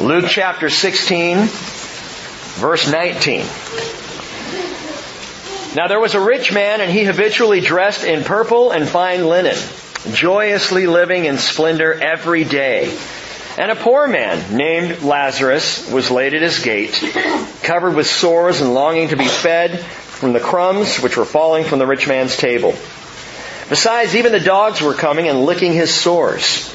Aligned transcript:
Luke 0.00 0.24
chapter 0.28 0.70
16, 0.70 1.36
verse 2.56 2.90
19. 2.90 3.40
Now 5.76 5.88
there 5.88 6.00
was 6.00 6.14
a 6.14 6.20
rich 6.20 6.54
man 6.54 6.80
and 6.80 6.90
he 6.90 7.04
habitually 7.04 7.60
dressed 7.60 8.04
in 8.04 8.24
purple 8.24 8.70
and 8.70 8.88
fine 8.88 9.26
linen, 9.26 9.58
joyously 10.14 10.86
living 10.86 11.26
in 11.26 11.36
splendor 11.36 11.92
every 11.92 12.44
day. 12.44 12.96
And 13.58 13.70
a 13.70 13.76
poor 13.76 14.08
man 14.08 14.56
named 14.56 15.02
Lazarus 15.02 15.90
was 15.90 16.10
laid 16.10 16.32
at 16.32 16.40
his 16.40 16.60
gate, 16.60 16.94
covered 17.62 17.94
with 17.94 18.06
sores 18.06 18.62
and 18.62 18.72
longing 18.72 19.08
to 19.08 19.16
be 19.16 19.28
fed 19.28 19.80
from 19.80 20.32
the 20.32 20.40
crumbs 20.40 20.96
which 20.96 21.18
were 21.18 21.26
falling 21.26 21.64
from 21.64 21.78
the 21.78 21.86
rich 21.86 22.08
man's 22.08 22.38
table. 22.38 22.74
Besides, 23.68 24.16
even 24.16 24.32
the 24.32 24.40
dogs 24.40 24.80
were 24.80 24.94
coming 24.94 25.28
and 25.28 25.44
licking 25.44 25.74
his 25.74 25.92
sores. 25.92 26.74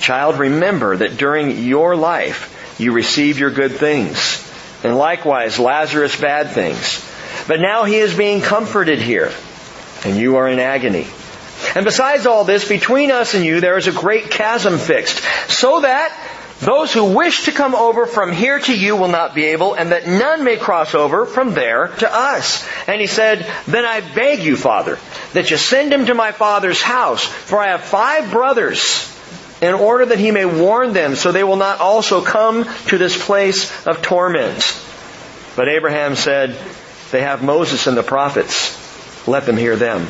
Child, 0.00 0.38
remember 0.38 0.96
that 0.96 1.16
during 1.16 1.64
your 1.64 1.96
life 1.96 2.76
you 2.78 2.92
received 2.92 3.38
your 3.38 3.50
good 3.50 3.72
things, 3.72 4.44
and 4.84 4.96
likewise 4.96 5.58
Lazarus 5.58 6.18
bad 6.20 6.50
things. 6.50 7.04
But 7.46 7.60
now 7.60 7.84
he 7.84 7.96
is 7.96 8.14
being 8.14 8.40
comforted 8.40 9.00
here, 9.00 9.32
and 10.04 10.16
you 10.16 10.36
are 10.36 10.48
in 10.48 10.58
agony. 10.58 11.06
And 11.74 11.84
besides 11.84 12.26
all 12.26 12.44
this, 12.44 12.68
between 12.68 13.10
us 13.10 13.34
and 13.34 13.44
you 13.44 13.60
there 13.60 13.76
is 13.76 13.88
a 13.88 13.92
great 13.92 14.30
chasm 14.30 14.78
fixed, 14.78 15.20
so 15.50 15.80
that 15.80 16.14
those 16.60 16.92
who 16.92 17.14
wish 17.14 17.44
to 17.44 17.52
come 17.52 17.74
over 17.74 18.06
from 18.06 18.32
here 18.32 18.58
to 18.58 18.76
you 18.76 18.96
will 18.96 19.08
not 19.08 19.34
be 19.34 19.46
able, 19.46 19.74
and 19.74 19.92
that 19.92 20.08
none 20.08 20.42
may 20.42 20.56
cross 20.56 20.94
over 20.94 21.24
from 21.24 21.54
there 21.54 21.88
to 21.88 22.12
us. 22.12 22.66
And 22.88 23.00
he 23.00 23.06
said, 23.06 23.48
Then 23.66 23.84
I 23.84 24.00
beg 24.00 24.40
you, 24.40 24.56
Father, 24.56 24.98
that 25.34 25.50
you 25.50 25.56
send 25.56 25.92
him 25.92 26.06
to 26.06 26.14
my 26.14 26.32
father's 26.32 26.82
house, 26.82 27.24
for 27.24 27.60
I 27.60 27.68
have 27.68 27.84
five 27.84 28.32
brothers, 28.32 28.80
in 29.60 29.74
order 29.74 30.06
that 30.06 30.18
he 30.18 30.30
may 30.30 30.44
warn 30.44 30.92
them, 30.92 31.16
so 31.16 31.32
they 31.32 31.44
will 31.44 31.56
not 31.56 31.80
also 31.80 32.22
come 32.22 32.64
to 32.86 32.98
this 32.98 33.22
place 33.22 33.86
of 33.86 34.02
torment. 34.02 34.80
But 35.56 35.68
Abraham 35.68 36.14
said, 36.14 36.56
They 37.10 37.22
have 37.22 37.42
Moses 37.42 37.86
and 37.86 37.96
the 37.96 38.02
prophets. 38.02 38.76
Let 39.26 39.46
them 39.46 39.56
hear 39.56 39.76
them. 39.76 40.06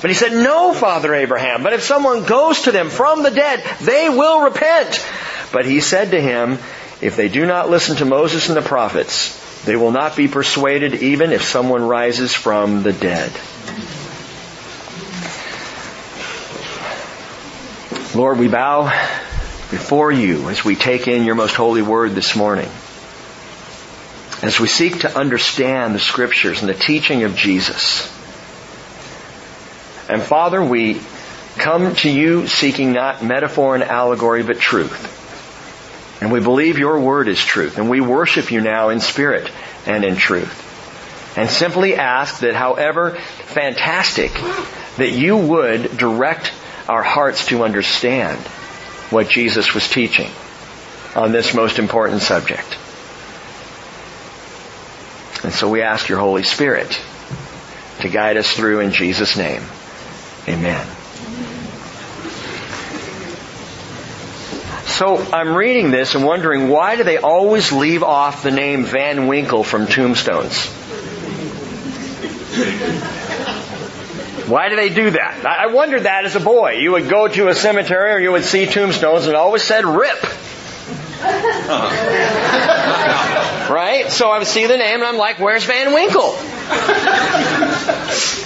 But 0.00 0.10
he 0.10 0.14
said, 0.14 0.32
No, 0.32 0.72
Father 0.72 1.14
Abraham, 1.14 1.62
but 1.62 1.72
if 1.72 1.82
someone 1.82 2.24
goes 2.24 2.62
to 2.62 2.72
them 2.72 2.90
from 2.90 3.22
the 3.22 3.30
dead, 3.30 3.64
they 3.80 4.08
will 4.08 4.42
repent. 4.42 5.04
But 5.52 5.66
he 5.66 5.80
said 5.80 6.10
to 6.10 6.20
him, 6.20 6.58
If 7.00 7.16
they 7.16 7.28
do 7.28 7.46
not 7.46 7.70
listen 7.70 7.96
to 7.96 8.04
Moses 8.04 8.48
and 8.48 8.56
the 8.56 8.62
prophets, 8.62 9.64
they 9.64 9.76
will 9.76 9.92
not 9.92 10.16
be 10.16 10.28
persuaded 10.28 10.94
even 10.94 11.32
if 11.32 11.42
someone 11.42 11.86
rises 11.86 12.34
from 12.34 12.82
the 12.82 12.92
dead. 12.92 13.32
Lord, 18.14 18.38
we 18.38 18.46
bow 18.46 18.84
before 19.72 20.12
you 20.12 20.48
as 20.48 20.64
we 20.64 20.76
take 20.76 21.08
in 21.08 21.24
your 21.24 21.34
most 21.34 21.56
holy 21.56 21.82
word 21.82 22.12
this 22.12 22.36
morning. 22.36 22.68
As 24.40 24.60
we 24.60 24.68
seek 24.68 25.00
to 25.00 25.18
understand 25.18 25.96
the 25.96 25.98
scriptures 25.98 26.60
and 26.60 26.68
the 26.68 26.74
teaching 26.74 27.24
of 27.24 27.34
Jesus. 27.34 28.06
And 30.08 30.22
Father, 30.22 30.62
we 30.62 31.00
come 31.56 31.96
to 31.96 32.08
you 32.08 32.46
seeking 32.46 32.92
not 32.92 33.24
metaphor 33.24 33.74
and 33.74 33.82
allegory, 33.82 34.44
but 34.44 34.60
truth. 34.60 36.22
And 36.22 36.30
we 36.30 36.38
believe 36.38 36.78
your 36.78 37.00
word 37.00 37.26
is 37.26 37.44
truth. 37.44 37.78
And 37.78 37.90
we 37.90 38.00
worship 38.00 38.52
you 38.52 38.60
now 38.60 38.90
in 38.90 39.00
spirit 39.00 39.50
and 39.86 40.04
in 40.04 40.14
truth. 40.14 41.36
And 41.36 41.50
simply 41.50 41.96
ask 41.96 42.40
that 42.40 42.54
however 42.54 43.18
fantastic, 43.46 44.32
that 44.98 45.10
you 45.10 45.36
would 45.36 45.96
direct 45.96 46.52
our 46.88 47.02
hearts 47.02 47.46
to 47.46 47.64
understand 47.64 48.38
what 49.10 49.28
Jesus 49.28 49.74
was 49.74 49.88
teaching 49.88 50.30
on 51.14 51.32
this 51.32 51.54
most 51.54 51.78
important 51.78 52.22
subject. 52.22 52.76
And 55.44 55.52
so 55.52 55.68
we 55.70 55.82
ask 55.82 56.08
your 56.08 56.18
Holy 56.18 56.42
Spirit 56.42 57.00
to 58.00 58.08
guide 58.08 58.36
us 58.36 58.52
through 58.52 58.80
in 58.80 58.92
Jesus' 58.92 59.36
name. 59.36 59.62
Amen. 60.48 60.86
So 64.86 65.16
I'm 65.16 65.54
reading 65.54 65.90
this 65.90 66.14
and 66.14 66.24
wondering 66.24 66.68
why 66.68 66.96
do 66.96 67.04
they 67.04 67.18
always 67.18 67.72
leave 67.72 68.02
off 68.02 68.42
the 68.42 68.50
name 68.50 68.84
Van 68.84 69.26
Winkle 69.26 69.64
from 69.64 69.86
tombstones? 69.86 70.68
Why 74.46 74.68
do 74.68 74.76
they 74.76 74.90
do 74.90 75.10
that? 75.10 75.46
I 75.46 75.66
wondered 75.66 76.02
that 76.02 76.24
as 76.24 76.36
a 76.36 76.40
boy. 76.40 76.72
You 76.72 76.92
would 76.92 77.08
go 77.08 77.28
to 77.28 77.48
a 77.48 77.54
cemetery 77.54 78.12
or 78.12 78.18
you 78.18 78.32
would 78.32 78.44
see 78.44 78.66
tombstones 78.66 79.26
and 79.26 79.34
always 79.34 79.62
said 79.62 79.84
RIP. 79.84 80.22
right? 83.70 84.06
So 84.10 84.30
I 84.30 84.42
see 84.44 84.66
the 84.66 84.76
name 84.76 84.96
and 84.96 85.04
I'm 85.04 85.16
like, 85.16 85.38
where's 85.38 85.64
Van 85.64 85.94
Winkle? 85.94 86.34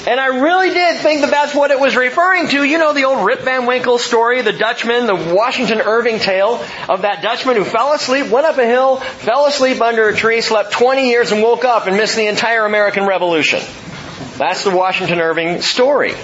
and 0.07 0.21
I 0.21 0.39
really 0.41 0.71
did 0.71 0.99
think 0.99 1.23
that 1.23 1.31
that's 1.31 1.55
what 1.55 1.73
it 1.73 1.81
was 1.81 1.97
referring 1.97 2.47
to. 2.49 2.63
You 2.63 2.79
know 2.79 2.93
the 2.93 3.05
old 3.05 3.27
Rip 3.27 3.41
Van 3.41 3.67
Winkle 3.67 3.99
story, 3.99 4.43
the 4.43 4.53
Dutchman, 4.53 5.07
the 5.07 5.35
Washington 5.35 5.81
Irving 5.81 6.21
tale 6.21 6.65
of 6.89 7.03
that 7.03 7.23
Dutchman 7.23 7.57
who 7.57 7.65
fell 7.65 7.93
asleep, 7.93 8.29
went 8.29 8.47
up 8.47 8.59
a 8.59 8.67
hill, 8.67 8.99
fell 8.99 9.47
asleep 9.47 9.81
under 9.81 10.09
a 10.09 10.15
tree, 10.15 10.41
slept 10.41 10.71
20 10.73 11.09
years 11.09 11.33
and 11.33 11.43
woke 11.43 11.65
up 11.65 11.89
and 11.89 11.97
missed 11.97 12.15
the 12.15 12.29
entire 12.29 12.65
American 12.65 13.05
Revolution. 13.05 13.61
That's 14.39 14.63
the 14.63 14.71
Washington 14.71 15.21
Irving 15.21 15.63
story. 15.63 16.15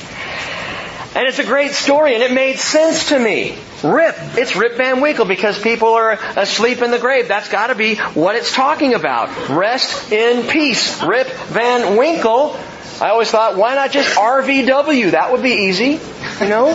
And 1.17 1.29
it's 1.29 1.41
a 1.41 1.45
great 1.45 1.73
story 1.73 2.15
and 2.15 2.23
it 2.23 2.33
made 2.33 2.59
sense 2.59 3.09
to 3.09 3.19
me. 3.19 3.59
Rip. 3.83 4.15
It's 4.37 4.57
Rip 4.57 4.77
Van 4.77 5.01
Winkle 5.01 5.25
because 5.25 5.61
people 5.61 5.89
are 5.89 6.13
asleep 6.37 6.81
in 6.81 6.93
the 6.93 6.99
grave. 6.99 7.27
That's 7.27 7.49
gotta 7.49 7.75
be 7.75 7.97
what 7.97 8.37
it's 8.37 8.55
talking 8.55 8.95
about. 8.95 9.49
Rest 9.49 10.13
in 10.13 10.49
peace. 10.49 11.03
Rip 11.03 11.29
Van 11.29 11.97
Winkle. 11.97 12.57
I 13.01 13.11
always 13.11 13.31
thought, 13.31 13.57
why 13.57 13.75
not 13.75 13.91
just 13.91 14.17
RVW? 14.17 15.11
That 15.11 15.33
would 15.33 15.43
be 15.43 15.67
easy. 15.69 16.01
You 16.41 16.49
know? 16.49 16.73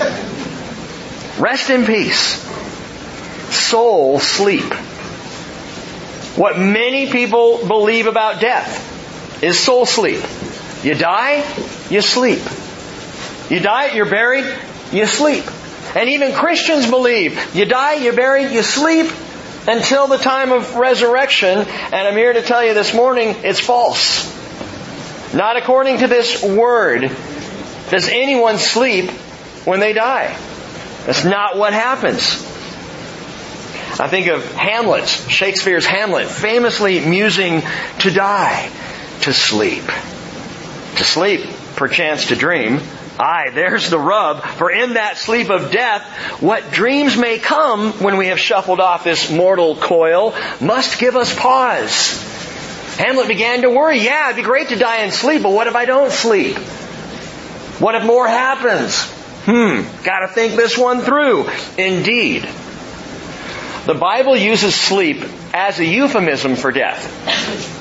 Rest 1.40 1.70
in 1.70 1.86
peace. 1.86 2.44
Soul 3.50 4.20
sleep. 4.20 4.74
What 6.36 6.60
many 6.60 7.10
people 7.10 7.66
believe 7.66 8.08
about 8.08 8.42
death 8.42 9.42
is 9.42 9.58
soul 9.58 9.86
sleep. 9.86 10.22
You 10.84 10.96
die, 10.96 11.44
you 11.90 12.02
sleep. 12.02 12.40
You 13.50 13.60
die, 13.60 13.94
you're 13.96 14.10
buried, 14.10 14.46
you 14.94 15.06
sleep. 15.06 15.44
And 15.96 16.10
even 16.10 16.34
Christians 16.34 16.90
believe 16.90 17.56
you 17.56 17.66
die, 17.66 17.96
you 17.96 18.14
bury, 18.14 18.54
you 18.54 18.64
sleep 18.64 19.12
until 19.68 20.08
the 20.08 20.18
time 20.18 20.52
of 20.52 20.76
resurrection. 20.76 21.58
And 21.58 21.96
I'm 21.96 22.16
here 22.16 22.32
to 22.32 22.42
tell 22.42 22.64
you 22.64 22.74
this 22.74 22.94
morning 22.94 23.36
it's 23.44 23.60
false. 23.60 24.24
Not 25.34 25.58
according 25.58 26.00
to 26.00 26.08
this 26.08 26.44
word 26.44 27.12
does 27.90 28.08
anyone 28.08 28.58
sleep 28.58 29.10
when 29.66 29.80
they 29.80 29.94
die. 29.94 30.38
That's 31.06 31.26
not 31.26 31.58
what 31.58 31.74
happens. 31.74 32.46
I 34.00 34.08
think 34.08 34.28
of 34.28 34.50
Hamlet, 34.54 35.10
Shakespeare's 35.10 35.86
Hamlet, 35.86 36.28
famously 36.28 37.02
musing 37.02 37.64
to 38.00 38.12
die, 38.12 38.72
to 39.22 39.34
sleep 39.34 39.84
to 41.00 41.04
sleep, 41.04 41.42
perchance 41.76 42.28
to 42.28 42.36
dream. 42.36 42.80
Aye, 43.20 43.50
there's 43.54 43.90
the 43.90 44.00
rub. 44.00 44.42
For 44.44 44.72
in 44.72 44.94
that 44.94 45.18
sleep 45.18 45.50
of 45.50 45.72
death, 45.72 46.04
what 46.42 46.72
dreams 46.72 47.18
may 47.18 47.38
come 47.38 47.92
when 47.94 48.16
we 48.16 48.28
have 48.28 48.40
shuffled 48.40 48.80
off 48.80 49.04
this 49.04 49.30
mortal 49.30 49.76
coil 49.76 50.36
must 50.62 51.00
give 51.00 51.18
us 51.18 51.38
pause. 51.38 52.26
Hamlet 52.98 53.28
began 53.28 53.64
to 53.64 53.70
worry. 53.70 54.00
Yeah, 54.00 54.30
it'd 54.30 54.38
be 54.38 54.44
great 54.44 54.70
to 54.70 54.78
die 54.78 55.04
in 55.04 55.12
sleep, 55.12 55.44
but 55.44 55.52
what 55.52 55.68
if 55.68 55.76
I 55.76 55.86
don't 55.86 56.12
sleep? 56.12 56.58
What 57.80 57.96
if 57.96 58.06
more 58.06 58.28
happens? 58.28 59.04
Hmm, 59.46 59.82
gotta 60.04 60.28
think 60.28 60.56
this 60.56 60.78
one 60.78 61.02
through. 61.02 61.50
Indeed. 61.78 62.48
The 63.86 63.96
Bible 63.96 64.38
uses 64.38 64.76
sleep 64.76 65.24
as 65.54 65.80
a 65.80 65.86
euphemism 65.86 66.56
for 66.56 66.72
death. 66.72 67.79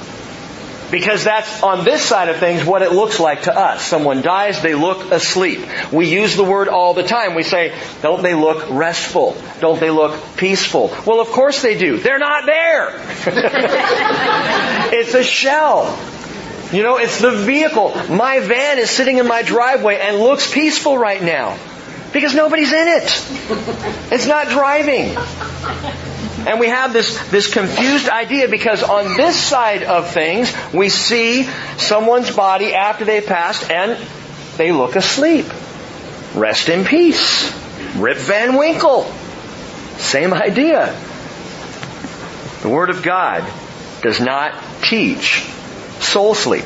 Because 0.91 1.25
that's 1.25 1.63
on 1.63 1.85
this 1.85 2.03
side 2.03 2.29
of 2.29 2.37
things 2.37 2.65
what 2.65 2.83
it 2.83 2.93
looks 2.93 3.21
like 3.21 3.43
to 3.43 3.57
us. 3.57 3.85
Someone 3.85 4.23
dies, 4.23 4.63
they 4.63 4.75
look 4.75 5.11
asleep. 5.13 5.61
We 5.93 6.09
use 6.09 6.37
the 6.37 6.45
word 6.45 6.69
all 6.69 6.95
the 6.95 7.03
time. 7.03 7.35
We 7.35 7.43
say, 7.43 7.79
don't 8.01 8.23
they 8.23 8.35
look 8.35 8.71
restful? 8.71 9.37
Don't 9.61 9.81
they 9.81 9.91
look 9.91 10.37
peaceful? 10.37 10.89
Well, 11.07 11.21
of 11.21 11.29
course 11.29 11.61
they 11.63 11.77
do. 11.77 11.99
They're 11.99 12.19
not 12.19 12.47
there. 12.47 12.95
It's 14.91 15.13
a 15.13 15.23
shell. 15.23 15.99
You 16.73 16.83
know, 16.83 16.97
it's 16.99 17.21
the 17.21 17.31
vehicle. 17.31 17.95
My 18.09 18.41
van 18.41 18.79
is 18.79 18.91
sitting 18.91 19.19
in 19.19 19.27
my 19.27 19.43
driveway 19.43 19.99
and 19.99 20.19
looks 20.19 20.51
peaceful 20.51 20.97
right 20.97 21.23
now. 21.23 21.59
Because 22.13 22.35
nobody's 22.35 22.73
in 22.73 22.89
it. 22.89 23.05
It's 24.13 24.27
not 24.27 24.49
driving. 24.49 25.17
And 26.47 26.61
we 26.61 26.69
have 26.69 26.93
this, 26.93 27.19
this 27.31 27.53
confused 27.53 28.09
idea 28.09 28.49
because 28.49 28.83
on 28.83 29.17
this 29.17 29.37
side 29.37 29.83
of 29.83 30.11
things, 30.11 30.55
we 30.73 30.89
see 30.89 31.45
someone's 31.77 32.31
body 32.31 32.75
after 32.75 33.05
they've 33.05 33.27
passed 33.27 33.71
and 33.71 33.99
they 34.57 34.73
look 34.73 34.97
asleep. 34.97 35.47
Rest 36.35 36.69
in 36.69 36.85
peace. 36.85 37.53
Rip 37.97 38.19
Van 38.19 38.57
Winkle. 38.57 39.05
Same 39.99 40.33
idea. 40.33 40.95
The 42.63 42.69
Word 42.69 42.91
of 42.91 43.03
God 43.03 43.45
does 44.03 44.21
not 44.21 44.55
teach 44.83 45.45
soul 46.01 46.35
sleep. 46.35 46.65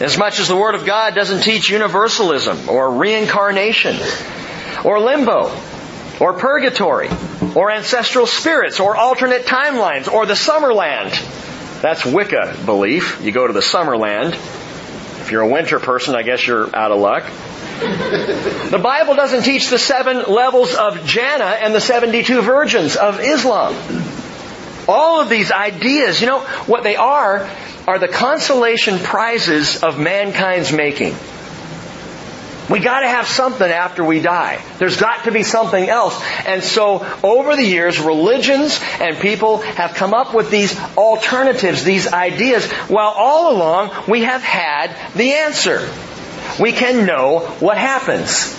As 0.00 0.16
much 0.16 0.38
as 0.38 0.48
the 0.48 0.56
Word 0.56 0.74
of 0.74 0.86
God 0.86 1.14
doesn't 1.14 1.42
teach 1.42 1.68
universalism 1.68 2.68
or 2.68 2.92
reincarnation 2.92 3.96
or 4.84 5.00
limbo 5.00 5.54
or 6.20 6.34
purgatory 6.34 7.08
or 7.54 7.70
ancestral 7.70 8.26
spirits 8.26 8.78
or 8.78 8.94
alternate 8.96 9.46
timelines 9.46 10.12
or 10.12 10.26
the 10.26 10.34
Summerland. 10.34 11.10
That's 11.80 12.04
Wicca 12.04 12.58
belief. 12.66 13.20
You 13.22 13.32
go 13.32 13.46
to 13.46 13.52
the 13.52 13.60
Summerland. 13.60 14.34
If 14.34 15.30
you're 15.32 15.42
a 15.42 15.48
winter 15.48 15.80
person, 15.80 16.14
I 16.14 16.22
guess 16.22 16.46
you're 16.46 16.74
out 16.76 16.92
of 16.92 17.00
luck. 17.00 17.24
The 17.80 18.80
Bible 18.82 19.14
doesn't 19.14 19.42
teach 19.42 19.68
the 19.68 19.78
seven 19.78 20.24
levels 20.32 20.74
of 20.74 21.06
Jannah 21.06 21.44
and 21.44 21.74
the 21.74 21.80
72 21.80 22.42
virgins 22.42 22.96
of 22.96 23.20
Islam. 23.20 23.74
All 24.86 25.20
of 25.20 25.30
these 25.30 25.50
ideas, 25.50 26.20
you 26.20 26.26
know, 26.26 26.40
what 26.66 26.82
they 26.82 26.96
are, 26.96 27.48
are 27.86 27.98
the 27.98 28.08
consolation 28.08 28.98
prizes 28.98 29.82
of 29.82 29.98
mankind's 29.98 30.72
making. 30.72 31.14
We 32.70 32.78
gotta 32.78 33.08
have 33.08 33.26
something 33.26 33.68
after 33.68 34.04
we 34.04 34.20
die. 34.20 34.62
There's 34.78 34.96
got 34.96 35.24
to 35.24 35.32
be 35.32 35.42
something 35.42 35.88
else. 35.88 36.22
And 36.46 36.62
so, 36.62 37.04
over 37.24 37.56
the 37.56 37.64
years, 37.64 37.98
religions 37.98 38.78
and 39.00 39.16
people 39.18 39.58
have 39.58 39.94
come 39.94 40.14
up 40.14 40.32
with 40.34 40.52
these 40.52 40.78
alternatives, 40.96 41.82
these 41.82 42.06
ideas, 42.12 42.70
while 42.88 43.08
all 43.10 43.56
along 43.56 43.90
we 44.08 44.22
have 44.22 44.42
had 44.42 44.94
the 45.16 45.32
answer. 45.32 45.88
We 46.60 46.70
can 46.70 47.06
know 47.06 47.40
what 47.58 47.76
happens. 47.76 48.56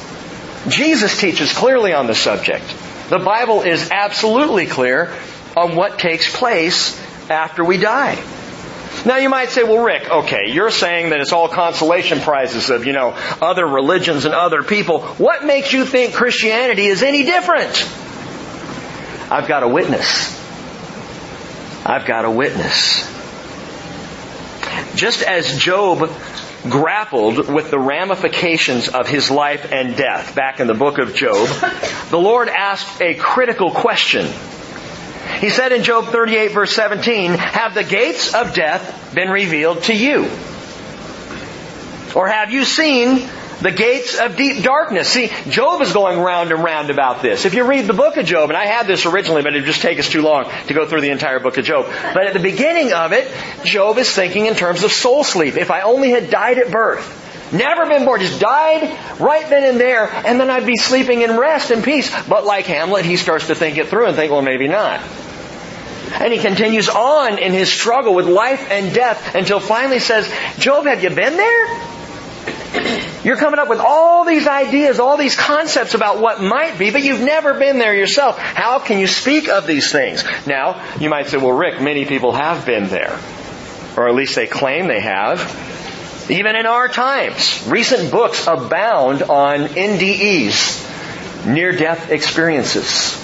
Jesus 0.67 1.17
teaches 1.17 1.53
clearly 1.53 1.93
on 1.93 2.07
the 2.07 2.15
subject. 2.15 2.65
The 3.09 3.19
Bible 3.19 3.61
is 3.61 3.91
absolutely 3.91 4.65
clear 4.65 5.15
on 5.55 5.77
what 5.77 5.99
takes 5.99 6.35
place 6.35 6.99
after 7.29 7.63
we 7.63 7.77
die. 7.77 8.21
Now 9.05 9.17
you 9.17 9.29
might 9.29 9.49
say, 9.49 9.63
well 9.63 9.83
Rick, 9.83 10.09
okay, 10.09 10.51
you're 10.51 10.69
saying 10.69 11.09
that 11.09 11.21
it's 11.21 11.31
all 11.31 11.47
consolation 11.47 12.19
prizes 12.19 12.69
of, 12.69 12.85
you 12.85 12.93
know, 12.93 13.17
other 13.41 13.65
religions 13.65 14.25
and 14.25 14.33
other 14.33 14.61
people. 14.63 15.01
What 15.01 15.43
makes 15.43 15.73
you 15.73 15.85
think 15.85 16.13
Christianity 16.13 16.85
is 16.85 17.01
any 17.01 17.23
different? 17.23 17.89
I've 19.31 19.47
got 19.47 19.63
a 19.63 19.67
witness. 19.67 20.37
I've 21.85 22.05
got 22.05 22.25
a 22.25 22.31
witness. 22.31 23.07
Just 24.95 25.23
as 25.23 25.57
Job 25.57 26.11
grappled 26.69 27.51
with 27.51 27.71
the 27.71 27.79
ramifications 27.79 28.87
of 28.87 29.07
his 29.07 29.31
life 29.31 29.71
and 29.71 29.95
death 29.95 30.35
back 30.35 30.59
in 30.59 30.67
the 30.67 30.75
book 30.75 30.99
of 30.99 31.15
Job, 31.15 31.47
the 32.09 32.19
Lord 32.19 32.49
asked 32.49 33.01
a 33.01 33.15
critical 33.15 33.71
question 33.71 34.27
he 35.41 35.49
said 35.49 35.71
in 35.73 35.83
Job 35.83 36.05
38 36.05 36.51
verse 36.51 36.73
17, 36.73 37.31
have 37.33 37.73
the 37.73 37.83
gates 37.83 38.33
of 38.33 38.53
death 38.53 39.13
been 39.13 39.29
revealed 39.29 39.83
to 39.83 39.93
you? 39.93 40.29
Or 42.15 42.27
have 42.27 42.51
you 42.51 42.63
seen 42.63 43.27
the 43.61 43.71
gates 43.71 44.19
of 44.19 44.35
deep 44.35 44.63
darkness. 44.63 45.07
See, 45.07 45.31
Job 45.49 45.81
is 45.81 45.93
going 45.93 46.19
round 46.19 46.51
and 46.51 46.63
round 46.63 46.89
about 46.89 47.21
this. 47.21 47.45
If 47.45 47.53
you 47.53 47.63
read 47.63 47.85
the 47.85 47.93
book 47.93 48.17
of 48.17 48.25
Job, 48.25 48.49
and 48.49 48.57
I 48.57 48.65
had 48.65 48.87
this 48.87 49.05
originally, 49.05 49.43
but 49.43 49.53
it'd 49.53 49.65
just 49.65 49.81
take 49.81 49.99
us 49.99 50.09
too 50.09 50.21
long 50.21 50.51
to 50.67 50.73
go 50.73 50.87
through 50.87 51.01
the 51.01 51.09
entire 51.09 51.39
book 51.39 51.57
of 51.57 51.65
Job. 51.65 51.85
But 51.85 52.25
at 52.25 52.33
the 52.33 52.39
beginning 52.39 52.91
of 52.91 53.13
it, 53.13 53.31
Job 53.63 53.97
is 53.97 54.11
thinking 54.11 54.47
in 54.47 54.55
terms 54.55 54.83
of 54.83 54.91
soul 54.91 55.23
sleep. 55.23 55.57
If 55.57 55.71
I 55.71 55.81
only 55.81 56.09
had 56.09 56.31
died 56.31 56.57
at 56.57 56.71
birth, 56.71 57.53
never 57.53 57.85
been 57.85 58.03
born, 58.03 58.21
just 58.21 58.39
died 58.39 58.97
right 59.19 59.47
then 59.47 59.63
and 59.63 59.79
there, 59.79 60.09
and 60.11 60.39
then 60.39 60.49
I'd 60.49 60.65
be 60.65 60.77
sleeping 60.77 61.21
in 61.21 61.37
rest 61.37 61.69
and 61.69 61.83
peace. 61.83 62.11
But 62.27 62.45
like 62.45 62.65
Hamlet, 62.65 63.05
he 63.05 63.15
starts 63.15 63.47
to 63.47 63.55
think 63.55 63.77
it 63.77 63.87
through 63.87 64.07
and 64.07 64.15
think, 64.15 64.31
well, 64.31 64.41
maybe 64.41 64.67
not. 64.67 65.01
And 66.13 66.33
he 66.33 66.39
continues 66.39 66.89
on 66.89 67.37
in 67.37 67.53
his 67.53 67.71
struggle 67.71 68.13
with 68.13 68.27
life 68.27 68.69
and 68.69 68.93
death 68.93 69.35
until 69.35 69.59
finally 69.59 69.99
says, 69.99 70.31
Job, 70.57 70.85
have 70.85 71.03
you 71.03 71.09
been 71.09 71.37
there? 71.37 71.91
You're 73.23 73.37
coming 73.37 73.59
up 73.59 73.69
with 73.69 73.79
all 73.79 74.25
these 74.25 74.47
ideas, 74.47 74.99
all 74.99 75.17
these 75.17 75.35
concepts 75.35 75.93
about 75.93 76.19
what 76.19 76.41
might 76.41 76.79
be, 76.79 76.89
but 76.89 77.03
you've 77.03 77.21
never 77.21 77.53
been 77.53 77.77
there 77.77 77.95
yourself. 77.95 78.37
How 78.37 78.79
can 78.79 78.97
you 78.99 79.07
speak 79.07 79.47
of 79.47 79.67
these 79.67 79.91
things? 79.91 80.23
Now, 80.47 80.83
you 80.99 81.09
might 81.09 81.27
say, 81.27 81.37
well, 81.37 81.51
Rick, 81.51 81.81
many 81.81 82.05
people 82.05 82.31
have 82.31 82.65
been 82.65 82.87
there. 82.87 83.19
Or 83.95 84.07
at 84.07 84.15
least 84.15 84.35
they 84.35 84.47
claim 84.47 84.87
they 84.87 85.01
have. 85.01 86.27
Even 86.31 86.55
in 86.55 86.65
our 86.65 86.87
times, 86.87 87.63
recent 87.67 88.09
books 88.11 88.47
abound 88.47 89.21
on 89.21 89.67
NDEs, 89.67 91.45
near-death 91.45 92.09
experiences. 92.09 93.19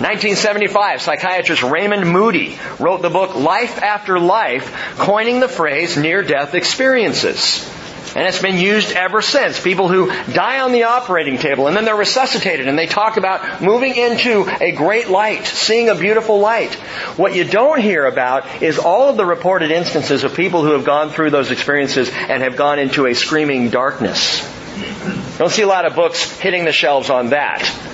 1975, 0.00 1.02
psychiatrist 1.02 1.64
Raymond 1.64 2.08
Moody 2.08 2.56
wrote 2.78 3.02
the 3.02 3.10
book 3.10 3.34
Life 3.34 3.82
After 3.82 4.20
Life, 4.20 4.94
coining 4.96 5.40
the 5.40 5.48
phrase 5.48 5.96
near-death 5.96 6.54
experiences. 6.54 7.68
And 8.14 8.26
it's 8.26 8.40
been 8.40 8.58
used 8.58 8.92
ever 8.92 9.20
since. 9.22 9.60
People 9.60 9.88
who 9.88 10.06
die 10.32 10.60
on 10.60 10.72
the 10.72 10.84
operating 10.84 11.36
table 11.36 11.66
and 11.66 11.76
then 11.76 11.84
they're 11.84 11.96
resuscitated 11.96 12.68
and 12.68 12.78
they 12.78 12.86
talk 12.86 13.16
about 13.16 13.60
moving 13.60 13.96
into 13.96 14.48
a 14.60 14.72
great 14.72 15.08
light, 15.08 15.46
seeing 15.46 15.88
a 15.88 15.94
beautiful 15.94 16.38
light. 16.38 16.74
What 17.16 17.34
you 17.34 17.44
don't 17.44 17.80
hear 17.80 18.06
about 18.06 18.62
is 18.62 18.78
all 18.78 19.08
of 19.08 19.16
the 19.16 19.26
reported 19.26 19.70
instances 19.70 20.24
of 20.24 20.34
people 20.34 20.62
who 20.62 20.72
have 20.72 20.84
gone 20.84 21.10
through 21.10 21.30
those 21.30 21.50
experiences 21.50 22.08
and 22.08 22.42
have 22.42 22.56
gone 22.56 22.78
into 22.78 23.06
a 23.06 23.14
screaming 23.14 23.70
darkness. 23.70 24.42
You 24.78 25.38
Don't 25.38 25.50
see 25.50 25.62
a 25.62 25.68
lot 25.68 25.86
of 25.86 25.94
books 25.94 26.38
hitting 26.38 26.64
the 26.64 26.72
shelves 26.72 27.10
on 27.10 27.30
that. 27.30 27.87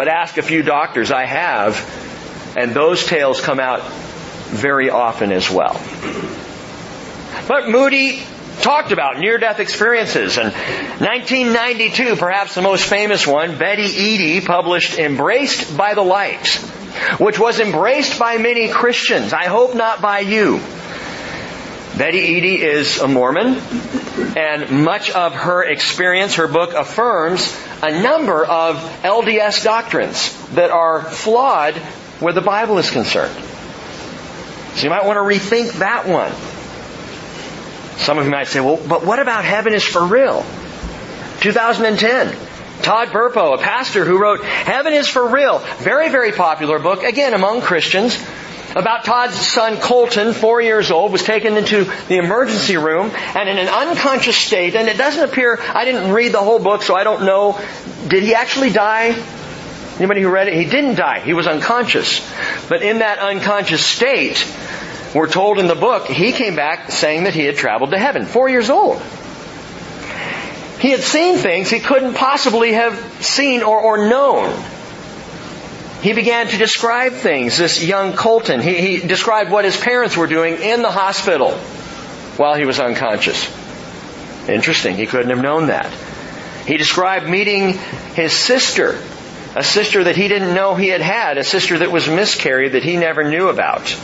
But 0.00 0.08
ask 0.08 0.38
a 0.38 0.42
few 0.42 0.62
doctors, 0.62 1.12
I 1.12 1.26
have, 1.26 1.76
and 2.56 2.72
those 2.72 3.04
tales 3.04 3.42
come 3.42 3.60
out 3.60 3.82
very 4.46 4.88
often 4.88 5.30
as 5.30 5.50
well. 5.50 5.78
But 7.46 7.68
Moody 7.68 8.22
talked 8.62 8.92
about 8.92 9.18
near-death 9.18 9.60
experiences. 9.60 10.38
And 10.38 10.54
1992, 10.54 12.16
perhaps 12.16 12.54
the 12.54 12.62
most 12.62 12.86
famous 12.86 13.26
one, 13.26 13.58
Betty 13.58 13.82
Eadie 13.82 14.40
published 14.40 14.98
Embraced 14.98 15.76
by 15.76 15.92
the 15.92 16.00
Light, 16.00 16.46
which 17.18 17.38
was 17.38 17.60
embraced 17.60 18.18
by 18.18 18.38
many 18.38 18.70
Christians. 18.70 19.34
I 19.34 19.48
hope 19.48 19.74
not 19.74 20.00
by 20.00 20.20
you. 20.20 20.60
Betty 21.98 22.20
Eadie 22.20 22.62
is 22.62 23.00
a 23.00 23.06
Mormon, 23.06 23.60
and 24.36 24.84
much 24.84 25.10
of 25.10 25.34
her 25.34 25.62
experience, 25.62 26.36
her 26.36 26.48
book 26.48 26.72
affirms 26.72 27.56
a 27.82 28.02
number 28.02 28.44
of 28.44 28.76
LDS 29.02 29.64
doctrines 29.64 30.36
that 30.50 30.70
are 30.70 31.02
flawed 31.02 31.74
where 32.20 32.32
the 32.32 32.40
Bible 32.40 32.78
is 32.78 32.90
concerned. 32.90 33.34
So 34.74 34.84
you 34.84 34.90
might 34.90 35.04
want 35.04 35.16
to 35.16 35.22
rethink 35.22 35.78
that 35.78 36.06
one. 36.06 36.32
Some 37.98 38.18
of 38.18 38.24
you 38.24 38.30
might 38.30 38.46
say, 38.46 38.60
well, 38.60 38.80
but 38.88 39.04
what 39.04 39.18
about 39.18 39.44
heaven 39.44 39.74
is 39.74 39.84
for 39.84 40.04
real? 40.04 40.44
2010. 41.40 42.36
Todd 42.82 43.08
Burpo, 43.08 43.54
a 43.54 43.58
pastor 43.58 44.04
who 44.06 44.18
wrote 44.18 44.42
Heaven 44.42 44.94
is 44.94 45.06
for 45.06 45.28
Real. 45.28 45.58
Very, 45.80 46.08
very 46.08 46.32
popular 46.32 46.78
book, 46.78 47.02
again, 47.02 47.34
among 47.34 47.60
Christians 47.60 48.16
about 48.76 49.04
Todd's 49.04 49.34
son 49.34 49.78
Colton, 49.78 50.32
four 50.32 50.60
years 50.60 50.90
old, 50.90 51.12
was 51.12 51.22
taken 51.22 51.56
into 51.56 51.84
the 52.08 52.16
emergency 52.16 52.76
room 52.76 53.10
and 53.14 53.48
in 53.48 53.58
an 53.58 53.68
unconscious 53.68 54.36
state, 54.36 54.74
and 54.74 54.88
it 54.88 54.96
doesn't 54.96 55.28
appear, 55.28 55.58
I 55.60 55.84
didn't 55.84 56.12
read 56.12 56.32
the 56.32 56.40
whole 56.40 56.58
book, 56.58 56.82
so 56.82 56.94
I 56.94 57.04
don't 57.04 57.24
know, 57.24 57.60
did 58.08 58.22
he 58.22 58.34
actually 58.34 58.70
die? 58.70 59.16
Anybody 59.98 60.22
who 60.22 60.30
read 60.30 60.48
it? 60.48 60.54
He 60.54 60.64
didn't 60.64 60.94
die. 60.94 61.20
He 61.20 61.34
was 61.34 61.46
unconscious. 61.46 62.26
But 62.68 62.82
in 62.82 63.00
that 63.00 63.18
unconscious 63.18 63.84
state, 63.84 64.46
we're 65.14 65.28
told 65.28 65.58
in 65.58 65.66
the 65.66 65.74
book, 65.74 66.06
he 66.06 66.32
came 66.32 66.56
back 66.56 66.90
saying 66.90 67.24
that 67.24 67.34
he 67.34 67.44
had 67.44 67.56
traveled 67.56 67.90
to 67.90 67.98
heaven. 67.98 68.24
Four 68.24 68.48
years 68.48 68.70
old. 68.70 69.02
He 70.78 70.90
had 70.90 71.00
seen 71.00 71.36
things 71.36 71.68
he 71.68 71.80
couldn't 71.80 72.14
possibly 72.14 72.72
have 72.72 72.96
seen 73.22 73.62
or, 73.62 73.78
or 73.78 74.08
known 74.08 74.54
he 76.02 76.12
began 76.12 76.48
to 76.48 76.56
describe 76.56 77.12
things. 77.12 77.58
This 77.58 77.84
young 77.84 78.14
Colton, 78.14 78.60
he, 78.60 78.98
he 78.98 79.06
described 79.06 79.50
what 79.50 79.64
his 79.64 79.76
parents 79.76 80.16
were 80.16 80.26
doing 80.26 80.56
in 80.56 80.82
the 80.82 80.90
hospital 80.90 81.52
while 82.36 82.54
he 82.54 82.64
was 82.64 82.80
unconscious. 82.80 83.48
Interesting. 84.48 84.96
He 84.96 85.06
couldn't 85.06 85.30
have 85.30 85.42
known 85.42 85.66
that. 85.66 85.92
He 86.66 86.76
described 86.76 87.28
meeting 87.28 87.74
his 88.14 88.32
sister 88.32 88.98
a 89.54 89.64
sister 89.64 90.04
that 90.04 90.16
he 90.16 90.28
didn't 90.28 90.54
know 90.54 90.74
he 90.74 90.88
had 90.88 91.00
had, 91.00 91.36
a 91.36 91.44
sister 91.44 91.78
that 91.78 91.90
was 91.90 92.08
miscarried 92.08 92.72
that 92.72 92.84
he 92.84 92.96
never 92.96 93.28
knew 93.28 93.48
about. 93.48 93.96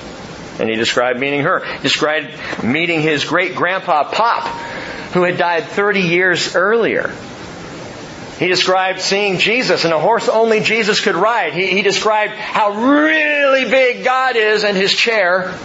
And 0.58 0.68
he 0.68 0.76
described 0.76 1.20
meeting 1.20 1.42
her. 1.42 1.64
He 1.64 1.82
described 1.82 2.32
meeting 2.64 3.00
his 3.00 3.24
great 3.24 3.54
grandpa 3.54 4.10
Pop, 4.10 4.44
who 5.12 5.22
had 5.22 5.38
died 5.38 5.64
30 5.64 6.00
years 6.00 6.56
earlier. 6.56 7.14
He 8.38 8.48
described 8.48 9.00
seeing 9.00 9.38
Jesus 9.38 9.84
and 9.84 9.94
a 9.94 9.98
horse 9.98 10.28
only 10.28 10.60
Jesus 10.60 11.00
could 11.00 11.14
ride. 11.14 11.54
He, 11.54 11.68
he 11.68 11.82
described 11.82 12.34
how 12.34 12.72
really 12.72 13.64
big 13.70 14.04
God 14.04 14.36
is 14.36 14.62
and 14.62 14.76
his 14.76 14.92
chair. 14.92 15.58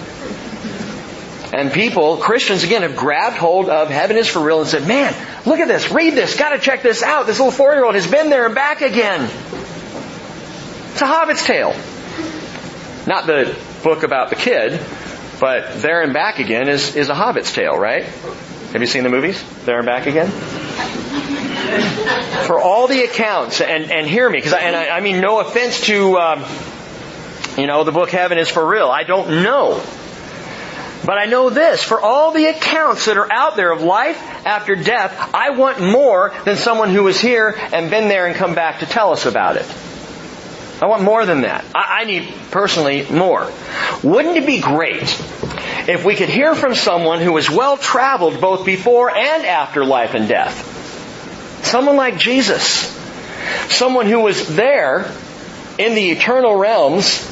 And 1.54 1.74
people, 1.74 2.18
Christians 2.18 2.64
again, 2.64 2.84
have 2.84 2.96
grabbed 2.96 3.36
hold 3.36 3.68
of 3.68 3.90
heaven 3.90 4.16
is 4.16 4.28
for 4.28 4.40
real 4.40 4.62
and 4.62 4.70
said, 4.70 4.88
man, 4.88 5.14
look 5.46 5.60
at 5.60 5.68
this, 5.68 5.92
read 5.92 6.14
this, 6.14 6.38
gotta 6.38 6.60
check 6.60 6.82
this 6.82 7.04
out. 7.04 7.28
This 7.28 7.40
little 7.40 7.52
four 7.52 7.74
year 7.74 7.84
old 7.84 7.96
has 7.96 8.08
been 8.08 8.30
there 8.30 8.46
and 8.46 8.56
back 8.56 8.82
again. 8.82 9.30
It's 10.94 11.02
a 11.02 11.08
Hobbit's 11.08 11.46
tale. 11.46 11.76
Not 13.06 13.26
the 13.26 13.58
book 13.84 14.04
about 14.04 14.30
the 14.30 14.36
kid, 14.36 14.80
but 15.40 15.82
There 15.82 16.02
and 16.02 16.14
Back 16.14 16.40
Again 16.40 16.70
is, 16.70 16.96
is 16.96 17.10
a 17.10 17.16
Hobbit's 17.16 17.52
tale, 17.52 17.78
right? 17.78 18.06
Have 18.72 18.80
you 18.80 18.88
seen 18.88 19.04
the 19.04 19.10
movies? 19.10 19.44
There 19.66 19.80
and 19.80 19.86
Back 19.86 20.06
Again? 20.06 20.30
For 22.48 22.58
all 22.58 22.88
the 22.88 23.04
accounts, 23.04 23.60
and, 23.60 23.92
and 23.92 24.08
hear 24.08 24.30
me, 24.30 24.38
because 24.38 24.54
I, 24.54 24.88
I, 24.88 25.02
mean 25.02 25.20
no 25.20 25.42
offense 25.42 25.82
to, 25.88 26.18
um, 26.18 26.46
you 27.58 27.68
know, 27.68 27.84
the 27.84 27.92
book 27.92 28.10
Heaven 28.10 28.38
is 28.38 28.48
for 28.48 28.66
real. 28.66 28.88
I 28.88 29.04
don't 29.04 29.44
know. 29.44 29.84
But 31.06 31.18
I 31.18 31.26
know 31.26 31.50
this, 31.50 31.84
for 31.84 32.00
all 32.00 32.32
the 32.32 32.46
accounts 32.46 33.08
that 33.08 33.18
are 33.18 33.30
out 33.30 33.58
there 33.58 33.74
of 33.74 33.82
life 33.82 34.18
after 34.46 34.76
death, 34.76 35.34
I 35.34 35.50
want 35.50 35.82
more 35.82 36.34
than 36.46 36.56
someone 36.56 36.92
who 36.92 37.04
was 37.04 37.20
here 37.20 37.54
and 37.74 37.90
been 37.90 38.08
there 38.08 38.26
and 38.26 38.36
come 38.38 38.56
back 38.56 38.80
to 38.80 38.86
tell 38.86 39.12
us 39.12 39.26
about 39.26 39.58
it. 39.58 39.66
I 40.82 40.86
want 40.86 41.04
more 41.04 41.26
than 41.26 41.42
that. 41.42 41.66
I, 41.76 42.02
I 42.02 42.04
need 42.06 42.34
personally 42.52 43.06
more. 43.10 43.52
Wouldn't 44.02 44.38
it 44.38 44.46
be 44.46 44.62
great 44.62 45.10
if 45.92 46.06
we 46.06 46.16
could 46.16 46.30
hear 46.30 46.56
from 46.56 46.74
someone 46.74 47.20
who 47.20 47.34
was 47.34 47.50
well 47.50 47.76
traveled 47.76 48.40
both 48.40 48.66
before 48.66 49.10
and 49.10 49.46
after 49.46 49.84
life 49.84 50.14
and 50.14 50.28
death? 50.28 51.66
Someone 51.66 51.98
like 51.98 52.18
Jesus. 52.18 52.90
Someone 53.70 54.06
who 54.06 54.22
was 54.22 54.56
there 54.56 55.12
in 55.78 55.94
the 55.96 56.12
eternal 56.12 56.56
realms 56.56 57.30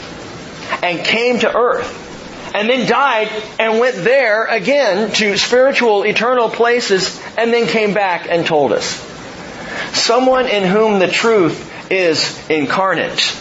and 0.84 1.06
came 1.06 1.40
to 1.40 1.56
earth 1.56 2.08
and 2.54 2.70
then 2.70 2.86
died 2.86 3.30
and 3.60 3.80
went 3.80 3.96
there 3.96 4.46
again 4.46 5.12
to 5.14 5.38
spiritual 5.38 6.04
eternal 6.04 6.50
places 6.50 7.18
and 7.38 7.54
then 7.54 7.68
came 7.68 7.94
back 7.94 8.28
and 8.30 8.46
told 8.46 8.74
us. 8.74 8.86
Someone 9.94 10.48
in 10.48 10.64
whom 10.64 11.00
the 11.00 11.08
truth 11.08 11.92
is 11.92 12.38
incarnate. 12.50 13.38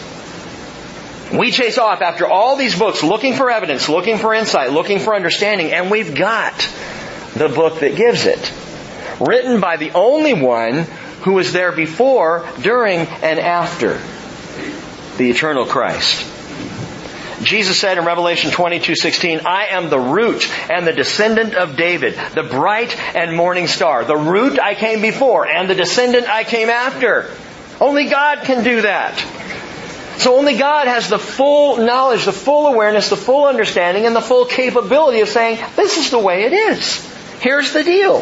We 1.33 1.51
chase 1.51 1.77
off 1.77 2.01
after 2.01 2.27
all 2.27 2.55
these 2.55 2.77
books 2.77 3.03
looking 3.03 3.35
for 3.35 3.51
evidence, 3.51 3.87
looking 3.87 4.17
for 4.17 4.33
insight, 4.33 4.71
looking 4.71 4.99
for 4.99 5.15
understanding, 5.15 5.71
and 5.71 5.91
we've 5.91 6.15
got 6.15 6.67
the 7.35 7.49
book 7.49 7.79
that 7.81 7.95
gives 7.95 8.25
it. 8.25 8.51
Written 9.19 9.59
by 9.59 9.77
the 9.77 9.91
only 9.91 10.33
one 10.33 10.87
who 11.21 11.33
was 11.33 11.53
there 11.53 11.71
before, 11.71 12.47
during, 12.61 13.01
and 13.01 13.39
after 13.39 13.99
the 15.17 15.29
eternal 15.29 15.65
Christ. 15.65 16.25
Jesus 17.43 17.79
said 17.79 17.97
in 17.97 18.05
Revelation 18.05 18.51
22:16, 18.51 19.41
"I 19.45 19.67
am 19.71 19.89
the 19.89 19.99
root 19.99 20.49
and 20.69 20.85
the 20.85 20.93
descendant 20.93 21.53
of 21.53 21.77
David, 21.77 22.19
the 22.33 22.43
bright 22.43 22.95
and 23.15 23.35
morning 23.35 23.67
star. 23.67 24.03
The 24.03 24.17
root 24.17 24.59
I 24.59 24.73
came 24.73 25.01
before 25.01 25.47
and 25.47 25.69
the 25.69 25.75
descendant 25.75 26.27
I 26.29 26.43
came 26.43 26.69
after." 26.69 27.27
Only 27.79 28.05
God 28.05 28.39
can 28.43 28.63
do 28.63 28.81
that. 28.81 29.13
So 30.19 30.37
only 30.37 30.57
God 30.57 30.87
has 30.87 31.07
the 31.07 31.17
full 31.17 31.77
knowledge, 31.77 32.25
the 32.25 32.33
full 32.33 32.67
awareness, 32.67 33.09
the 33.09 33.15
full 33.15 33.45
understanding, 33.45 34.05
and 34.05 34.13
the 34.13 34.21
full 34.21 34.45
capability 34.45 35.21
of 35.21 35.29
saying, 35.29 35.63
this 35.77 35.97
is 35.97 36.11
the 36.11 36.19
way 36.19 36.43
it 36.43 36.51
is. 36.51 36.99
Here's 37.39 37.71
the 37.71 37.85
deal. 37.85 38.19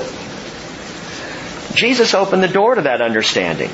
Jesus 1.73 2.13
opened 2.13 2.43
the 2.43 2.47
door 2.47 2.75
to 2.75 2.83
that 2.83 3.01
understanding 3.01 3.71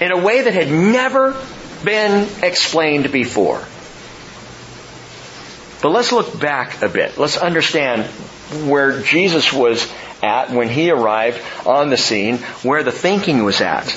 in 0.00 0.12
a 0.12 0.16
way 0.16 0.42
that 0.42 0.54
had 0.54 0.70
never 0.70 1.36
been 1.84 2.28
explained 2.44 3.10
before. 3.10 3.64
But 5.82 5.90
let's 5.90 6.12
look 6.12 6.38
back 6.38 6.82
a 6.82 6.88
bit. 6.88 7.18
Let's 7.18 7.36
understand 7.36 8.04
where 8.68 9.02
Jesus 9.02 9.52
was 9.52 9.92
at 10.22 10.50
when 10.50 10.68
he 10.68 10.92
arrived 10.92 11.40
on 11.66 11.90
the 11.90 11.96
scene, 11.96 12.38
where 12.62 12.84
the 12.84 12.92
thinking 12.92 13.42
was 13.42 13.60
at. 13.60 13.88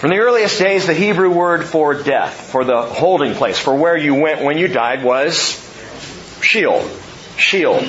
From 0.00 0.08
the 0.08 0.20
earliest 0.20 0.58
days, 0.58 0.86
the 0.86 0.94
Hebrew 0.94 1.28
word 1.28 1.62
for 1.62 1.92
death, 1.92 2.50
for 2.52 2.64
the 2.64 2.80
holding 2.80 3.34
place, 3.34 3.58
for 3.58 3.74
where 3.74 3.98
you 3.98 4.14
went 4.14 4.40
when 4.40 4.56
you 4.56 4.66
died 4.66 5.04
was 5.04 5.60
Sheol. 6.40 6.88
Sheol. 7.36 7.82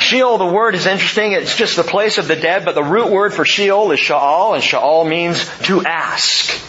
Sheol, 0.00 0.38
the 0.38 0.46
word 0.46 0.74
is 0.74 0.86
interesting. 0.86 1.30
It's 1.30 1.54
just 1.54 1.76
the 1.76 1.84
place 1.84 2.18
of 2.18 2.26
the 2.26 2.34
dead, 2.34 2.64
but 2.64 2.74
the 2.74 2.82
root 2.82 3.12
word 3.12 3.32
for 3.32 3.44
Sheol 3.44 3.92
is 3.92 4.00
Sha'al, 4.00 4.54
and 4.54 4.64
Sha'al 4.64 5.08
means 5.08 5.48
to 5.66 5.84
ask. 5.84 6.60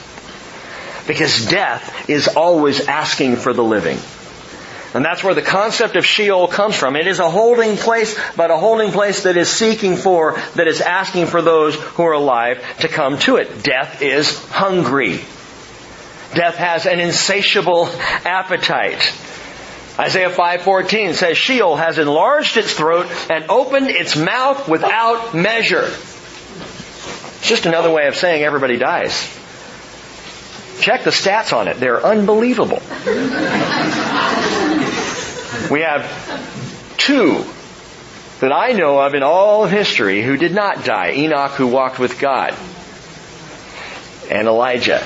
Because 1.08 1.48
death 1.48 2.08
is 2.08 2.28
always 2.28 2.88
asking 2.88 3.38
for 3.38 3.54
the 3.54 3.64
living. 3.64 3.98
And 4.94 5.04
that's 5.04 5.24
where 5.24 5.34
the 5.34 5.42
concept 5.42 5.96
of 5.96 6.06
Sheol 6.06 6.48
comes 6.48 6.76
from. 6.76 6.96
It 6.96 7.08
is 7.08 7.20
a 7.20 7.30
holding 7.30 7.78
place, 7.78 8.18
but 8.36 8.52
a 8.52 8.58
holding 8.58 8.92
place 8.92 9.24
that 9.24 9.38
is 9.38 9.50
seeking 9.50 9.96
for, 9.96 10.40
that 10.56 10.68
is 10.68 10.82
asking 10.82 11.28
for 11.28 11.42
those 11.42 11.76
who 11.76 12.04
are 12.04 12.14
alive 12.14 12.64
to 12.80 12.88
come 12.88 13.18
to 13.20 13.38
it. 13.38 13.64
Death 13.64 14.02
is 14.02 14.38
hungry. 14.50 15.22
Death 16.36 16.56
has 16.56 16.86
an 16.86 17.00
insatiable 17.00 17.90
appetite. 18.26 19.14
Isaiah 19.98 20.32
5:14 20.32 21.14
says 21.14 21.38
Sheol 21.38 21.76
has 21.76 22.00
enlarged 22.00 22.58
its 22.58 22.74
throat 22.74 23.08
and 23.30 23.46
opened 23.50 23.90
its 23.90 24.16
mouth 24.16 24.68
without 24.68 25.36
measure. 25.36 25.86
It's 25.86 27.48
just 27.48 27.66
another 27.68 27.92
way 27.92 28.08
of 28.08 28.16
saying 28.16 28.44
everybody 28.44 28.78
dies. 28.78 29.30
Check 30.80 31.04
the 31.04 31.12
stats 31.12 31.56
on 31.56 31.68
it. 31.68 31.80
They're 31.80 32.04
unbelievable. 32.04 32.82
We 35.74 35.82
have 35.82 36.06
two 36.98 37.44
that 38.42 38.52
I 38.52 38.74
know 38.74 39.00
of 39.00 39.16
in 39.16 39.24
all 39.24 39.64
of 39.64 39.72
history 39.72 40.22
who 40.22 40.38
did 40.38 40.54
not 40.54 40.86
die. 40.86 41.14
Enoch 41.14 41.54
who 41.54 41.66
walked 41.66 41.98
with 41.98 42.20
God. 42.20 42.56
And 44.30 44.48
Elijah 44.48 45.04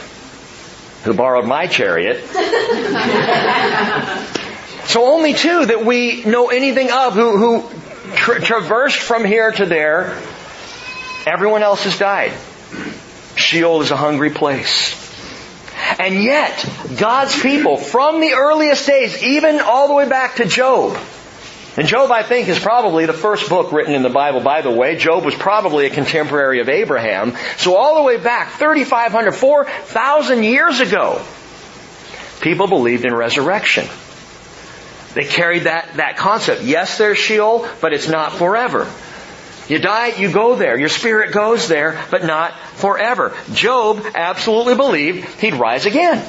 who 1.06 1.14
borrowed 1.14 1.46
my 1.46 1.68
chariot. 1.68 2.28
so 4.88 5.06
only 5.06 5.34
two 5.34 5.68
that 5.68 5.86
we 5.86 6.26
know 6.26 6.50
anything 6.50 6.92
of 6.92 7.14
who, 7.14 7.38
who 7.38 7.70
tra- 8.16 8.42
traversed 8.42 9.00
from 9.00 9.24
here 9.24 9.54
to 9.54 9.66
there. 9.66 10.22
Everyone 11.26 11.64
else 11.64 11.86
has 11.86 11.98
died. 11.98 12.34
Sheol 13.38 13.84
is 13.84 13.92
a 13.92 13.96
hungry 13.96 14.32
place. 14.32 15.07
And 16.00 16.24
yet, 16.24 16.68
God's 16.98 17.40
people, 17.42 17.78
from 17.78 18.22
the 18.22 18.34
earliest 18.34 18.86
days, 18.86 19.24
even 19.24 19.60
all 19.60 19.88
the 19.88 19.94
way 19.94 20.08
back 20.08 20.36
to 20.36 20.46
Job, 20.46 20.98
and 21.78 21.88
Job, 21.88 22.12
I 22.12 22.24
think, 22.24 22.48
is 22.48 22.58
probably 22.58 23.06
the 23.06 23.14
first 23.14 23.50
book 23.50 23.72
written 23.72 23.94
in 23.94 24.02
the 24.02 24.10
Bible, 24.10 24.42
by 24.42 24.64
the 24.64 24.72
way. 24.72 24.96
Job 24.96 25.24
was 25.24 25.36
probably 25.36 25.86
a 25.86 25.92
contemporary 25.92 26.60
of 26.60 26.70
Abraham. 26.70 27.36
So 27.58 27.76
all 27.76 27.98
the 27.98 28.02
way 28.02 28.18
back, 28.18 28.54
3,500, 28.54 29.32
4,000 29.32 30.44
years 30.44 30.80
ago, 30.80 31.24
people 32.42 32.66
believed 32.66 33.06
in 33.06 33.14
resurrection. 33.14 33.88
They 35.14 35.26
carried 35.26 35.64
that, 35.64 35.94
that 35.98 36.18
concept. 36.18 36.64
Yes, 36.64 36.98
there's 36.98 37.20
Sheol, 37.20 37.68
but 37.80 37.94
it's 37.94 38.08
not 38.08 38.34
forever. 38.34 38.92
You 39.68 39.80
die, 39.80 40.16
you 40.18 40.32
go 40.32 40.56
there. 40.56 40.80
Your 40.80 40.90
spirit 40.90 41.34
goes 41.34 41.68
there, 41.68 42.02
but 42.10 42.24
not 42.24 42.58
forever. 42.76 43.36
Job 43.54 44.06
absolutely 44.16 44.76
believed 44.76 45.26
he'd 45.42 45.56
rise 45.56 45.86
again. 45.86 46.26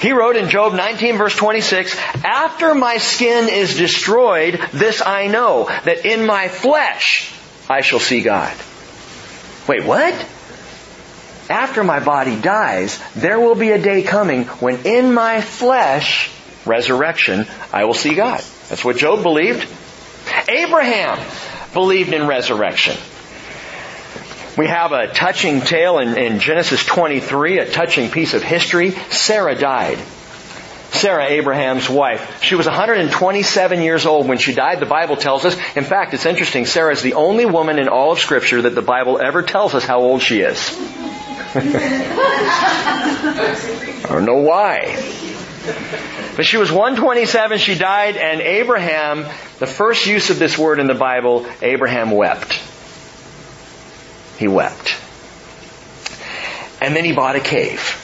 He 0.00 0.12
wrote 0.12 0.36
in 0.36 0.48
Job 0.48 0.74
19 0.74 1.16
verse 1.16 1.34
26, 1.36 1.96
After 2.24 2.74
my 2.74 2.98
skin 2.98 3.48
is 3.48 3.76
destroyed, 3.76 4.60
this 4.72 5.02
I 5.04 5.26
know, 5.26 5.64
that 5.84 6.06
in 6.06 6.26
my 6.26 6.48
flesh 6.48 7.32
I 7.68 7.80
shall 7.82 7.98
see 7.98 8.22
God. 8.22 8.54
Wait, 9.68 9.84
what? 9.84 10.14
After 11.50 11.82
my 11.82 12.00
body 12.00 12.40
dies, 12.40 13.00
there 13.14 13.40
will 13.40 13.56
be 13.56 13.70
a 13.70 13.82
day 13.82 14.02
coming 14.02 14.44
when 14.44 14.86
in 14.86 15.12
my 15.12 15.40
flesh, 15.40 16.30
resurrection, 16.64 17.46
I 17.72 17.84
will 17.84 17.94
see 17.94 18.14
God. 18.14 18.42
That's 18.68 18.84
what 18.84 18.96
Job 18.96 19.22
believed. 19.22 19.68
Abraham 20.48 21.18
believed 21.72 22.12
in 22.12 22.26
resurrection. 22.26 22.96
We 24.56 24.66
have 24.66 24.92
a 24.92 25.08
touching 25.08 25.60
tale 25.60 25.98
in, 25.98 26.18
in, 26.18 26.40
Genesis 26.40 26.84
23, 26.84 27.60
a 27.60 27.70
touching 27.70 28.10
piece 28.10 28.34
of 28.34 28.42
history. 28.42 28.90
Sarah 28.90 29.54
died. 29.54 29.98
Sarah, 30.92 31.26
Abraham's 31.26 31.88
wife. 31.88 32.42
She 32.42 32.56
was 32.56 32.66
127 32.66 33.80
years 33.80 34.06
old 34.06 34.28
when 34.28 34.38
she 34.38 34.52
died, 34.52 34.80
the 34.80 34.86
Bible 34.86 35.16
tells 35.16 35.44
us. 35.44 35.56
In 35.76 35.84
fact, 35.84 36.14
it's 36.14 36.26
interesting, 36.26 36.66
Sarah 36.66 36.92
is 36.92 37.00
the 37.00 37.14
only 37.14 37.46
woman 37.46 37.78
in 37.78 37.88
all 37.88 38.12
of 38.12 38.18
Scripture 38.18 38.62
that 38.62 38.74
the 38.74 38.82
Bible 38.82 39.20
ever 39.20 39.42
tells 39.42 39.74
us 39.74 39.84
how 39.84 40.00
old 40.00 40.20
she 40.20 40.40
is. 40.40 40.58
I 41.54 41.60
don't 44.08 44.24
know 44.24 44.42
why. 44.42 44.96
But 46.36 46.46
she 46.46 46.56
was 46.56 46.70
127, 46.70 47.58
she 47.58 47.74
died, 47.74 48.16
and 48.16 48.40
Abraham, 48.40 49.24
the 49.58 49.66
first 49.66 50.06
use 50.06 50.30
of 50.30 50.38
this 50.38 50.56
word 50.56 50.78
in 50.78 50.86
the 50.86 50.94
Bible, 50.94 51.46
Abraham 51.60 52.10
wept. 52.10 52.60
He 54.38 54.48
wept. 54.48 54.96
And 56.80 56.96
then 56.96 57.04
he 57.04 57.12
bought 57.12 57.36
a 57.36 57.40
cave. 57.40 57.96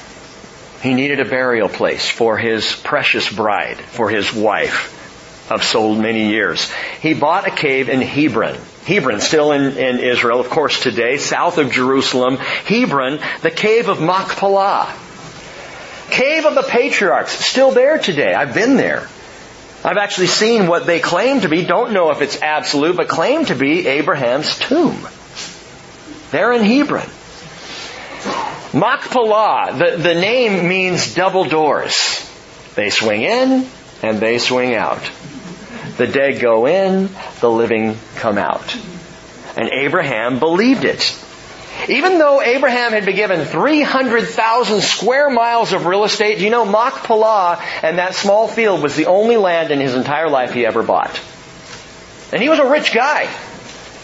He 0.83 0.93
needed 0.95 1.21
a 1.21 1.25
burial 1.25 1.69
place 1.69 2.09
for 2.09 2.37
his 2.37 2.75
precious 2.75 3.33
bride, 3.33 3.79
for 3.79 4.11
his 4.11 4.33
wife 4.33 4.93
of 5.51 5.65
so 5.65 5.95
many 5.95 6.29
years. 6.29 6.71
He 7.01 7.15
bought 7.15 7.47
a 7.47 7.51
cave 7.51 7.89
in 7.89 8.03
Hebron. 8.03 8.57
Hebron, 8.85 9.21
still 9.21 9.53
in, 9.53 9.79
in 9.79 9.99
Israel, 9.99 10.41
of 10.41 10.51
course, 10.51 10.81
today, 10.81 11.17
south 11.17 11.59
of 11.59 11.73
Jerusalem. 11.73 12.37
Hebron, 12.37 13.19
the 13.43 13.51
cave 13.51 13.89
of 13.89 14.01
Machpelah. 14.01 14.95
Cave 16.11 16.45
of 16.45 16.55
the 16.55 16.63
Patriarchs, 16.63 17.33
still 17.33 17.73
there 17.73 17.99
today. 17.99 18.35
I've 18.35 18.55
been 18.55 18.77
there. 18.77 19.09
I've 19.85 19.99
actually 19.99 20.29
seen 20.29 20.67
what 20.67 20.87
they 20.87 21.01
claim 21.01 21.43
to 21.43 21.49
be, 21.49 21.65
don't 21.65 21.93
know 21.93 22.11
if 22.11 22.21
it's 22.21 22.41
absolute, 22.43 22.97
but 22.97 23.09
claim 23.09 23.45
to 23.47 23.55
be 23.55 23.87
Abraham's 23.87 24.59
tomb. 24.59 25.07
There 26.31 26.53
in 26.53 26.63
Hebron. 26.65 27.09
Machpelah, 28.75 29.77
the, 29.79 29.97
the 29.97 30.15
name 30.15 30.69
means 30.69 31.15
double 31.15 31.45
doors. 31.45 32.29
They 32.75 32.91
swing 32.91 33.23
in 33.23 33.67
and 34.03 34.19
they 34.19 34.39
swing 34.39 34.75
out. 34.75 35.01
The 35.97 36.07
dead 36.07 36.41
go 36.41 36.67
in, 36.67 37.09
the 37.41 37.51
living 37.51 37.97
come 38.17 38.39
out. 38.39 38.77
And 39.57 39.71
Abraham 39.71 40.39
believed 40.39 40.85
it. 40.85 41.17
Even 41.89 42.19
though 42.19 42.43
Abraham 42.43 42.93
had 42.93 43.05
been 43.05 43.17
given 43.17 43.45
300,000 43.45 44.81
square 44.81 45.31
miles 45.31 45.73
of 45.73 45.87
real 45.87 46.05
estate, 46.05 46.39
do 46.39 46.45
you 46.45 46.51
know, 46.51 46.65
Machpelah 46.65 47.63
and 47.83 47.99
that 47.99 48.15
small 48.15 48.49
field 48.49 48.83
was 48.83 48.97
the 48.97 49.07
only 49.07 49.37
land 49.37 49.71
in 49.71 49.81
his 49.81 49.95
entire 49.95 50.29
life 50.29 50.53
he 50.53 50.67
ever 50.67 50.83
bought. 50.83 51.21
And 52.33 52.43
he 52.43 52.49
was 52.49 52.59
a 52.59 52.69
rich 52.69 52.93
guy. 52.93 53.29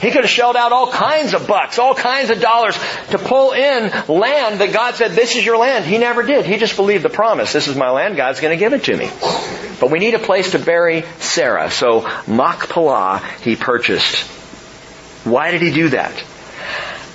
He 0.01 0.11
could 0.11 0.23
have 0.23 0.31
shelled 0.31 0.57
out 0.57 0.73
all 0.73 0.91
kinds 0.91 1.33
of 1.33 1.47
bucks, 1.47 1.79
all 1.79 1.95
kinds 1.95 2.31
of 2.31 2.41
dollars 2.41 2.77
to 3.11 3.19
pull 3.19 3.53
in 3.53 3.89
land 4.09 4.61
that 4.61 4.73
God 4.73 4.97
said, 4.97 5.12
this 5.12 5.37
is 5.37 5.45
your 5.45 5.59
land. 5.59 5.85
He 5.85 5.97
never 5.97 6.25
did. 6.25 6.45
He 6.45 6.57
just 6.57 6.75
believed 6.75 7.05
the 7.05 7.09
promise. 7.09 7.53
This 7.53 7.69
is 7.69 7.77
my 7.77 7.91
land. 7.91 8.17
God's 8.17 8.41
going 8.41 8.57
to 8.57 8.59
give 8.59 8.73
it 8.73 8.85
to 8.85 8.97
me. 8.97 9.09
But 9.81 9.91
we 9.91 10.01
need 10.01 10.15
a 10.15 10.19
place 10.19 10.53
to 10.53 10.59
bury 10.59 11.05
Sarah. 11.21 11.71
So 11.71 12.09
Machpelah 12.27 13.23
he 13.43 13.55
purchased. 13.55 14.27
Why 15.25 15.53
did 15.53 15.62
he 15.62 15.71
do 15.71 15.91
that? 15.91 16.25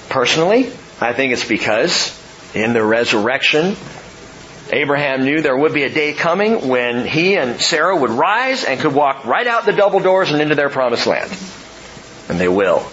Personally, 0.09 0.67
I 0.99 1.13
think 1.13 1.33
it's 1.33 1.47
because 1.47 2.17
in 2.53 2.73
the 2.73 2.83
resurrection, 2.83 3.75
Abraham 4.71 5.23
knew 5.23 5.41
there 5.41 5.57
would 5.57 5.73
be 5.73 5.83
a 5.83 5.89
day 5.89 6.13
coming 6.13 6.67
when 6.67 7.05
he 7.05 7.35
and 7.37 7.59
Sarah 7.61 7.95
would 7.95 8.09
rise 8.09 8.63
and 8.63 8.79
could 8.79 8.93
walk 8.93 9.25
right 9.25 9.47
out 9.47 9.65
the 9.65 9.73
double 9.73 9.99
doors 9.99 10.31
and 10.31 10.41
into 10.41 10.55
their 10.55 10.69
promised 10.69 11.07
land. 11.07 11.31
And 12.29 12.39
they 12.39 12.47
will. 12.47 12.85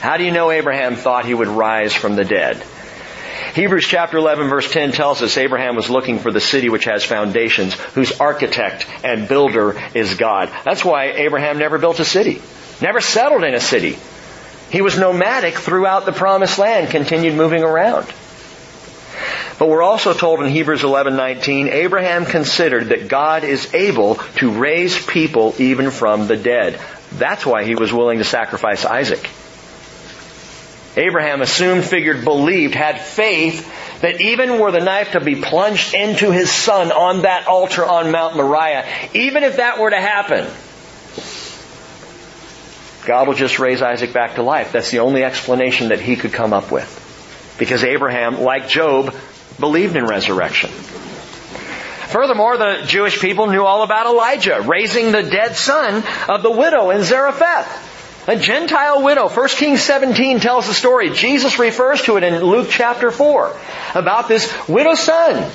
How 0.00 0.16
do 0.16 0.24
you 0.24 0.32
know 0.32 0.50
Abraham 0.50 0.96
thought 0.96 1.24
he 1.24 1.34
would 1.34 1.48
rise 1.48 1.94
from 1.94 2.16
the 2.16 2.24
dead? 2.24 2.64
Hebrews 3.54 3.86
chapter 3.86 4.16
11 4.16 4.48
verse 4.48 4.70
10 4.72 4.92
tells 4.92 5.20
us 5.20 5.36
Abraham 5.36 5.76
was 5.76 5.90
looking 5.90 6.18
for 6.18 6.32
the 6.32 6.40
city 6.40 6.68
which 6.68 6.86
has 6.86 7.04
foundations, 7.04 7.74
whose 7.74 8.18
architect 8.18 8.86
and 9.04 9.28
builder 9.28 9.80
is 9.94 10.14
God. 10.14 10.50
That's 10.64 10.84
why 10.84 11.12
Abraham 11.12 11.58
never 11.58 11.78
built 11.78 12.00
a 12.00 12.04
city. 12.04 12.40
Never 12.80 13.00
settled 13.00 13.44
in 13.44 13.54
a 13.54 13.60
city. 13.60 13.98
He 14.72 14.80
was 14.80 14.98
nomadic 14.98 15.58
throughout 15.58 16.06
the 16.06 16.12
promised 16.12 16.58
land, 16.58 16.88
continued 16.88 17.34
moving 17.34 17.62
around. 17.62 18.06
But 19.58 19.68
we're 19.68 19.82
also 19.82 20.14
told 20.14 20.40
in 20.40 20.48
Hebrews 20.48 20.82
11:19, 20.82 21.68
Abraham 21.68 22.24
considered 22.24 22.88
that 22.88 23.06
God 23.06 23.44
is 23.44 23.74
able 23.74 24.14
to 24.36 24.50
raise 24.50 25.04
people 25.04 25.54
even 25.58 25.90
from 25.90 26.26
the 26.26 26.38
dead. 26.38 26.80
That's 27.12 27.44
why 27.44 27.64
he 27.64 27.74
was 27.74 27.92
willing 27.92 28.18
to 28.18 28.24
sacrifice 28.24 28.86
Isaac. 28.86 29.28
Abraham 30.96 31.42
assumed, 31.42 31.84
figured, 31.84 32.24
believed, 32.24 32.74
had 32.74 32.98
faith 32.98 34.00
that 34.00 34.22
even 34.22 34.58
were 34.58 34.72
the 34.72 34.80
knife 34.80 35.12
to 35.12 35.20
be 35.20 35.36
plunged 35.36 35.92
into 35.94 36.30
his 36.30 36.50
son 36.50 36.92
on 36.92 37.22
that 37.22 37.46
altar 37.46 37.84
on 37.84 38.10
Mount 38.10 38.36
Moriah, 38.36 38.86
even 39.12 39.42
if 39.44 39.56
that 39.56 39.78
were 39.78 39.90
to 39.90 40.00
happen, 40.00 40.46
God 43.04 43.26
will 43.26 43.34
just 43.34 43.58
raise 43.58 43.82
Isaac 43.82 44.12
back 44.12 44.36
to 44.36 44.42
life. 44.42 44.72
That's 44.72 44.90
the 44.90 45.00
only 45.00 45.24
explanation 45.24 45.88
that 45.88 46.00
he 46.00 46.16
could 46.16 46.32
come 46.32 46.52
up 46.52 46.70
with. 46.70 46.98
Because 47.58 47.82
Abraham, 47.84 48.40
like 48.40 48.68
Job, 48.68 49.14
believed 49.58 49.96
in 49.96 50.06
resurrection. 50.06 50.70
Furthermore, 50.70 52.56
the 52.58 52.84
Jewish 52.86 53.20
people 53.20 53.46
knew 53.46 53.64
all 53.64 53.82
about 53.82 54.06
Elijah, 54.06 54.60
raising 54.60 55.12
the 55.12 55.22
dead 55.22 55.56
son 55.56 56.04
of 56.28 56.42
the 56.42 56.50
widow 56.50 56.90
in 56.90 57.02
Zarephath. 57.02 57.90
A 58.28 58.36
Gentile 58.36 59.02
widow. 59.02 59.28
1 59.28 59.48
Kings 59.48 59.82
17 59.82 60.38
tells 60.38 60.68
the 60.68 60.74
story. 60.74 61.10
Jesus 61.10 61.58
refers 61.58 62.02
to 62.02 62.18
it 62.18 62.22
in 62.22 62.40
Luke 62.40 62.68
chapter 62.70 63.10
4 63.10 63.56
about 63.96 64.28
this 64.28 64.52
widow's 64.68 65.00
son. 65.00 65.50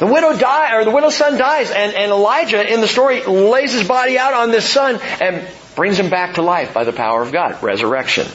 The 0.00 0.06
widow 0.06 0.36
die, 0.36 0.74
or 0.74 0.84
the 0.84 0.90
widow's 0.90 1.16
son 1.16 1.38
dies, 1.38 1.70
and, 1.70 1.94
and 1.94 2.10
Elijah 2.10 2.72
in 2.72 2.80
the 2.80 2.88
story 2.88 3.22
lays 3.24 3.72
his 3.72 3.86
body 3.86 4.18
out 4.18 4.34
on 4.34 4.50
this 4.50 4.68
son 4.68 4.98
and 5.20 5.46
brings 5.76 5.98
him 5.98 6.10
back 6.10 6.34
to 6.34 6.42
life 6.42 6.72
by 6.74 6.84
the 6.84 6.92
power 6.92 7.22
of 7.22 7.32
God. 7.32 7.62
Resurrection. 7.62 8.26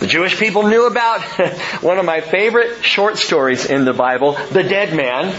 The 0.00 0.06
Jewish 0.06 0.38
people 0.38 0.64
knew 0.64 0.86
about 0.86 1.22
one 1.82 1.98
of 1.98 2.04
my 2.04 2.20
favorite 2.20 2.84
short 2.84 3.16
stories 3.16 3.64
in 3.64 3.84
the 3.84 3.94
Bible, 3.94 4.32
the 4.50 4.62
dead 4.62 4.94
man, 4.94 5.34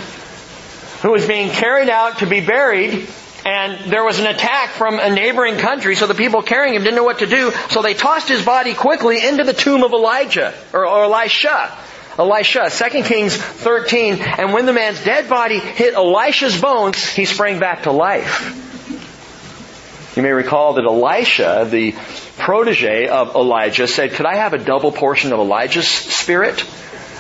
who 1.02 1.12
was 1.12 1.28
being 1.28 1.50
carried 1.50 1.90
out 1.90 2.20
to 2.20 2.26
be 2.26 2.42
buried 2.42 3.08
and 3.48 3.92
there 3.92 4.04
was 4.04 4.20
an 4.20 4.28
attack 4.28 4.72
from 4.72 5.00
a 5.00 5.10
neighboring 5.10 5.56
country, 5.58 5.96
so 5.96 6.06
the 6.06 6.14
people 6.14 6.42
carrying 6.42 6.76
him 6.76 6.84
didn't 6.84 6.98
know 6.98 7.06
what 7.06 7.20
to 7.20 7.26
do, 7.26 7.52
so 7.70 7.82
they 7.82 7.94
tossed 7.94 8.28
his 8.28 8.44
body 8.44 8.74
quickly 8.74 9.26
into 9.26 9.46
the 9.46 9.54
tomb 9.54 9.84
of 9.84 9.94
Elijah, 9.94 10.54
or, 10.74 10.86
or 10.86 11.06
Elisha. 11.06 11.72
Elisha, 12.20 12.70
2 12.70 13.04
Kings 13.04 13.38
13, 13.38 14.16
and 14.16 14.52
when 14.52 14.66
the 14.66 14.74
man's 14.74 15.02
dead 15.02 15.30
body 15.30 15.60
hit 15.60 15.94
Elisha's 15.94 16.60
bones, 16.60 17.08
he 17.08 17.24
sprang 17.24 17.58
back 17.58 17.84
to 17.84 17.92
life. 17.92 18.67
You 20.18 20.24
may 20.24 20.32
recall 20.32 20.74
that 20.74 20.84
Elisha, 20.84 21.68
the 21.70 21.94
protege 22.40 23.08
of 23.08 23.36
Elijah, 23.36 23.88
said, 23.88 24.14
could 24.14 24.26
I 24.26 24.38
have 24.38 24.54
a 24.54 24.58
double 24.58 24.92
portion 24.92 25.32
of 25.32 25.38
Elijah's 25.38 25.88
spirit? 25.88 26.66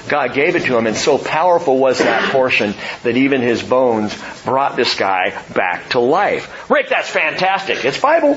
God 0.09 0.33
gave 0.33 0.55
it 0.55 0.63
to 0.63 0.75
him, 0.75 0.87
and 0.87 0.97
so 0.97 1.19
powerful 1.19 1.77
was 1.77 1.99
that 1.99 2.31
portion 2.31 2.73
that 3.03 3.15
even 3.15 3.41
his 3.41 3.61
bones 3.61 4.19
brought 4.43 4.75
this 4.75 4.95
guy 4.95 5.39
back 5.53 5.89
to 5.89 5.99
life. 5.99 6.71
Rick, 6.71 6.89
that's 6.89 7.07
fantastic. 7.07 7.85
It's 7.85 8.01
Bible. 8.01 8.33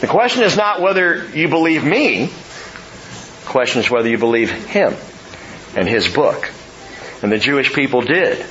The 0.00 0.06
question 0.06 0.44
is 0.44 0.56
not 0.56 0.80
whether 0.80 1.28
you 1.30 1.48
believe 1.48 1.82
me. 1.82 2.26
The 2.26 3.46
question 3.46 3.80
is 3.80 3.90
whether 3.90 4.08
you 4.08 4.18
believe 4.18 4.52
him 4.52 4.94
and 5.74 5.88
his 5.88 6.06
book. 6.06 6.52
And 7.24 7.32
the 7.32 7.38
Jewish 7.38 7.72
people 7.74 8.02
did. 8.02 8.46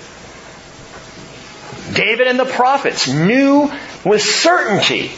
David 1.93 2.27
and 2.27 2.39
the 2.39 2.45
prophets 2.45 3.07
knew 3.07 3.71
with 4.03 4.21
certainty 4.21 5.11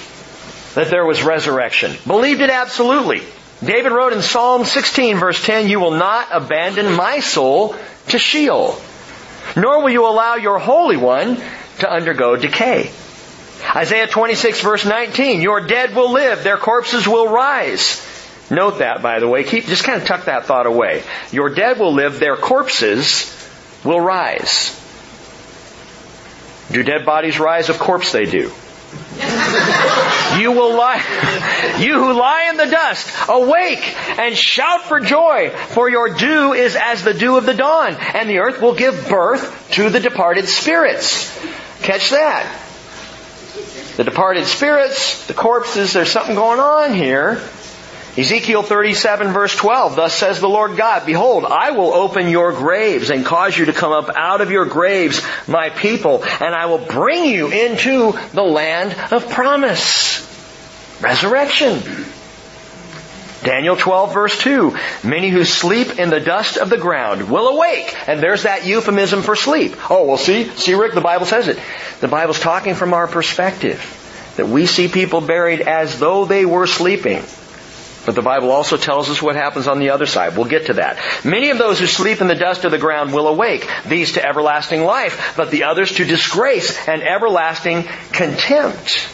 that 0.75 0.89
there 0.89 1.05
was 1.05 1.23
resurrection. 1.23 1.95
Believed 2.05 2.41
it 2.41 2.49
absolutely. 2.49 3.21
David 3.63 3.91
wrote 3.91 4.13
in 4.13 4.21
Psalm 4.21 4.65
16 4.65 5.17
verse 5.17 5.43
10, 5.43 5.69
You 5.69 5.79
will 5.79 5.91
not 5.91 6.27
abandon 6.31 6.93
my 6.93 7.19
soul 7.19 7.75
to 8.09 8.19
Sheol, 8.19 8.77
nor 9.55 9.81
will 9.81 9.89
you 9.89 10.07
allow 10.07 10.35
your 10.35 10.59
Holy 10.59 10.97
One 10.97 11.38
to 11.79 11.91
undergo 11.91 12.35
decay. 12.35 12.91
Isaiah 13.75 14.07
26 14.07 14.61
verse 14.61 14.85
19, 14.85 15.41
Your 15.41 15.61
dead 15.65 15.95
will 15.95 16.11
live, 16.11 16.43
their 16.43 16.57
corpses 16.57 17.07
will 17.07 17.29
rise. 17.29 18.01
Note 18.51 18.79
that, 18.79 19.01
by 19.01 19.19
the 19.19 19.27
way. 19.27 19.43
Keep, 19.43 19.65
just 19.65 19.83
kind 19.83 19.99
of 19.99 20.07
tuck 20.07 20.25
that 20.25 20.45
thought 20.45 20.67
away. 20.67 21.01
Your 21.31 21.49
dead 21.49 21.79
will 21.79 21.93
live, 21.93 22.19
their 22.19 22.35
corpses 22.35 23.31
will 23.83 23.99
rise. 23.99 24.79
Do 26.71 26.84
dead 26.84 27.06
bodies 27.06 27.39
rise? 27.39 27.69
Of 27.69 27.80
course 27.80 28.12
they 28.12 28.25
do. 28.25 28.51
you 30.39 30.51
will 30.51 30.75
lie, 30.75 31.01
you 31.80 31.93
who 31.93 32.13
lie 32.13 32.47
in 32.49 32.58
the 32.58 32.65
dust, 32.65 33.08
awake 33.30 33.95
and 34.19 34.36
shout 34.36 34.84
for 34.84 34.99
joy, 34.99 35.51
for 35.69 35.89
your 35.89 36.10
dew 36.10 36.54
is 36.54 36.75
as 36.75 37.04
the 37.04 37.13
dew 37.13 37.38
of 37.38 37.45
the 37.45 37.54
dawn, 37.54 37.95
and 37.95 38.30
the 38.30 38.39
earth 38.39 38.62
will 38.62 38.75
give 38.75 39.08
birth 39.08 39.71
to 39.71 39.89
the 39.89 39.99
departed 39.99 40.47
spirits. 40.47 41.34
Catch 41.82 42.10
that. 42.12 42.62
The 43.95 44.04
departed 44.04 44.45
spirits, 44.45 45.25
the 45.28 45.34
corpses, 45.34 45.93
there's 45.93 46.12
something 46.12 46.36
going 46.36 46.60
on 46.60 46.93
here. 46.93 47.41
Ezekiel 48.17 48.63
37 48.63 49.34
verse 49.34 49.54
12, 49.56 49.97
thus 49.97 50.13
says 50.13 50.39
the 50.39 50.47
Lord 50.47 50.78
God, 50.78 51.06
Behold, 51.06 51.43
I 51.43 51.71
will 51.71 51.93
open 51.93 52.30
your 52.30 52.54
graves 52.54 53.10
and 53.10 53.25
cause 53.25 53.58
you 53.58 53.65
to 53.65 53.73
come 53.73 53.91
up 53.91 54.10
out 54.15 54.39
of 54.39 54.51
your 54.51 54.65
graves, 54.65 55.21
my 55.47 55.69
people, 55.69 56.23
and 56.23 56.56
I 56.56 56.67
will 56.67 56.78
bring 56.78 57.25
you 57.25 57.51
into 57.51 58.17
the 58.32 58.43
land 58.43 58.95
of 59.12 59.30
promise. 59.30 60.23
Resurrection. 61.01 61.82
Daniel 63.43 63.75
12 63.75 64.13
verse 64.13 64.39
2, 64.39 64.75
many 65.04 65.30
who 65.30 65.43
sleep 65.43 65.99
in 65.99 66.10
the 66.10 66.21
dust 66.21 66.58
of 66.58 66.69
the 66.69 66.78
ground 66.78 67.30
will 67.30 67.49
awake. 67.49 67.93
And 68.08 68.21
there's 68.21 68.43
that 68.43 68.65
euphemism 68.65 69.23
for 69.23 69.36
sleep. 69.36 69.75
Oh, 69.91 70.06
well 70.06 70.17
see, 70.17 70.45
see 70.49 70.73
Rick, 70.73 70.93
the 70.93 71.01
Bible 71.01 71.25
says 71.25 71.49
it. 71.49 71.60
The 71.99 72.08
Bible's 72.08 72.39
talking 72.39 72.75
from 72.75 72.93
our 72.93 73.08
perspective. 73.08 74.01
That 74.38 74.47
we 74.47 74.65
see 74.65 74.88
people 74.88 75.21
buried 75.21 75.62
as 75.62 75.99
though 75.99 76.25
they 76.25 76.45
were 76.45 76.65
sleeping. 76.65 77.21
But 78.06 78.15
the 78.15 78.22
Bible 78.22 78.52
also 78.52 78.78
tells 78.78 79.10
us 79.10 79.22
what 79.22 79.36
happens 79.36 79.68
on 79.68 79.80
the 79.80 79.89
other 79.89 80.06
side. 80.06 80.38
We'll 80.38 80.46
get 80.46 80.68
to 80.68 80.74
that. 80.74 81.00
Many 81.26 81.50
of 81.50 81.58
those 81.58 81.80
who 81.80 81.88
sleep 81.88 82.22
in 82.22 82.28
the 82.28 82.36
dust 82.36 82.63
of 82.63 82.72
the 82.72 82.78
ground 82.78 83.13
will 83.13 83.28
awake, 83.28 83.68
these 83.88 84.13
to 84.13 84.26
everlasting 84.26 84.84
life, 84.84 85.34
but 85.36 85.50
the 85.50 85.63
others 85.63 85.94
to 85.94 86.06
disgrace 86.06 86.88
and 86.88 87.02
everlasting 87.02 87.84
contempt. 88.12 89.10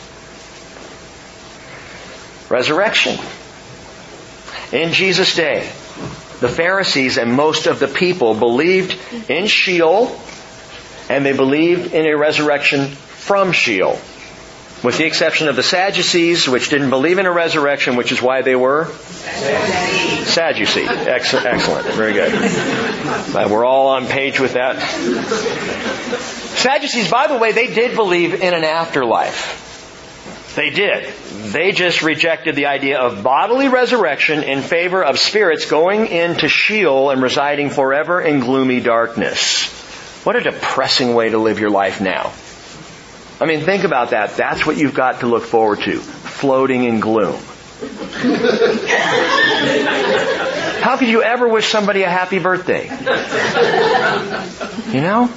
Resurrection. 2.50 3.18
In 4.74 4.92
Jesus' 4.92 5.36
day, 5.36 5.70
the 6.42 6.50
Pharisees 6.50 7.18
and 7.18 7.32
most 7.34 7.68
of 7.68 7.80
the 7.80 7.88
people 7.88 8.34
believed 8.34 8.98
in 9.30 9.48
Sheol 9.48 10.20
and 11.10 11.26
they 11.26 11.34
believed 11.34 11.94
in 11.94 12.06
a 12.06 12.18
resurrection 12.18 12.88
from 12.88 13.52
Sheol. 13.52 14.00
With 14.84 14.98
the 14.98 15.06
exception 15.06 15.48
of 15.48 15.56
the 15.56 15.64
Sadducees, 15.64 16.50
which 16.50 16.70
didn't 16.70 16.90
believe 16.90 17.20
in 17.20 17.28
a 17.28 17.32
resurrection, 17.32 17.96
which 17.96 18.12
is 18.12 18.20
why 18.20 18.42
they 18.42 18.56
were 18.56 18.86
Sadducee. 20.26 20.86
Excellent. 20.88 21.86
Very 21.94 22.14
good. 22.14 22.34
Uh, 22.34 23.48
we're 23.52 23.66
all 23.66 23.90
on 23.90 24.08
page 24.08 24.40
with 24.40 24.54
that. 24.54 24.82
Sadducees, 26.58 27.12
by 27.12 27.28
the 27.28 27.38
way, 27.38 27.52
they 27.52 27.68
did 27.68 27.96
believe 27.96 28.34
in 28.34 28.54
an 28.56 28.64
afterlife. 28.64 29.60
They 30.56 30.72
did. 30.72 31.14
They 31.52 31.72
just 31.72 32.02
rejected 32.02 32.56
the 32.56 32.66
idea 32.66 33.00
of 33.00 33.24
bodily 33.24 33.68
resurrection 33.68 34.44
in 34.44 34.62
favor 34.62 35.04
of 35.04 35.20
spirits 35.20 35.70
going 35.70 36.08
into 36.08 36.50
Sheol 36.50 37.12
and 37.12 37.22
residing 37.22 37.70
forever 37.70 38.20
in 38.20 38.40
gloomy 38.40 38.80
darkness. 38.80 39.70
What 40.26 40.36
a 40.36 40.42
depressing 40.42 41.14
way 41.14 41.30
to 41.30 41.38
live 41.38 41.60
your 41.60 41.70
life 41.70 42.02
now. 42.02 42.34
I 43.42 43.46
mean, 43.46 43.62
think 43.62 43.84
about 43.84 44.12
that. 44.12 44.38
That's 44.38 44.68
what 44.68 44.78
you've 44.78 44.94
got 44.94 45.22
to 45.22 45.28
look 45.28 45.44
forward 45.44 45.82
to. 45.82 46.00
Floating 46.00 46.84
in 46.84 47.00
gloom. 47.00 47.42
How 50.82 50.96
could 50.98 51.08
you 51.08 51.24
ever 51.24 51.48
wish 51.48 51.68
somebody 51.68 52.04
a 52.04 52.10
happy 52.10 52.38
birthday? 52.38 52.84
You 54.94 55.02
know? 55.02 55.34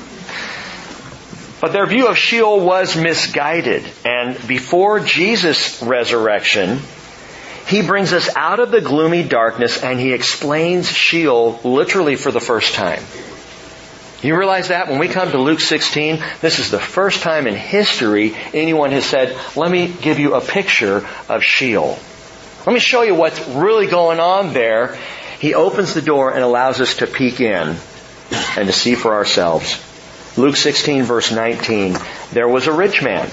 But 1.62 1.73
their 1.73 1.87
view 1.87 2.09
of 2.09 2.19
Sheol 2.19 2.61
was 2.61 2.95
misguided. 2.95 3.90
And 4.05 4.37
before 4.47 5.01
Jesus' 5.01 5.83
resurrection, 5.83 6.81
he 7.67 7.81
brings 7.81 8.12
us 8.12 8.29
out 8.37 8.61
of 8.61 8.71
the 8.71 8.83
gloomy 8.83 9.23
darkness 9.23 9.83
and 9.83 9.99
he 9.99 10.12
explains 10.12 10.90
Sheol 10.93 11.59
literally 11.64 12.17
for 12.17 12.31
the 12.31 12.40
first 12.40 12.75
time. 12.75 13.03
You 14.24 14.38
realize 14.38 14.68
that 14.68 14.88
when 14.88 14.98
we 14.98 15.08
come 15.08 15.30
to 15.32 15.38
Luke 15.38 15.60
16, 15.60 16.18
this 16.40 16.58
is 16.58 16.70
the 16.70 16.80
first 16.80 17.20
time 17.20 17.46
in 17.46 17.54
history 17.54 18.34
anyone 18.54 18.90
has 18.92 19.04
said, 19.04 19.37
let 19.54 19.70
me 19.70 19.87
give 19.87 20.18
you 20.18 20.34
a 20.34 20.40
picture 20.40 21.06
of 21.28 21.44
Sheol. 21.44 21.98
Let 22.66 22.72
me 22.72 22.80
show 22.80 23.02
you 23.02 23.14
what's 23.14 23.46
really 23.48 23.87
going 23.87 24.20
on 24.20 24.54
there. 24.54 24.96
He 25.40 25.52
opens 25.52 25.92
the 25.92 26.00
door 26.00 26.32
and 26.32 26.42
allows 26.42 26.80
us 26.80 26.96
to 26.96 27.06
peek 27.06 27.42
in 27.42 27.76
and 28.56 28.66
to 28.66 28.72
see 28.72 28.94
for 28.94 29.12
ourselves. 29.12 29.78
Luke 30.38 30.56
16 30.56 31.02
verse 31.02 31.30
19, 31.30 31.94
there 32.32 32.48
was 32.48 32.66
a 32.66 32.72
rich 32.72 33.02
man, 33.02 33.28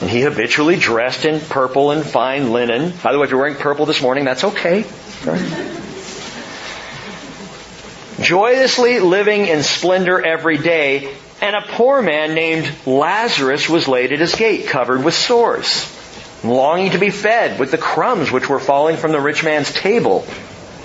and 0.00 0.10
he 0.10 0.22
habitually 0.22 0.74
dressed 0.74 1.26
in 1.26 1.38
purple 1.38 1.92
and 1.92 2.04
fine 2.04 2.50
linen. 2.50 2.92
By 3.04 3.12
the 3.12 3.20
way, 3.20 3.26
if 3.26 3.30
you're 3.30 3.38
wearing 3.38 3.54
purple 3.54 3.86
this 3.86 4.02
morning, 4.02 4.24
that's 4.24 4.42
okay. 4.42 4.84
Right? 5.24 5.73
Joyously 8.24 9.00
living 9.00 9.46
in 9.48 9.62
splendor 9.62 10.24
every 10.24 10.56
day, 10.56 11.14
and 11.42 11.54
a 11.54 11.60
poor 11.60 12.00
man 12.00 12.34
named 12.34 12.72
Lazarus 12.86 13.68
was 13.68 13.86
laid 13.86 14.12
at 14.12 14.18
his 14.18 14.34
gate, 14.34 14.66
covered 14.66 15.04
with 15.04 15.12
sores, 15.12 15.86
longing 16.42 16.92
to 16.92 16.98
be 16.98 17.10
fed 17.10 17.60
with 17.60 17.70
the 17.70 17.76
crumbs 17.76 18.32
which 18.32 18.48
were 18.48 18.58
falling 18.58 18.96
from 18.96 19.12
the 19.12 19.20
rich 19.20 19.44
man's 19.44 19.70
table. 19.74 20.24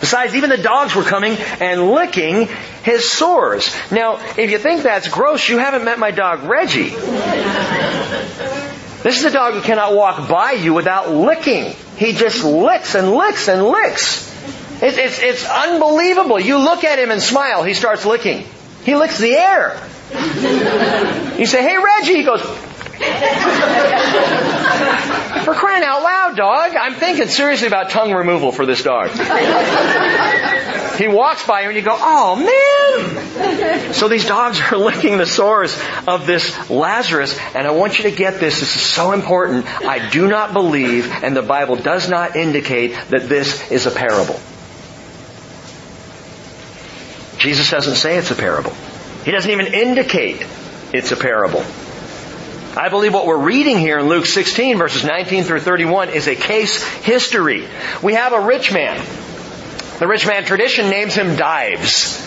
Besides, 0.01 0.35
even 0.35 0.49
the 0.49 0.57
dogs 0.57 0.93
were 0.95 1.03
coming 1.03 1.37
and 1.61 1.91
licking 1.91 2.49
his 2.83 3.09
sores. 3.09 3.73
Now, 3.89 4.19
if 4.37 4.51
you 4.51 4.57
think 4.57 4.83
that's 4.83 5.07
gross, 5.07 5.47
you 5.47 5.59
haven't 5.59 5.85
met 5.85 5.97
my 5.97 6.11
dog 6.11 6.43
Reggie. 6.43 6.89
This 9.01 9.17
is 9.17 9.23
a 9.23 9.31
dog 9.31 9.53
who 9.53 9.61
cannot 9.61 9.95
walk 9.95 10.27
by 10.27 10.51
you 10.51 10.73
without 10.73 11.09
licking. 11.09 11.73
He 11.95 12.11
just 12.11 12.43
licks 12.43 12.95
and 12.95 13.13
licks 13.13 13.47
and 13.47 13.63
licks. 13.63 14.28
It's, 14.81 14.97
it's, 14.97 15.19
it's 15.19 15.45
unbelievable. 15.45 16.39
You 16.39 16.57
look 16.59 16.83
at 16.83 16.99
him 16.99 17.11
and 17.11 17.21
smile, 17.21 17.63
he 17.63 17.73
starts 17.73 18.05
licking. 18.05 18.45
He 18.83 18.95
licks 18.95 19.17
the 19.17 19.33
air. 19.33 19.81
You 21.37 21.45
say, 21.45 21.61
hey 21.61 21.77
Reggie, 21.77 22.15
he 22.15 22.23
goes, 22.23 22.41
for 25.43 25.53
crying 25.53 25.83
out 25.83 26.01
loud, 26.03 26.35
dog. 26.35 26.75
I'm 26.75 26.95
thinking 26.95 27.27
seriously 27.27 27.67
about 27.67 27.91
tongue 27.91 28.11
removal 28.11 28.51
for 28.51 28.65
this 28.65 28.83
dog. 28.83 29.09
he 30.97 31.07
walks 31.07 31.45
by 31.45 31.61
you 31.61 31.67
and 31.69 31.77
you 31.77 31.83
go, 31.83 31.95
oh 31.97 32.35
man! 32.35 33.93
So 33.93 34.07
these 34.09 34.25
dogs 34.25 34.59
are 34.59 34.77
licking 34.77 35.17
the 35.17 35.25
sores 35.25 35.77
of 36.07 36.25
this 36.25 36.69
Lazarus, 36.69 37.37
and 37.55 37.65
I 37.67 37.71
want 37.71 37.99
you 37.99 38.09
to 38.09 38.15
get 38.15 38.39
this. 38.39 38.59
This 38.59 38.75
is 38.75 38.81
so 38.81 39.11
important. 39.13 39.65
I 39.65 40.09
do 40.09 40.27
not 40.27 40.53
believe, 40.53 41.11
and 41.23 41.35
the 41.35 41.41
Bible 41.41 41.75
does 41.75 42.09
not 42.09 42.35
indicate 42.35 42.95
that 43.09 43.29
this 43.29 43.71
is 43.71 43.85
a 43.85 43.91
parable. 43.91 44.39
Jesus 47.39 47.71
doesn't 47.71 47.95
say 47.95 48.17
it's 48.17 48.31
a 48.31 48.35
parable. 48.35 48.73
He 49.23 49.31
doesn't 49.31 49.49
even 49.49 49.73
indicate 49.73 50.45
it's 50.93 51.11
a 51.11 51.15
parable. 51.15 51.63
I 52.77 52.89
believe 52.89 53.13
what 53.13 53.25
we're 53.25 53.37
reading 53.37 53.79
here 53.79 53.99
in 53.99 54.07
Luke 54.07 54.25
16 54.25 54.77
verses 54.77 55.03
19 55.03 55.43
through 55.43 55.61
31 55.61 56.09
is 56.09 56.27
a 56.27 56.35
case 56.35 56.83
history. 56.83 57.65
We 58.03 58.13
have 58.13 58.33
a 58.33 58.41
rich 58.41 58.71
man. 58.71 59.03
The 59.99 60.07
rich 60.07 60.27
man 60.27 60.45
tradition 60.45 60.89
names 60.89 61.15
him 61.15 61.35
Dives. 61.35 62.25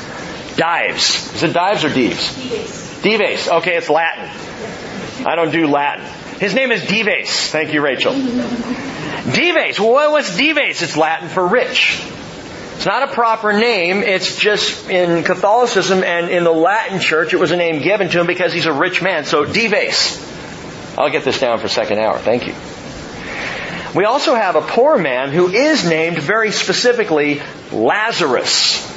Dives. 0.57 1.35
Is 1.35 1.43
it 1.43 1.53
Dives 1.53 1.85
or 1.85 1.89
Dives? 1.89 2.35
Dives. 2.51 3.03
Dives. 3.03 3.49
Okay, 3.49 3.77
it's 3.77 3.89
Latin. 3.89 5.27
I 5.27 5.37
don't 5.37 5.53
do 5.53 5.67
Latin. 5.67 6.05
His 6.39 6.55
name 6.55 6.73
is 6.73 6.87
Dives. 6.87 7.51
Thank 7.51 7.73
you, 7.73 7.83
Rachel. 7.83 8.13
Dives. 9.33 9.79
Well, 9.79 10.13
what's 10.13 10.37
Dives? 10.37 10.83
It's 10.83 10.97
Latin 10.97 11.29
for 11.29 11.47
rich. 11.47 12.03
It's 12.83 12.89
not 12.89 13.09
a 13.09 13.13
proper 13.13 13.53
name. 13.53 14.03
It's 14.03 14.35
just 14.35 14.91
in 14.91 15.23
Catholicism 15.23 16.03
and 16.03 16.29
in 16.29 16.43
the 16.43 16.51
Latin 16.51 16.99
church, 16.99 17.33
it 17.33 17.37
was 17.37 17.53
a 17.53 17.57
name 17.57 17.81
given 17.81 18.09
to 18.09 18.19
him 18.19 18.27
because 18.27 18.53
he's 18.53 18.67
a 18.67 18.73
rich 18.73 19.01
man. 19.01 19.25
So 19.25 19.45
Dives. 19.45 20.19
I'll 20.99 21.09
get 21.09 21.23
this 21.23 21.39
down 21.39 21.61
for 21.61 21.69
second 21.69 22.01
hour. 22.01 22.19
Thank 22.19 22.49
you. 22.49 22.55
We 23.95 24.05
also 24.05 24.35
have 24.35 24.57
a 24.57 24.63
poor 24.63 24.99
man 24.99 25.31
who 25.31 25.47
is 25.47 25.89
named 25.89 26.19
very 26.19 26.51
specifically 26.51 27.41
Lazarus. 27.71 28.92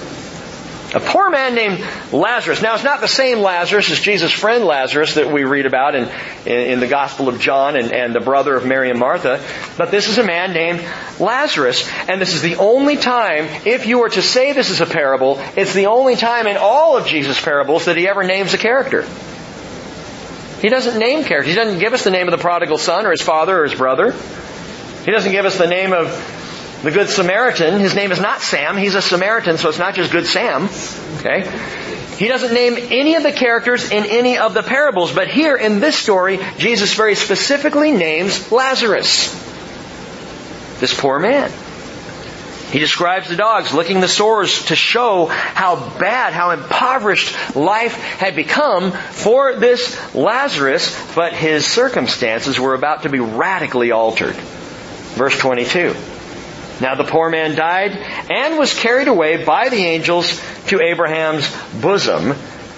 A 0.96 1.02
poor 1.02 1.30
man 1.30 1.56
named 1.56 1.86
Lazarus. 2.14 2.62
Now, 2.62 2.74
it's 2.74 2.86
not 2.86 3.02
the 3.02 3.08
same 3.10 3.40
Lazarus 3.40 3.92
as 3.92 4.00
Jesus' 4.00 4.32
friend 4.32 4.64
Lazarus 4.64 5.16
that 5.16 5.30
we 5.30 5.44
read 5.44 5.66
about 5.66 5.94
in, 5.94 6.08
in, 6.46 6.80
the 6.80 6.88
Gospel 6.88 7.28
of 7.28 7.38
John 7.38 7.76
and, 7.76 7.92
and 7.92 8.16
the 8.16 8.22
brother 8.22 8.56
of 8.56 8.66
Mary 8.66 8.90
and 8.90 8.98
Martha, 8.98 9.44
but 9.78 9.92
this 9.92 10.08
is 10.08 10.20
a 10.20 10.24
man 10.24 10.54
named 10.54 10.82
Lazarus, 11.20 11.86
and 12.08 12.22
this 12.22 12.34
is 12.34 12.42
the 12.42 12.56
only 12.56 12.96
time, 12.96 13.50
if 13.66 13.88
you 13.88 14.00
were 14.00 14.08
to 14.08 14.22
say 14.22 14.54
this 14.54 14.70
is 14.70 14.80
a 14.80 14.86
parable, 14.86 15.38
it's 15.58 15.74
the 15.74 15.88
only 15.88 16.16
time 16.16 16.48
in 16.48 16.56
all 16.56 16.96
of 16.96 17.06
Jesus' 17.08 17.42
parables 17.42 17.86
that 17.86 17.98
he 17.98 18.08
ever 18.08 18.24
names 18.24 18.54
a 18.54 18.58
character. 18.58 19.06
He 20.62 20.70
doesn't 20.70 20.98
name 20.98 21.26
characters. 21.26 21.54
He 21.54 21.56
doesn't 21.56 21.80
give 21.80 21.92
us 21.92 22.06
the 22.06 22.12
name 22.12 22.30
of 22.30 22.32
the 22.32 22.38
prodigal 22.38 22.78
son 22.78 23.06
or 23.06 23.12
his 23.12 23.22
father 23.22 23.60
or 23.60 23.64
his 23.64 23.76
brother. 23.76 24.14
He 25.04 25.12
doesn't 25.12 25.34
give 25.34 25.44
us 25.44 25.58
the 25.58 25.68
name 25.68 25.92
of 25.92 26.08
the 26.86 26.92
Good 26.92 27.10
Samaritan, 27.10 27.80
his 27.80 27.96
name 27.96 28.12
is 28.12 28.20
not 28.20 28.42
Sam, 28.42 28.78
he's 28.78 28.94
a 28.94 29.02
Samaritan, 29.02 29.58
so 29.58 29.70
it's 29.70 29.80
not 29.80 29.96
just 29.96 30.12
Good 30.12 30.28
Sam. 30.28 30.70
Okay? 31.18 31.42
He 32.18 32.28
doesn't 32.28 32.54
name 32.54 32.76
any 32.78 33.16
of 33.16 33.24
the 33.24 33.32
characters 33.32 33.90
in 33.90 34.06
any 34.06 34.38
of 34.38 34.54
the 34.54 34.62
parables, 34.62 35.12
but 35.12 35.28
here 35.28 35.56
in 35.56 35.80
this 35.80 35.96
story, 35.96 36.40
Jesus 36.60 36.94
very 36.94 37.16
specifically 37.16 37.92
names 37.92 38.52
Lazarus. 38.52 39.34
This 40.80 40.94
poor 40.94 41.18
man. 41.18 41.52
He 42.70 42.78
describes 42.78 43.30
the 43.30 43.36
dogs 43.36 43.74
licking 43.74 44.00
the 44.00 44.08
sores 44.08 44.66
to 44.66 44.76
show 44.76 45.26
how 45.26 45.90
bad, 45.98 46.34
how 46.34 46.52
impoverished 46.52 47.56
life 47.56 47.96
had 47.96 48.36
become 48.36 48.92
for 48.92 49.56
this 49.56 50.14
Lazarus, 50.14 50.96
but 51.16 51.34
his 51.34 51.66
circumstances 51.66 52.60
were 52.60 52.76
about 52.76 53.04
to 53.04 53.10
be 53.10 53.20
radically 53.20 53.90
altered. 53.90 54.36
Verse 54.36 55.36
22. 55.40 55.96
Now 56.82 56.96
the 56.96 57.04
poor 57.04 57.30
man 57.30 57.56
died 57.56 57.92
and 57.92 58.58
was 58.58 58.74
carried 58.74 59.08
away 59.08 59.44
by 59.44 59.70
the 59.70 59.78
angels 59.78 60.42
to 60.68 60.82
Abraham's 60.82 61.50
bosom, 61.82 62.34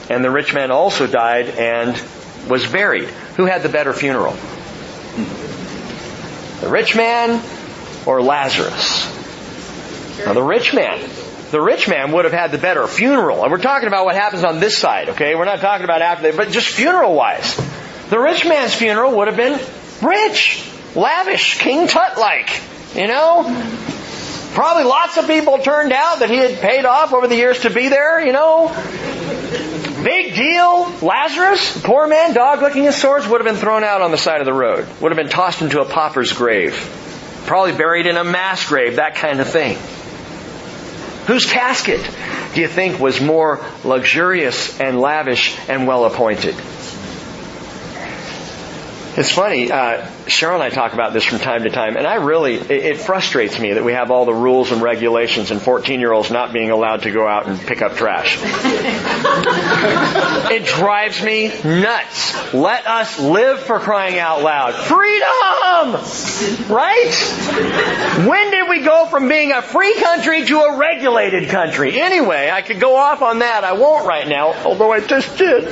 and 0.10 0.24
the 0.24 0.32
rich 0.32 0.54
man 0.54 0.72
also 0.72 1.08
died 1.08 1.50
and 1.50 2.02
was 2.50 2.66
buried. 2.68 3.10
Who 3.38 3.46
had 3.46 3.64
the 3.64 3.70
better 3.70 3.94
funeral? 3.94 4.36
The 6.62 6.70
rich 6.70 6.96
man 6.96 7.42
or 8.06 8.22
Lazarus? 8.22 9.14
Now, 10.26 10.34
the 10.34 10.44
rich 10.44 10.74
man. 10.74 11.00
The 11.52 11.62
rich 11.62 11.88
man 11.88 12.12
would 12.12 12.26
have 12.26 12.34
had 12.34 12.52
the 12.52 12.58
better 12.58 12.88
funeral. 12.88 13.44
And 13.44 13.52
we're 13.52 13.60
talking 13.60 13.88
about 13.88 14.06
what 14.06 14.16
happens 14.16 14.44
on 14.44 14.60
this 14.60 14.78
side, 14.78 15.10
okay? 15.10 15.36
We're 15.36 15.46
not 15.46 15.60
talking 15.60 15.86
about 15.86 16.02
after, 16.02 16.34
but 16.34 16.50
just 16.50 16.68
funeral 16.68 17.14
wise. 17.14 17.56
The 18.10 18.20
rich 18.20 18.46
man's 18.46 18.74
funeral 18.74 19.16
would 19.18 19.28
have 19.28 19.38
been 19.38 19.60
rich, 20.02 20.68
lavish, 20.96 21.60
King 21.60 21.88
Tut 21.88 22.18
like. 22.18 22.50
You 22.98 23.08
know? 23.08 23.44
Probably 24.54 24.86
lots 24.86 25.18
of 25.18 25.28
people 25.28 25.60
turned 25.60 25.94
out 25.94 26.20
that 26.20 26.32
he 26.32 26.38
had 26.38 26.60
paid 26.60 26.84
off 26.84 27.14
over 27.14 27.28
the 27.28 27.36
years 27.36 27.60
to 27.62 27.70
be 27.70 27.90
there, 27.90 28.26
you 28.26 28.34
know? 28.34 28.70
Big 30.04 30.34
deal. 30.34 30.92
Lazarus, 31.02 31.80
poor 31.84 32.08
man, 32.08 32.34
dog 32.34 32.62
licking 32.64 32.84
his 32.84 32.96
sores, 32.96 33.28
would 33.28 33.40
have 33.40 33.46
been 33.46 33.62
thrown 33.62 33.84
out 33.84 34.02
on 34.02 34.10
the 34.10 34.18
side 34.18 34.40
of 34.40 34.46
the 34.46 34.54
road. 34.54 34.88
Would 35.00 35.12
have 35.12 35.18
been 35.18 35.30
tossed 35.30 35.62
into 35.62 35.80
a 35.80 35.86
pauper's 35.86 36.34
grave. 36.34 36.74
Probably 37.46 37.74
buried 37.74 38.08
in 38.08 38.18
a 38.18 38.24
mass 38.24 38.68
grave, 38.68 38.96
that 38.96 39.16
kind 39.16 39.40
of 39.40 39.48
thing. 39.48 39.78
Whose 41.28 41.46
casket 41.46 42.02
do 42.56 42.62
you 42.62 42.68
think 42.68 43.00
was 43.00 43.22
more 43.22 43.64
luxurious 43.84 44.80
and 44.80 45.00
lavish 45.00 45.56
and 45.70 45.86
well 45.86 46.06
appointed? 46.06 46.56
It's 49.18 49.32
funny, 49.32 49.72
uh, 49.72 50.10
Cheryl 50.28 50.56
and 50.56 50.64
I 50.64 50.70
talk 50.70 50.94
about 50.94 51.14
this 51.14 51.24
from 51.24 51.40
time 51.40 51.64
to 51.64 51.70
time, 51.70 51.98
and 51.98 52.06
I 52.06 52.16
really, 52.16 52.56
it, 52.56 52.72
it 52.72 52.98
frustrates 52.98 53.60
me 53.60 53.74
that 53.74 53.84
we 53.84 53.94
have 53.94 54.12
all 54.12 54.26
the 54.26 54.34
rules 54.34 54.72
and 54.72 54.82
regulations 54.82 55.52
and 55.52 55.62
14 55.62 56.00
year 56.00 56.12
olds 56.12 56.30
not 56.32 56.54
being 56.54 56.70
allowed 56.72 57.04
to 57.04 57.12
go 57.12 57.28
out 57.28 57.48
and 57.48 57.60
pick 57.60 57.82
up 57.82 57.96
trash. 57.96 58.38
it 60.52 60.66
drives 60.66 61.22
me 61.24 61.48
nuts. 61.64 62.54
Let 62.54 62.88
us 62.88 63.20
live 63.20 63.60
for 63.62 63.80
crying 63.80 64.20
out 64.20 64.42
loud. 64.42 64.76
Freedom! 64.76 65.28
Right? 66.74 67.14
When 68.28 68.52
did 68.52 68.70
we 68.70 68.82
go 68.82 69.06
from 69.06 69.30
being 69.30 69.52
a 69.52 69.62
free 69.62 69.96
country 69.96 70.46
to 70.46 70.60
a 70.60 70.78
regulated 70.78 71.50
country? 71.50 72.00
Anyway, 72.00 72.50
I 72.52 72.62
could 72.62 72.80
go 72.80 72.96
off 72.96 73.22
on 73.22 73.40
that. 73.40 73.64
I 73.64 73.74
won't 73.74 74.06
right 74.06 74.28
now, 74.28 74.54
although 74.66 74.92
I 74.92 75.00
just 75.02 75.38
did. 75.38 75.68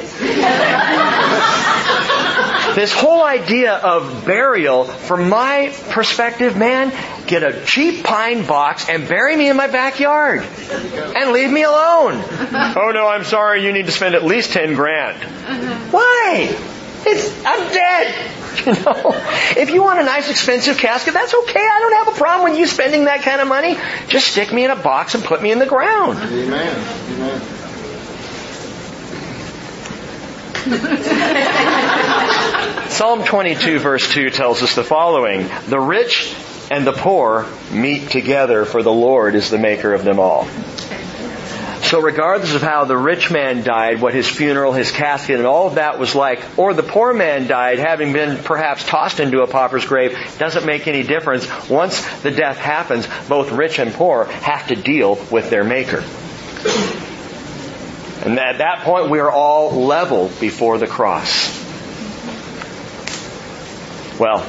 This 2.75 2.93
whole 2.93 3.23
idea 3.23 3.73
of 3.73 4.25
burial, 4.25 4.83
from 4.83 5.29
my 5.29 5.73
perspective, 5.89 6.57
man, 6.57 6.93
get 7.25 7.43
a 7.43 7.65
cheap 7.65 8.03
pine 8.03 8.45
box 8.45 8.89
and 8.89 9.07
bury 9.07 9.35
me 9.35 9.49
in 9.49 9.55
my 9.55 9.67
backyard. 9.67 10.41
And 10.41 11.31
leave 11.31 11.49
me 11.49 11.63
alone. 11.63 12.21
oh 12.21 12.91
no, 12.93 13.07
I'm 13.07 13.23
sorry, 13.23 13.63
you 13.65 13.71
need 13.71 13.85
to 13.85 13.91
spend 13.91 14.13
at 14.13 14.23
least 14.23 14.51
10 14.51 14.75
grand. 14.75 15.17
Why? 15.91 16.55
It's, 17.05 17.45
I'm 17.45 17.71
dead. 17.71 18.31
You 18.65 18.71
know, 18.71 19.11
if 19.57 19.69
you 19.71 19.83
want 19.83 19.99
a 19.99 20.03
nice 20.03 20.29
expensive 20.31 20.77
casket, 20.77 21.13
that's 21.13 21.33
okay. 21.33 21.59
I 21.59 21.79
don't 21.81 22.05
have 22.05 22.15
a 22.15 22.17
problem 22.17 22.49
with 22.49 22.57
you 22.57 22.65
spending 22.65 23.03
that 23.03 23.21
kind 23.21 23.41
of 23.41 23.49
money. 23.49 23.77
Just 24.07 24.27
stick 24.27 24.53
me 24.53 24.63
in 24.63 24.71
a 24.71 24.77
box 24.77 25.13
and 25.13 25.23
put 25.23 25.41
me 25.41 25.51
in 25.51 25.59
the 25.59 25.65
ground. 25.65 26.17
Amen. 26.19 27.11
Amen. 27.11 27.64
Psalm 32.89 33.23
22 33.23 33.77
verse 33.77 34.11
2 34.11 34.31
tells 34.31 34.63
us 34.63 34.73
the 34.73 34.83
following. 34.83 35.47
The 35.67 35.79
rich 35.79 36.35
and 36.71 36.87
the 36.87 36.91
poor 36.91 37.45
meet 37.71 38.09
together 38.09 38.65
for 38.65 38.81
the 38.81 38.91
Lord 38.91 39.35
is 39.35 39.51
the 39.51 39.59
maker 39.59 39.93
of 39.93 40.03
them 40.03 40.19
all. 40.19 40.47
So 41.83 42.01
regardless 42.01 42.55
of 42.55 42.63
how 42.63 42.85
the 42.85 42.97
rich 42.97 43.29
man 43.29 43.63
died, 43.63 44.01
what 44.01 44.15
his 44.15 44.27
funeral, 44.27 44.73
his 44.73 44.91
casket, 44.91 45.37
and 45.37 45.45
all 45.45 45.67
of 45.67 45.75
that 45.75 45.99
was 45.99 46.15
like, 46.15 46.41
or 46.57 46.73
the 46.73 46.81
poor 46.81 47.13
man 47.13 47.45
died 47.45 47.77
having 47.77 48.11
been 48.11 48.43
perhaps 48.43 48.83
tossed 48.83 49.19
into 49.19 49.43
a 49.43 49.47
pauper's 49.47 49.85
grave, 49.85 50.17
doesn't 50.39 50.65
make 50.65 50.87
any 50.87 51.03
difference. 51.03 51.47
Once 51.69 52.01
the 52.21 52.31
death 52.31 52.57
happens, 52.57 53.07
both 53.29 53.51
rich 53.51 53.77
and 53.77 53.93
poor 53.93 54.25
have 54.25 54.69
to 54.69 54.75
deal 54.75 55.23
with 55.29 55.51
their 55.51 55.63
maker. 55.63 56.03
And 58.25 58.39
at 58.39 58.57
that 58.57 58.79
point, 58.79 59.11
we 59.11 59.19
are 59.19 59.29
all 59.29 59.85
level 59.85 60.31
before 60.39 60.79
the 60.79 60.87
cross. 60.87 61.63
Well, 64.19 64.39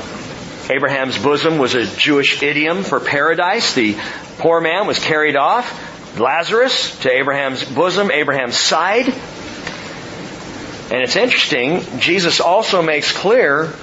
Abraham's 0.70 1.18
bosom 1.18 1.58
was 1.58 1.74
a 1.74 1.84
Jewish 1.84 2.42
idiom 2.42 2.84
for 2.84 3.00
paradise. 3.00 3.74
The 3.74 3.98
poor 4.38 4.62
man 4.62 4.86
was 4.86 4.98
carried 4.98 5.36
off. 5.36 6.18
Lazarus 6.18 6.98
to 7.00 7.12
Abraham's 7.12 7.64
bosom, 7.64 8.10
Abraham's 8.10 8.56
side. 8.56 9.08
And 9.08 11.02
it's 11.02 11.16
interesting, 11.16 11.82
Jesus 11.98 12.40
also 12.40 12.80
makes 12.80 13.12
clear 13.12 13.74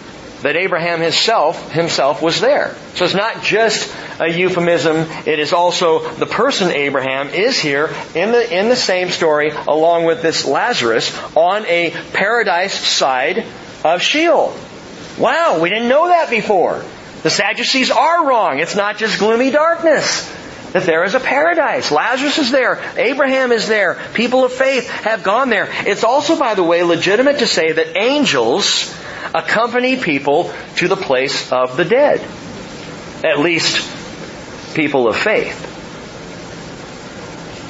that 0.43 0.56
Abraham 0.58 0.99
himself, 1.01 1.71
himself 1.71 2.21
was 2.21 2.39
there. 2.39 2.75
So 2.95 3.06
it's 3.06 3.13
not 3.13 3.43
just 3.43 3.93
a 4.19 4.27
euphemism, 4.27 5.08
it 5.25 5.39
is 5.39 5.53
also 5.53 6.08
the 6.13 6.25
person 6.25 6.69
Abraham 6.71 7.29
is 7.29 7.58
here 7.60 7.93
in 8.13 8.32
the, 8.32 8.60
in 8.60 8.69
the 8.69 8.75
same 8.75 9.10
story 9.10 9.51
along 9.51 10.03
with 10.03 10.21
this 10.21 10.45
Lazarus 10.45 11.17
on 11.36 11.65
a 11.65 11.91
paradise 12.12 12.73
side 12.73 13.45
of 13.84 14.01
Sheol. 14.01 14.53
Wow, 15.17 15.60
we 15.62 15.69
didn't 15.69 15.89
know 15.89 16.08
that 16.08 16.29
before. 16.29 16.84
The 17.23 17.29
Sadducees 17.29 17.89
are 17.89 18.27
wrong. 18.27 18.60
It's 18.60 18.75
not 18.75 18.97
just 18.97 19.19
gloomy 19.19 19.49
darkness. 19.49 20.29
That 20.74 20.84
there 20.84 21.04
is 21.04 21.14
a 21.14 21.20
paradise. 21.20 21.92
Lazarus 21.92 22.40
is 22.40 22.52
there. 22.52 22.82
Abraham 22.98 23.52
is 23.52 23.68
there. 23.68 24.00
People 24.14 24.44
of 24.44 24.52
faith 24.52 24.90
have 24.90 25.24
gone 25.24 25.50
there. 25.50 25.70
It's 25.88 26.04
also, 26.04 26.38
by 26.38 26.56
the 26.56 26.64
way, 26.64 26.84
legitimate 26.84 27.40
to 27.40 27.48
say 27.48 27.72
that 27.72 27.96
angels 27.96 28.94
accompany 29.36 29.98
people 29.98 30.52
to 30.78 30.88
the 30.88 30.96
place 30.96 31.52
of 31.52 31.78
the 31.78 31.86
dead. 31.86 32.22
At 33.24 33.40
least 33.40 34.76
people 34.76 35.08
of 35.08 35.16
faith. 35.16 35.70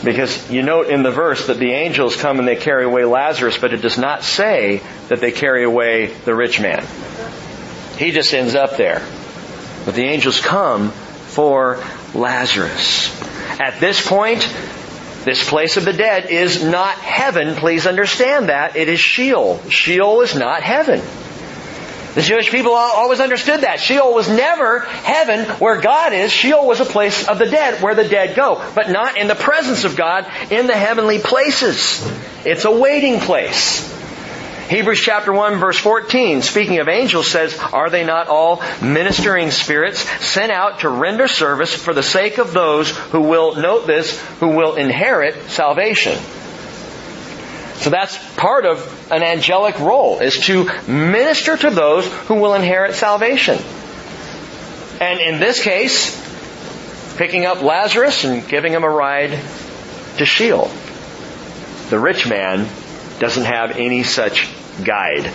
Because 0.03 0.49
you 0.51 0.63
note 0.63 0.87
in 0.87 1.03
the 1.03 1.11
verse 1.11 1.47
that 1.47 1.59
the 1.59 1.71
angels 1.71 2.15
come 2.15 2.39
and 2.39 2.47
they 2.47 2.55
carry 2.55 2.83
away 2.83 3.05
Lazarus, 3.05 3.57
but 3.57 3.73
it 3.73 3.81
does 3.81 3.97
not 3.97 4.23
say 4.23 4.81
that 5.07 5.21
they 5.21 5.31
carry 5.31 5.63
away 5.63 6.07
the 6.07 6.35
rich 6.35 6.59
man. 6.59 6.85
He 7.97 8.11
just 8.11 8.33
ends 8.33 8.55
up 8.55 8.75
there. 8.75 9.05
But 9.85 9.95
the 9.95 10.03
angels 10.03 10.39
come 10.41 10.93
for 11.33 11.83
Lazarus. 12.13 13.09
At 13.59 13.79
this 13.79 14.05
point, 14.05 14.47
this 15.25 15.47
place 15.47 15.77
of 15.77 15.85
the 15.85 15.93
dead 15.93 16.29
is 16.29 16.63
not 16.63 16.95
heaven. 16.95 17.55
Please 17.55 17.87
understand 17.87 18.49
that. 18.49 18.75
It 18.75 18.89
is 18.89 18.99
Sheol. 18.99 19.59
Sheol 19.69 20.21
is 20.21 20.35
not 20.35 20.63
heaven. 20.63 21.01
The 22.15 22.21
Jewish 22.21 22.51
people 22.51 22.73
always 22.73 23.19
understood 23.19 23.61
that. 23.61 23.79
Sheol 23.79 24.13
was 24.13 24.29
never 24.29 24.79
heaven 24.79 25.45
where 25.59 25.81
God 25.81 26.13
is. 26.13 26.31
Sheol 26.31 26.67
was 26.67 26.79
a 26.79 26.85
place 26.85 27.27
of 27.27 27.39
the 27.39 27.47
dead 27.47 27.81
where 27.81 27.95
the 27.95 28.07
dead 28.07 28.35
go, 28.35 28.63
but 28.75 28.91
not 28.91 29.17
in 29.17 29.27
the 29.27 29.35
presence 29.35 29.83
of 29.83 29.95
God 29.95 30.29
in 30.51 30.67
the 30.67 30.75
heavenly 30.75 31.17
places. 31.17 32.07
It's 32.45 32.65
a 32.65 32.71
waiting 32.71 33.19
place. 33.19 33.92
Hebrews 34.73 35.01
chapter 35.01 35.31
1 35.31 35.59
verse 35.59 35.77
14, 35.77 36.41
speaking 36.41 36.79
of 36.79 36.87
angels 36.89 37.27
says, 37.27 37.55
Are 37.59 37.91
they 37.91 38.03
not 38.03 38.27
all 38.27 38.63
ministering 38.81 39.51
spirits 39.51 39.99
sent 40.25 40.51
out 40.51 40.79
to 40.79 40.89
render 40.89 41.27
service 41.27 41.75
for 41.75 41.93
the 41.93 42.01
sake 42.01 42.39
of 42.39 42.53
those 42.53 42.89
who 42.89 43.21
will, 43.21 43.55
note 43.55 43.85
this, 43.85 44.19
who 44.39 44.47
will 44.47 44.73
inherit 44.73 45.51
salvation? 45.51 46.17
So 47.75 47.91
that's 47.91 48.17
part 48.33 48.65
of 48.65 49.11
an 49.11 49.21
angelic 49.21 49.77
role, 49.77 50.21
is 50.21 50.39
to 50.47 50.67
minister 50.87 51.55
to 51.55 51.69
those 51.69 52.07
who 52.25 52.41
will 52.41 52.55
inherit 52.55 52.95
salvation. 52.95 53.59
And 54.99 55.19
in 55.19 55.39
this 55.39 55.61
case, 55.61 56.19
picking 57.15 57.45
up 57.45 57.61
Lazarus 57.61 58.23
and 58.23 58.47
giving 58.47 58.73
him 58.73 58.83
a 58.83 58.89
ride 58.89 59.37
to 60.17 60.25
Sheol. 60.25 60.71
The 61.91 61.99
rich 61.99 62.27
man 62.27 62.67
doesn't 63.19 63.45
have 63.45 63.77
any 63.77 64.01
such 64.01 64.49
guide. 64.83 65.31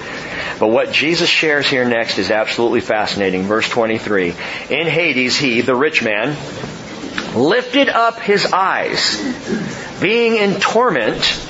But 0.58 0.68
what 0.68 0.92
Jesus 0.92 1.28
shares 1.28 1.66
here 1.66 1.84
next 1.84 2.18
is 2.18 2.30
absolutely 2.30 2.80
fascinating. 2.80 3.44
Verse 3.44 3.68
23. 3.68 4.34
In 4.70 4.86
Hades, 4.86 5.36
he, 5.36 5.60
the 5.60 5.76
rich 5.76 6.02
man, 6.02 6.36
lifted 7.34 7.88
up 7.88 8.20
his 8.20 8.52
eyes, 8.52 9.20
being 10.00 10.36
in 10.36 10.60
torment, 10.60 11.40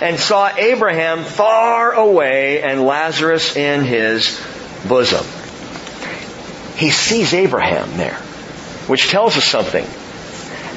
and 0.00 0.18
saw 0.18 0.54
Abraham 0.56 1.24
far 1.24 1.92
away 1.92 2.62
and 2.62 2.82
Lazarus 2.82 3.56
in 3.56 3.84
his 3.84 4.40
bosom. 4.88 5.24
He 6.76 6.90
sees 6.90 7.34
Abraham 7.34 7.96
there, 7.96 8.16
which 8.86 9.08
tells 9.08 9.36
us 9.36 9.44
something. 9.44 9.86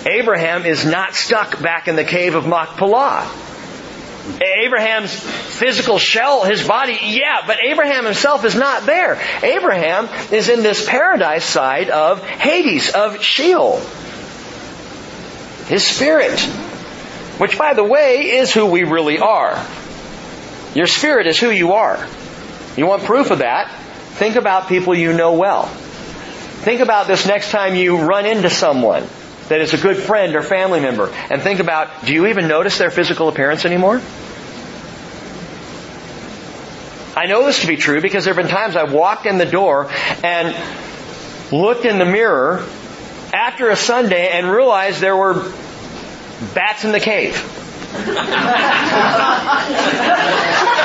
Abraham 0.06 0.66
is 0.66 0.86
not 0.86 1.16
stuck 1.16 1.62
back 1.62 1.88
in 1.88 1.96
the 1.96 2.04
cave 2.04 2.36
of 2.36 2.48
Machpelah. 2.48 3.30
Abraham's 4.42 5.14
physical 5.14 6.00
shell, 6.00 6.44
his 6.44 6.68
body, 6.68 6.98
yeah, 7.02 7.44
but 7.46 7.60
Abraham 7.64 8.06
himself 8.06 8.46
is 8.46 8.56
not 8.56 8.86
there. 8.86 9.20
Abraham 9.44 10.10
is 10.32 10.50
in 10.50 10.64
this 10.64 10.88
paradise 10.88 11.46
side 11.46 11.90
of 11.90 12.24
Hades, 12.24 12.94
of 12.94 13.22
Sheol. 13.22 13.80
His 15.68 15.84
spirit 15.86 16.40
which, 17.38 17.58
by 17.58 17.74
the 17.74 17.84
way, 17.84 18.32
is 18.32 18.52
who 18.52 18.66
we 18.66 18.84
really 18.84 19.20
are. 19.20 19.64
Your 20.74 20.88
spirit 20.88 21.28
is 21.28 21.40
who 21.40 21.52
you 21.52 21.74
are. 21.74 22.04
You 22.76 22.88
want 22.88 23.04
proof 23.04 23.32
of 23.32 23.40
that? 23.40 23.72
Think 24.16 24.36
about 24.36 24.68
people 24.68 24.96
you 24.96 25.14
know 25.14 25.34
well. 25.34 25.66
Think 25.66 26.82
about 26.82 27.06
this 27.06 27.28
next 27.28 27.52
time 27.52 27.76
you 27.76 27.98
run 27.98 28.26
into 28.26 28.50
someone 28.50 29.08
that 29.50 29.62
is 29.62 29.74
a 29.74 29.78
good 29.78 29.98
friend 29.98 30.36
or 30.36 30.42
family 30.42 30.80
member 30.80 31.14
and 31.30 31.42
think 31.42 31.60
about, 31.60 32.06
do 32.06 32.14
you 32.14 32.28
even 32.28 32.48
notice 32.48 32.78
their 32.78 32.92
physical 32.92 33.30
appearance 33.30 33.66
anymore? 33.66 34.02
I 37.16 37.26
know 37.26 37.46
this 37.46 37.62
to 37.62 37.68
be 37.68 37.78
true 37.78 38.02
because 38.02 38.26
there 38.26 38.34
have 38.34 38.44
been 38.44 38.52
times 38.52 38.76
I've 38.76 38.94
walked 38.94 39.26
in 39.26 39.40
the 39.40 39.46
door 39.46 39.90
and 40.24 40.56
looked 41.52 41.86
in 41.86 41.98
the 41.98 42.06
mirror 42.06 42.64
after 43.34 43.70
a 43.70 43.76
Sunday 43.76 44.30
and 44.30 44.52
realized 44.52 45.00
there 45.02 45.18
were 45.18 45.52
bats 46.54 46.84
in 46.84 46.92
the 46.92 47.00
cave. 47.00 47.36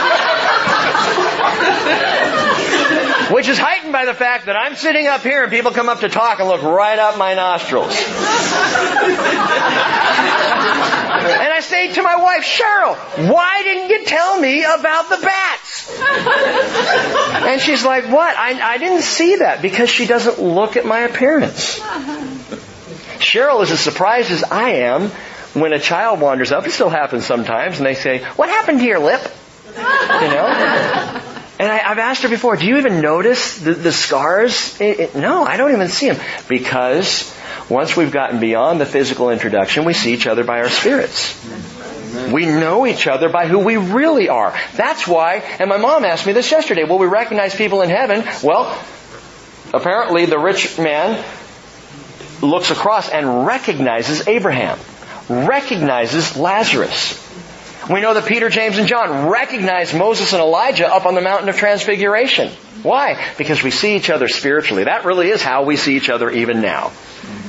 Which 3.33 3.49
is 3.49 3.59
heightened 3.59 3.93
by 3.93 4.05
the 4.05 4.13
fact 4.13 4.45
that 4.47 4.57
I'm 4.57 4.77
sitting 4.77 5.07
up 5.07 5.23
here 5.23 5.43
and 5.43 5.51
people 5.51 5.71
come 5.71 5.89
up 5.89 6.01
to 6.01 6.11
talk 6.11 6.39
and 6.41 6.49
look 6.49 6.63
right 6.63 6.99
up 6.99 7.17
my 7.17 7.33
nostrils. 7.33 7.97
and 7.97 8.05
I 11.53 11.61
say 11.63 11.95
to 11.95 12.03
my 12.03 12.17
wife, 12.17 12.43
Cheryl, 12.45 12.95
why 13.33 13.63
didn't 13.63 13.89
you 13.89 14.05
tell 14.05 14.39
me 14.39 14.65
about 14.65 15.09
the 15.09 15.17
bats? 15.17 15.99
and 17.47 17.59
she's 17.59 17.85
like, 17.87 18.05
what? 18.05 18.37
I, 18.37 18.75
I 18.75 18.77
didn't 18.77 19.03
see 19.03 19.37
that 19.37 19.63
because 19.63 19.89
she 19.89 20.07
doesn't 20.07 20.39
look 20.39 20.77
at 20.77 20.85
my 20.85 21.01
appearance. 21.01 21.79
Cheryl 23.19 23.63
is 23.63 23.71
as 23.71 23.81
surprised 23.81 24.31
as 24.31 24.45
I 24.45 24.71
am 24.71 25.09
when 25.55 25.73
a 25.73 25.79
child 25.79 26.21
wanders 26.21 26.53
up. 26.53 26.67
It 26.67 26.73
still 26.73 26.91
happens 26.91 27.25
sometimes 27.25 27.79
and 27.79 27.87
they 27.87 27.95
say, 27.95 28.25
what 28.37 28.51
happened 28.51 28.81
to 28.81 28.85
your 28.85 28.99
lip? 28.99 29.23
You 29.75 29.81
know? 29.81 31.29
And 31.63 31.71
I, 31.71 31.77
have 31.77 31.99
asked 32.01 32.25
her 32.25 32.29
before, 32.29 32.57
do 32.57 32.67
you 32.67 32.79
even 32.79 33.01
notice 33.01 33.57
the, 33.59 33.73
the 33.75 33.93
scars? 33.93 34.81
It, 34.81 34.99
it, 34.99 35.15
no, 35.15 35.45
I 35.45 35.57
don't 35.57 35.71
even 35.71 35.87
see 35.87 36.11
them. 36.11 36.21
Because 36.49 37.33
once 37.71 37.97
we've 37.97 38.11
gotten 38.11 38.41
beyond 38.41 38.81
the 38.81 38.85
physical 38.85 39.31
introduction, 39.31 39.85
we 39.85 39.93
see 39.93 40.13
each 40.13 40.27
other 40.27 40.43
by 40.43 40.59
our 40.59 40.69
spirits. 40.69 41.41
We 42.33 42.47
know 42.47 42.85
each 42.85 43.07
other 43.07 43.29
by 43.29 43.47
who 43.47 43.61
we 43.61 43.77
really 43.77 44.29
are. 44.29 44.59
That's 44.75 45.07
why, 45.07 45.37
and 45.61 45.69
my 45.69 45.77
mom 45.77 46.05
asked 46.05 46.27
me 46.27 46.33
this 46.33 46.51
yesterday, 46.51 46.83
will 46.83 46.99
we 46.99 47.07
recognize 47.07 47.55
people 47.55 47.83
in 47.83 47.91
heaven? 47.91 48.25
Well, 48.43 48.77
apparently 49.73 50.27
the 50.27 50.41
rich 50.41 50.81
man 50.81 51.25
looks 52.41 52.73
across 52.73 53.09
and 53.09 53.47
recognizes 53.47 54.27
Abraham, 54.27 54.81
recognizes 55.29 56.37
Lazarus. 56.37 57.22
We 57.91 58.01
know 58.01 58.15
that 58.15 58.27
Peter, 58.27 58.49
James, 58.49 58.79
and 58.79 58.87
John 58.87 59.29
recognized 59.29 59.97
Moses 59.97 60.33
and 60.33 60.41
Elijah 60.41 60.87
up 60.87 61.05
on 61.05 61.15
the 61.15 61.21
mountain 61.21 61.49
of 61.49 61.57
transfiguration. 61.57 62.53
Why? 62.83 63.33
Because 63.39 63.63
we 63.63 63.71
see 63.71 63.97
each 63.97 64.11
other 64.11 64.29
spiritually. 64.29 64.85
That 64.85 65.05
really 65.05 65.29
is 65.29 65.43
how 65.43 65.65
we 65.65 65.77
see 65.77 65.97
each 65.97 66.09
other 66.09 66.31
even 66.31 66.61
now. 66.61 66.93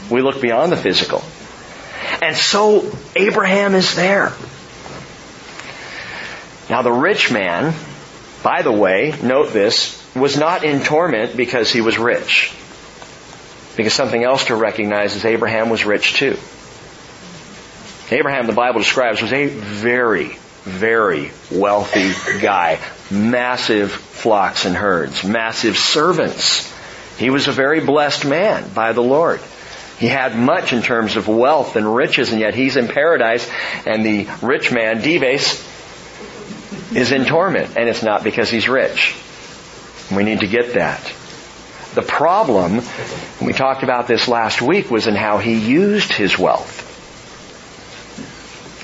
We 0.10 0.22
look 0.22 0.41
beyond 0.41 0.72
the 0.72 0.78
physical. 0.78 1.24
And 2.22 2.36
so 2.36 2.91
Abraham 3.15 3.76
is 3.76 3.96
there. 3.96 4.34
Now 6.69 6.82
the 6.82 6.91
rich 6.91 7.32
man, 7.32 7.74
by 8.43 8.62
the 8.62 8.72
way, 8.72 9.13
note 9.22 9.52
this, 9.52 10.02
was 10.15 10.38
not 10.38 10.63
in 10.63 10.84
torment 10.84 11.36
because 11.36 11.72
he 11.72 11.82
was 11.82 11.98
rich. 11.98 12.54
Because 13.76 13.93
something 13.93 14.24
else 14.24 14.46
to 14.46 14.56
recognize 14.56 15.15
is 15.15 15.26
Abraham 15.26 15.69
was 15.69 15.86
rich 15.86 16.13
too. 16.13 16.38
Abraham, 18.12 18.48
the 18.48 18.54
Bible 18.54 18.80
describes, 18.80 19.22
was 19.22 19.34
a 19.34 19.48
very, 19.48 20.38
very 20.63 21.32
wealthy 21.52 22.12
guy. 22.42 22.80
Massive 23.10 23.92
flocks 23.92 24.66
and 24.66 24.76
herds, 24.76 25.24
massive 25.24 25.78
servants. 25.78 26.72
He 27.18 27.30
was 27.30 27.48
a 27.48 27.52
very 27.52 27.80
blessed 27.80 28.26
man 28.26 28.70
by 28.74 28.94
the 28.94 29.04
Lord. 29.04 29.39
He 30.00 30.08
had 30.08 30.36
much 30.36 30.74
in 30.74 30.82
terms 30.82 31.16
of 31.16 31.28
wealth 31.28 31.76
and 31.76 31.96
riches, 31.96 32.32
and 32.32 32.39
yet 32.42 32.56
he's 32.56 32.76
in 32.76 32.88
paradise, 32.88 33.50
and 33.86 34.06
the 34.06 34.28
rich 34.42 34.72
man, 34.72 35.02
Dives, 35.02 35.63
is 36.96 37.12
in 37.12 37.26
torment, 37.26 37.78
and 37.78 37.88
it's 37.88 38.04
not 38.04 38.24
because 38.24 38.50
he's 38.50 38.68
rich. 38.68 39.16
We 40.12 40.24
need 40.24 40.42
to 40.42 40.48
get 40.48 40.74
that. 40.74 41.02
The 41.94 42.02
problem, 42.02 42.80
and 42.80 43.48
we 43.48 43.54
talked 43.54 43.84
about 43.84 44.08
this 44.08 44.28
last 44.28 44.62
week, 44.62 44.89
was 44.89 45.08
in 45.08 45.16
how 45.16 45.38
he 45.38 45.54
used 45.54 46.12
his 46.12 46.38
wealth. 46.38 46.92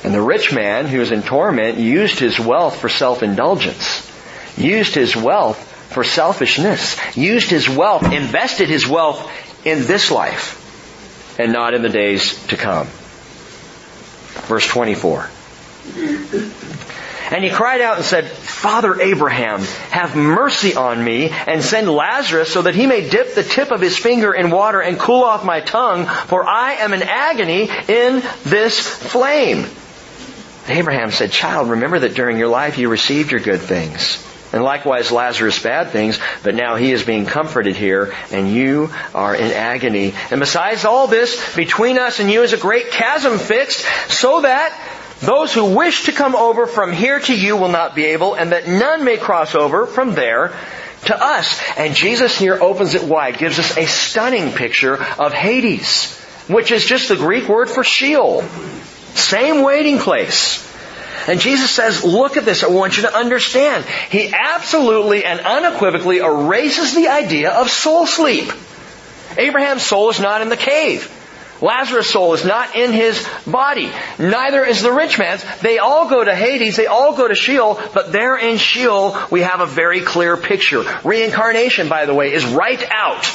And 0.03 0.13
the 0.13 0.21
rich 0.21 0.53
man 0.53 0.87
who 0.87 0.99
was 0.99 1.11
in 1.11 1.23
torment 1.23 1.77
used 1.77 2.19
his 2.19 2.39
wealth 2.39 2.79
for 2.79 2.89
self-indulgence, 2.89 4.09
used 4.57 4.95
his 4.95 5.15
wealth 5.15 5.61
for 5.91 6.03
selfishness, 6.03 6.97
used 7.17 7.49
his 7.49 7.67
wealth, 7.67 8.11
invested 8.11 8.69
his 8.69 8.87
wealth 8.87 9.29
in 9.65 9.85
this 9.85 10.11
life 10.11 10.55
and 11.39 11.51
not 11.51 11.73
in 11.73 11.81
the 11.81 11.89
days 11.89 12.45
to 12.47 12.57
come. 12.57 12.87
Verse 14.47 14.67
24. 14.67 15.29
And 17.31 17.43
he 17.43 17.51
cried 17.51 17.81
out 17.81 17.97
and 17.97 18.05
said, 18.05 18.25
Father 18.25 18.99
Abraham, 18.99 19.61
have 19.91 20.15
mercy 20.15 20.75
on 20.75 21.03
me 21.03 21.29
and 21.29 21.63
send 21.63 21.89
Lazarus 21.89 22.51
so 22.51 22.63
that 22.63 22.73
he 22.73 22.87
may 22.87 23.07
dip 23.07 23.35
the 23.35 23.43
tip 23.43 23.71
of 23.71 23.81
his 23.81 23.97
finger 23.97 24.33
in 24.33 24.49
water 24.49 24.81
and 24.81 24.97
cool 24.97 25.23
off 25.23 25.45
my 25.45 25.61
tongue, 25.61 26.05
for 26.05 26.43
I 26.43 26.73
am 26.75 26.93
in 26.93 27.03
agony 27.03 27.69
in 27.87 28.23
this 28.45 28.79
flame. 28.79 29.65
Abraham 30.71 31.11
said, 31.11 31.31
Child, 31.31 31.69
remember 31.69 31.99
that 31.99 32.15
during 32.15 32.37
your 32.37 32.47
life 32.47 32.77
you 32.77 32.89
received 32.89 33.31
your 33.31 33.41
good 33.41 33.61
things. 33.61 34.25
And 34.51 34.63
likewise 34.63 35.11
Lazarus 35.11 35.61
bad 35.61 35.89
things, 35.89 36.19
but 36.43 36.55
now 36.55 36.75
he 36.75 36.91
is 36.91 37.03
being 37.03 37.25
comforted 37.25 37.75
here 37.75 38.15
and 38.31 38.51
you 38.51 38.89
are 39.13 39.35
in 39.35 39.51
agony. 39.51 40.13
And 40.31 40.39
besides 40.39 40.85
all 40.85 41.07
this, 41.07 41.55
between 41.55 41.99
us 41.99 42.19
and 42.19 42.31
you 42.31 42.41
is 42.41 42.53
a 42.53 42.57
great 42.57 42.89
chasm 42.89 43.37
fixed 43.37 43.85
so 44.09 44.41
that 44.41 44.75
those 45.19 45.53
who 45.53 45.75
wish 45.75 46.05
to 46.05 46.11
come 46.11 46.35
over 46.35 46.65
from 46.65 46.93
here 46.93 47.19
to 47.19 47.35
you 47.35 47.57
will 47.57 47.69
not 47.69 47.93
be 47.93 48.05
able 48.05 48.33
and 48.33 48.51
that 48.51 48.67
none 48.67 49.03
may 49.03 49.17
cross 49.17 49.53
over 49.53 49.85
from 49.85 50.15
there 50.15 50.53
to 51.05 51.15
us. 51.15 51.61
And 51.77 51.93
Jesus 51.93 52.37
here 52.37 52.57
opens 52.59 52.95
it 52.95 53.03
wide, 53.03 53.37
gives 53.37 53.59
us 53.59 53.77
a 53.77 53.85
stunning 53.85 54.51
picture 54.51 54.95
of 54.95 55.33
Hades, 55.33 56.17
which 56.47 56.71
is 56.71 56.85
just 56.85 57.09
the 57.09 57.15
Greek 57.15 57.47
word 57.47 57.69
for 57.69 57.83
Sheol. 57.83 58.43
Same 59.15 59.63
waiting 59.63 59.99
place. 59.99 60.65
And 61.27 61.39
Jesus 61.39 61.69
says, 61.69 62.03
look 62.03 62.37
at 62.37 62.45
this. 62.45 62.63
I 62.63 62.67
want 62.69 62.97
you 62.97 63.03
to 63.03 63.15
understand. 63.15 63.85
He 64.09 64.33
absolutely 64.33 65.25
and 65.25 65.39
unequivocally 65.39 66.17
erases 66.17 66.95
the 66.95 67.09
idea 67.09 67.51
of 67.51 67.69
soul 67.69 68.07
sleep. 68.07 68.51
Abraham's 69.37 69.83
soul 69.83 70.09
is 70.09 70.19
not 70.19 70.41
in 70.41 70.49
the 70.49 70.57
cave. 70.57 71.15
Lazarus' 71.61 72.09
soul 72.09 72.33
is 72.33 72.45
not 72.45 72.75
in 72.75 72.93
his 72.93 73.27
body. 73.45 73.91
Neither 74.17 74.63
is 74.63 74.81
the 74.81 74.91
rich 74.91 75.19
man's. 75.19 75.43
They 75.59 75.77
all 75.77 76.09
go 76.09 76.23
to 76.23 76.33
Hades. 76.33 76.77
They 76.77 76.87
all 76.87 77.15
go 77.15 77.27
to 77.27 77.35
Sheol. 77.35 77.79
But 77.93 78.11
there 78.11 78.37
in 78.37 78.57
Sheol, 78.57 79.17
we 79.29 79.41
have 79.41 79.59
a 79.59 79.65
very 79.65 79.99
clear 79.99 80.37
picture. 80.37 80.83
Reincarnation, 81.03 81.89
by 81.89 82.05
the 82.05 82.13
way, 82.13 82.33
is 82.33 82.45
right 82.45 82.81
out. 82.89 83.25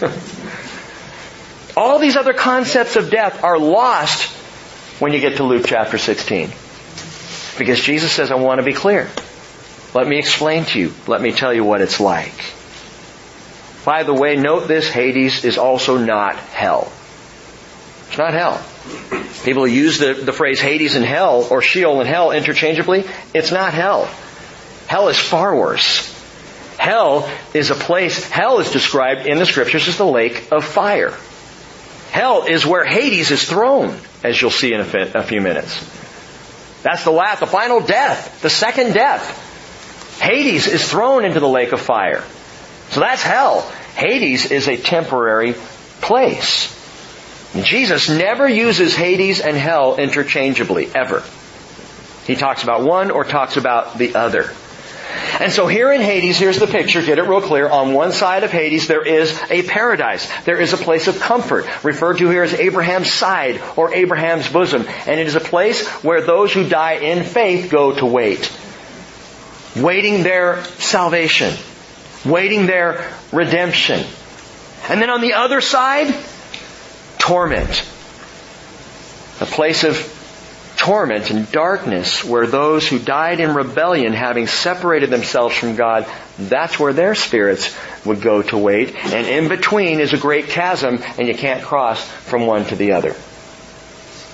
all 1.76 1.98
these 1.98 2.16
other 2.16 2.34
concepts 2.34 2.96
of 2.96 3.10
death 3.10 3.42
are 3.42 3.58
lost 3.58 4.36
when 5.00 5.12
you 5.12 5.20
get 5.20 5.38
to 5.38 5.44
Luke 5.44 5.64
chapter 5.66 5.98
16. 5.98 6.52
Because 7.58 7.80
Jesus 7.80 8.12
says, 8.12 8.30
I 8.30 8.36
want 8.36 8.58
to 8.58 8.64
be 8.64 8.72
clear. 8.72 9.10
Let 9.94 10.06
me 10.06 10.18
explain 10.18 10.64
to 10.66 10.78
you. 10.78 10.92
Let 11.08 11.20
me 11.20 11.32
tell 11.32 11.52
you 11.52 11.64
what 11.64 11.80
it's 11.80 11.98
like. 11.98 12.54
By 13.84 14.04
the 14.04 14.14
way, 14.14 14.36
note 14.36 14.68
this, 14.68 14.88
Hades 14.88 15.44
is 15.44 15.58
also 15.58 15.96
not 15.98 16.36
hell. 16.36 16.92
It's 18.08 18.18
not 18.18 18.34
hell. 18.34 18.62
People 19.42 19.66
use 19.66 19.98
the, 19.98 20.14
the 20.14 20.32
phrase 20.32 20.60
Hades 20.60 20.94
and 20.94 21.04
hell 21.04 21.46
or 21.50 21.62
Sheol 21.62 22.00
and 22.00 22.08
hell 22.08 22.30
interchangeably. 22.30 23.04
It's 23.34 23.50
not 23.50 23.72
hell. 23.72 24.06
Hell 24.86 25.08
is 25.08 25.18
far 25.18 25.56
worse. 25.56 26.08
Hell 26.78 27.30
is 27.52 27.70
a 27.70 27.74
place, 27.74 28.28
hell 28.28 28.58
is 28.58 28.70
described 28.70 29.26
in 29.26 29.38
the 29.38 29.44
scriptures 29.44 29.86
as 29.86 29.98
the 29.98 30.06
lake 30.06 30.50
of 30.50 30.64
fire. 30.64 31.14
Hell 32.10 32.46
is 32.46 32.64
where 32.64 32.84
Hades 32.84 33.30
is 33.30 33.46
thrown, 33.46 33.98
as 34.22 34.40
you'll 34.40 34.50
see 34.50 34.72
in 34.72 34.80
a, 34.80 35.22
few 35.22 35.40
minutes. 35.40 35.78
That's 36.82 37.04
the 37.04 37.10
last, 37.10 37.40
the 37.40 37.46
final 37.46 37.80
death, 37.80 38.40
the 38.42 38.50
second 38.50 38.94
death. 38.94 39.48
Hades 40.20 40.66
is 40.66 40.88
thrown 40.88 41.24
into 41.24 41.40
the 41.40 41.48
lake 41.48 41.72
of 41.72 41.80
fire. 41.80 42.24
So 42.90 43.00
that's 43.00 43.22
hell. 43.22 43.62
Hades 43.94 44.50
is 44.50 44.68
a 44.68 44.76
temporary 44.76 45.54
place. 46.00 46.76
Jesus 47.54 48.08
never 48.08 48.48
uses 48.48 48.94
Hades 48.94 49.40
and 49.40 49.56
hell 49.56 49.96
interchangeably, 49.96 50.90
ever. 50.94 51.24
He 52.26 52.36
talks 52.36 52.62
about 52.62 52.82
one 52.82 53.10
or 53.10 53.24
talks 53.24 53.56
about 53.56 53.98
the 53.98 54.14
other. 54.14 54.50
And 55.40 55.50
so 55.52 55.66
here 55.66 55.92
in 55.92 56.00
Hades, 56.00 56.38
here's 56.38 56.58
the 56.58 56.66
picture, 56.66 57.02
get 57.02 57.18
it 57.18 57.22
real 57.22 57.40
clear. 57.40 57.68
On 57.68 57.94
one 57.94 58.12
side 58.12 58.44
of 58.44 58.50
Hades, 58.50 58.88
there 58.88 59.06
is 59.06 59.38
a 59.50 59.62
paradise. 59.62 60.30
There 60.44 60.60
is 60.60 60.72
a 60.72 60.76
place 60.76 61.08
of 61.08 61.18
comfort, 61.18 61.66
referred 61.84 62.18
to 62.18 62.28
here 62.28 62.42
as 62.42 62.52
Abraham's 62.52 63.10
side 63.10 63.60
or 63.76 63.94
Abraham's 63.94 64.48
bosom. 64.48 64.86
And 65.06 65.18
it 65.18 65.26
is 65.26 65.34
a 65.34 65.40
place 65.40 65.86
where 66.02 66.20
those 66.20 66.52
who 66.52 66.68
die 66.68 66.94
in 66.94 67.24
faith 67.24 67.70
go 67.70 67.94
to 67.94 68.06
wait. 68.06 68.52
Waiting 69.76 70.22
their 70.22 70.64
salvation. 70.64 71.54
Waiting 72.24 72.66
their 72.66 73.10
redemption. 73.32 74.04
And 74.88 75.00
then 75.00 75.10
on 75.10 75.20
the 75.20 75.34
other 75.34 75.60
side, 75.60 76.14
torment. 77.18 77.84
a 79.40 79.46
place 79.46 79.84
of 79.84 80.19
torment 80.80 81.30
and 81.30 81.52
darkness 81.52 82.24
where 82.24 82.46
those 82.46 82.88
who 82.88 82.98
died 82.98 83.38
in 83.38 83.54
rebellion, 83.54 84.14
having 84.14 84.46
separated 84.46 85.10
themselves 85.10 85.54
from 85.54 85.76
God, 85.76 86.06
that's 86.38 86.78
where 86.78 86.94
their 86.94 87.14
spirits 87.14 87.76
would 88.06 88.22
go 88.22 88.40
to 88.40 88.56
wait. 88.56 88.94
And 88.96 89.26
in 89.26 89.48
between 89.48 90.00
is 90.00 90.14
a 90.14 90.18
great 90.18 90.46
chasm 90.46 90.98
and 91.18 91.28
you 91.28 91.34
can't 91.34 91.62
cross 91.62 92.02
from 92.02 92.46
one 92.46 92.64
to 92.66 92.76
the 92.76 92.92
other. 92.92 93.14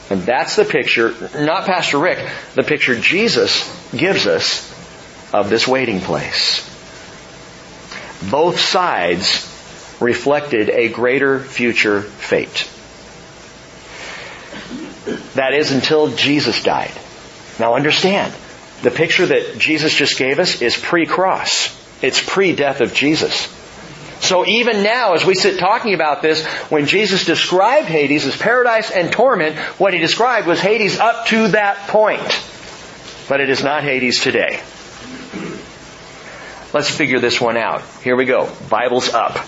And 0.08 0.22
that's 0.22 0.54
the 0.54 0.64
picture, 0.64 1.12
not 1.34 1.66
Pastor 1.66 1.98
Rick, 1.98 2.24
the 2.54 2.62
picture 2.62 2.94
Jesus 2.94 3.68
gives 3.90 4.28
us 4.28 4.72
of 5.34 5.50
this 5.50 5.66
waiting 5.66 6.00
place. 6.00 6.64
Both 8.30 8.60
sides 8.60 9.52
reflected 10.00 10.70
a 10.70 10.90
greater 10.90 11.40
future 11.40 12.02
fate. 12.02 12.70
That 15.34 15.54
is 15.54 15.70
until 15.72 16.14
Jesus 16.14 16.62
died. 16.62 16.92
Now 17.58 17.74
understand, 17.74 18.34
the 18.82 18.90
picture 18.90 19.26
that 19.26 19.58
Jesus 19.58 19.94
just 19.94 20.18
gave 20.18 20.38
us 20.38 20.60
is 20.60 20.76
pre-cross. 20.76 21.74
It's 22.02 22.22
pre-death 22.22 22.80
of 22.80 22.92
Jesus. 22.92 23.52
So 24.20 24.46
even 24.46 24.82
now, 24.82 25.14
as 25.14 25.24
we 25.24 25.34
sit 25.34 25.58
talking 25.58 25.94
about 25.94 26.22
this, 26.22 26.44
when 26.70 26.86
Jesus 26.86 27.24
described 27.24 27.86
Hades 27.86 28.26
as 28.26 28.36
paradise 28.36 28.90
and 28.90 29.12
torment, 29.12 29.56
what 29.78 29.94
he 29.94 30.00
described 30.00 30.46
was 30.46 30.60
Hades 30.60 30.98
up 30.98 31.26
to 31.26 31.48
that 31.48 31.88
point. 31.88 32.42
But 33.28 33.40
it 33.40 33.50
is 33.50 33.62
not 33.62 33.84
Hades 33.84 34.20
today. 34.20 34.60
Let's 36.72 36.90
figure 36.90 37.20
this 37.20 37.40
one 37.40 37.56
out. 37.56 37.82
Here 38.02 38.16
we 38.16 38.24
go. 38.24 38.50
Bible's 38.68 39.12
up. 39.12 39.38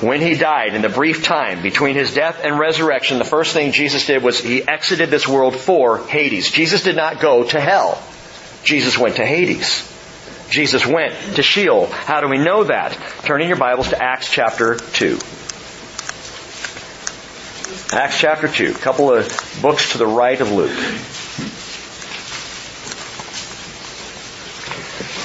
When 0.00 0.22
he 0.22 0.34
died, 0.34 0.74
in 0.74 0.80
the 0.80 0.88
brief 0.88 1.24
time 1.24 1.62
between 1.62 1.94
his 1.94 2.14
death 2.14 2.40
and 2.42 2.58
resurrection, 2.58 3.18
the 3.18 3.24
first 3.24 3.52
thing 3.52 3.72
Jesus 3.72 4.06
did 4.06 4.22
was 4.22 4.40
he 4.40 4.66
exited 4.66 5.10
this 5.10 5.28
world 5.28 5.54
for 5.54 5.98
Hades. 5.98 6.50
Jesus 6.50 6.82
did 6.82 6.96
not 6.96 7.20
go 7.20 7.44
to 7.44 7.60
hell. 7.60 8.02
Jesus 8.64 8.96
went 8.96 9.16
to 9.16 9.26
Hades. 9.26 9.86
Jesus 10.48 10.86
went 10.86 11.14
to 11.36 11.42
Sheol. 11.42 11.86
How 11.86 12.20
do 12.22 12.28
we 12.28 12.38
know 12.38 12.64
that? 12.64 12.92
Turn 13.24 13.42
in 13.42 13.48
your 13.48 13.58
Bibles 13.58 13.90
to 13.90 14.02
Acts 14.02 14.30
chapter 14.32 14.76
2. 14.76 15.18
Acts 17.92 18.18
chapter 18.18 18.48
2. 18.48 18.70
A 18.70 18.74
couple 18.74 19.12
of 19.12 19.58
books 19.60 19.92
to 19.92 19.98
the 19.98 20.06
right 20.06 20.40
of 20.40 20.50
Luke. 20.50 20.70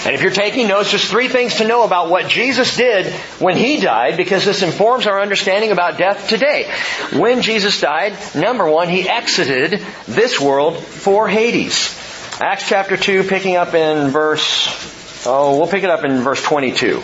And 0.06 0.14
if 0.14 0.22
you're 0.22 0.32
taking 0.32 0.68
notes, 0.68 0.91
just 0.91 1.10
three 1.10 1.30
things 1.30 1.56
to 1.56 1.68
know 1.68 1.84
about 1.84 2.12
what 2.12 2.28
Jesus 2.30 2.78
did 2.78 3.12
when 3.39 3.58
He 3.58 3.80
died, 3.80 4.18
because 4.18 4.45
this 4.45 4.62
informs 4.62 5.08
our 5.08 5.20
understanding 5.20 5.72
about 5.72 5.97
death 5.97 6.30
today. 6.30 6.72
When 7.12 7.41
Jesus 7.41 7.82
died, 7.82 8.16
number 8.36 8.70
one, 8.70 8.88
He 8.88 9.10
exited 9.10 9.84
this 10.08 10.39
world 10.39 10.78
for 10.78 11.28
Hades. 11.28 11.99
Acts 12.39 12.70
chapter 12.70 12.97
2, 12.97 13.24
picking 13.24 13.56
up 13.56 13.74
in 13.74 14.10
verse, 14.10 15.26
oh, 15.26 15.58
we'll 15.58 15.68
pick 15.68 15.84
it 15.84 15.89
up 15.89 16.06
in 16.06 16.20
verse 16.20 16.43
22. 16.43 17.01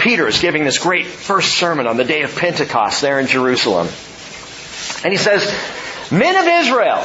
Peter 0.00 0.26
is 0.26 0.40
giving 0.40 0.64
this 0.64 0.78
great 0.78 1.06
first 1.06 1.56
sermon 1.56 1.86
on 1.86 1.96
the 1.96 2.04
day 2.04 2.22
of 2.22 2.34
Pentecost 2.34 3.00
there 3.00 3.20
in 3.20 3.28
Jerusalem. 3.28 3.86
And 5.04 5.12
he 5.12 5.18
says, 5.18 5.44
Men 6.10 6.34
of 6.34 6.46
Israel, 6.46 7.04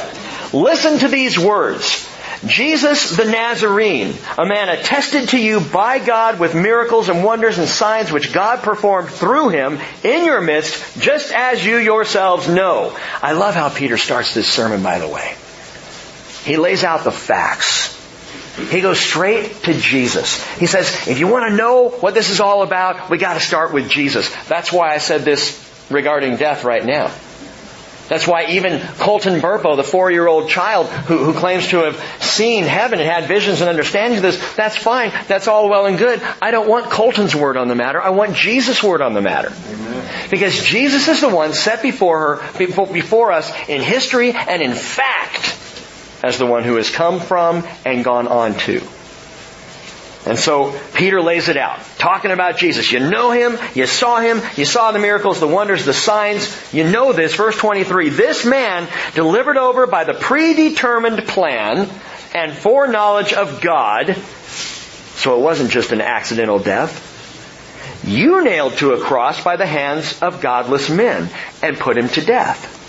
listen 0.52 0.98
to 0.98 1.08
these 1.08 1.38
words. 1.38 2.03
Jesus 2.46 3.16
the 3.16 3.24
Nazarene, 3.24 4.14
a 4.38 4.44
man 4.44 4.68
attested 4.68 5.30
to 5.30 5.38
you 5.38 5.60
by 5.60 5.98
God 5.98 6.38
with 6.38 6.54
miracles 6.54 7.08
and 7.08 7.24
wonders 7.24 7.58
and 7.58 7.68
signs 7.68 8.12
which 8.12 8.32
God 8.32 8.62
performed 8.62 9.10
through 9.10 9.50
him 9.50 9.78
in 10.02 10.24
your 10.24 10.40
midst, 10.40 11.00
just 11.00 11.32
as 11.32 11.64
you 11.64 11.76
yourselves 11.76 12.48
know. 12.48 12.96
I 13.22 13.32
love 13.32 13.54
how 13.54 13.68
Peter 13.68 13.96
starts 13.96 14.34
this 14.34 14.48
sermon, 14.48 14.82
by 14.82 14.98
the 14.98 15.08
way. 15.08 15.34
He 16.44 16.56
lays 16.56 16.84
out 16.84 17.04
the 17.04 17.12
facts. 17.12 17.92
He 18.70 18.80
goes 18.80 19.00
straight 19.00 19.52
to 19.64 19.74
Jesus. 19.74 20.44
He 20.58 20.66
says, 20.66 21.08
if 21.08 21.18
you 21.18 21.26
want 21.26 21.50
to 21.50 21.56
know 21.56 21.88
what 21.88 22.14
this 22.14 22.30
is 22.30 22.40
all 22.40 22.62
about, 22.62 23.10
we 23.10 23.18
got 23.18 23.34
to 23.34 23.40
start 23.40 23.72
with 23.72 23.88
Jesus. 23.88 24.32
That's 24.46 24.72
why 24.72 24.94
I 24.94 24.98
said 24.98 25.22
this 25.22 25.60
regarding 25.90 26.36
death 26.36 26.64
right 26.64 26.84
now. 26.84 27.10
That's 28.08 28.26
why 28.26 28.46
even 28.50 28.80
Colton 28.98 29.40
Burpo, 29.40 29.76
the 29.76 29.82
four-year-old 29.82 30.50
child 30.50 30.88
who, 30.88 31.18
who, 31.18 31.32
claims 31.32 31.68
to 31.68 31.84
have 31.84 31.96
seen 32.22 32.64
heaven 32.64 33.00
and 33.00 33.08
had 33.08 33.26
visions 33.28 33.60
and 33.60 33.70
understanding 33.70 34.18
of 34.18 34.22
this, 34.22 34.54
that's 34.54 34.76
fine. 34.76 35.10
That's 35.26 35.48
all 35.48 35.70
well 35.70 35.86
and 35.86 35.96
good. 35.96 36.20
I 36.42 36.50
don't 36.50 36.68
want 36.68 36.90
Colton's 36.90 37.34
word 37.34 37.56
on 37.56 37.68
the 37.68 37.74
matter. 37.74 38.00
I 38.00 38.10
want 38.10 38.34
Jesus' 38.34 38.82
word 38.82 39.00
on 39.00 39.14
the 39.14 39.22
matter. 39.22 39.52
Amen. 39.68 40.28
Because 40.30 40.62
Jesus 40.62 41.08
is 41.08 41.22
the 41.22 41.28
one 41.28 41.54
set 41.54 41.82
before 41.82 42.36
her, 42.36 42.58
before 42.58 43.32
us 43.32 43.50
in 43.68 43.80
history 43.80 44.32
and 44.32 44.62
in 44.62 44.74
fact 44.74 45.58
as 46.22 46.38
the 46.38 46.46
one 46.46 46.64
who 46.64 46.76
has 46.76 46.90
come 46.90 47.20
from 47.20 47.66
and 47.84 48.04
gone 48.04 48.28
on 48.28 48.54
to. 48.54 48.80
And 50.26 50.38
so 50.38 50.78
Peter 50.94 51.20
lays 51.20 51.48
it 51.48 51.58
out, 51.58 51.80
talking 51.98 52.30
about 52.30 52.56
Jesus. 52.56 52.90
You 52.90 53.00
know 53.00 53.30
him, 53.30 53.58
you 53.74 53.86
saw 53.86 54.20
him, 54.20 54.40
you 54.56 54.64
saw 54.64 54.90
the 54.90 54.98
miracles, 54.98 55.38
the 55.38 55.46
wonders, 55.46 55.84
the 55.84 55.92
signs. 55.92 56.72
You 56.72 56.84
know 56.84 57.12
this, 57.12 57.34
verse 57.34 57.56
23. 57.56 58.08
This 58.08 58.44
man 58.46 58.88
delivered 59.14 59.58
over 59.58 59.86
by 59.86 60.04
the 60.04 60.14
predetermined 60.14 61.26
plan 61.28 61.90
and 62.34 62.52
foreknowledge 62.52 63.34
of 63.34 63.60
God, 63.60 64.16
so 65.16 65.38
it 65.38 65.42
wasn't 65.42 65.70
just 65.70 65.92
an 65.92 66.00
accidental 66.00 66.58
death. 66.58 67.10
You 68.02 68.42
nailed 68.44 68.74
to 68.78 68.92
a 68.92 69.00
cross 69.00 69.42
by 69.42 69.56
the 69.56 69.66
hands 69.66 70.20
of 70.22 70.40
godless 70.40 70.88
men 70.88 71.28
and 71.62 71.78
put 71.78 71.98
him 71.98 72.08
to 72.10 72.20
death. 72.22 72.83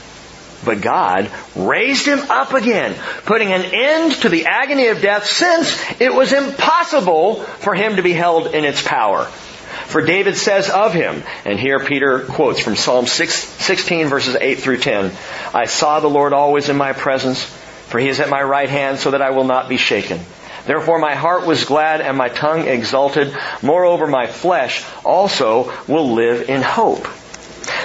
But 0.65 0.81
God 0.81 1.29
raised 1.55 2.05
him 2.05 2.19
up 2.19 2.53
again, 2.53 2.95
putting 3.25 3.53
an 3.53 3.63
end 3.63 4.13
to 4.21 4.29
the 4.29 4.45
agony 4.47 4.87
of 4.87 5.01
death 5.01 5.25
since 5.25 5.79
it 6.01 6.13
was 6.13 6.33
impossible 6.33 7.35
for 7.35 7.75
him 7.75 7.97
to 7.97 8.03
be 8.03 8.13
held 8.13 8.47
in 8.47 8.65
its 8.65 8.85
power. 8.85 9.25
For 9.25 10.01
David 10.01 10.35
says 10.35 10.69
of 10.69 10.93
him, 10.93 11.23
and 11.45 11.59
here 11.59 11.79
Peter 11.79 12.19
quotes 12.19 12.59
from 12.59 12.75
Psalm 12.75 13.05
6, 13.05 13.33
16 13.35 14.07
verses 14.07 14.35
8 14.35 14.59
through 14.59 14.79
10, 14.79 15.11
I 15.53 15.65
saw 15.65 15.99
the 15.99 16.09
Lord 16.09 16.33
always 16.33 16.69
in 16.69 16.75
my 16.75 16.93
presence, 16.93 17.43
for 17.43 17.99
he 17.99 18.09
is 18.09 18.19
at 18.19 18.29
my 18.29 18.41
right 18.41 18.69
hand 18.69 18.97
so 18.97 19.11
that 19.11 19.21
I 19.21 19.29
will 19.29 19.43
not 19.43 19.69
be 19.69 19.77
shaken. 19.77 20.19
Therefore 20.65 20.97
my 20.97 21.13
heart 21.13 21.45
was 21.45 21.65
glad 21.65 22.01
and 22.01 22.17
my 22.17 22.29
tongue 22.29 22.67
exulted. 22.67 23.37
Moreover 23.61 24.07
my 24.07 24.25
flesh 24.25 24.83
also 25.03 25.71
will 25.87 26.13
live 26.13 26.49
in 26.49 26.63
hope 26.63 27.07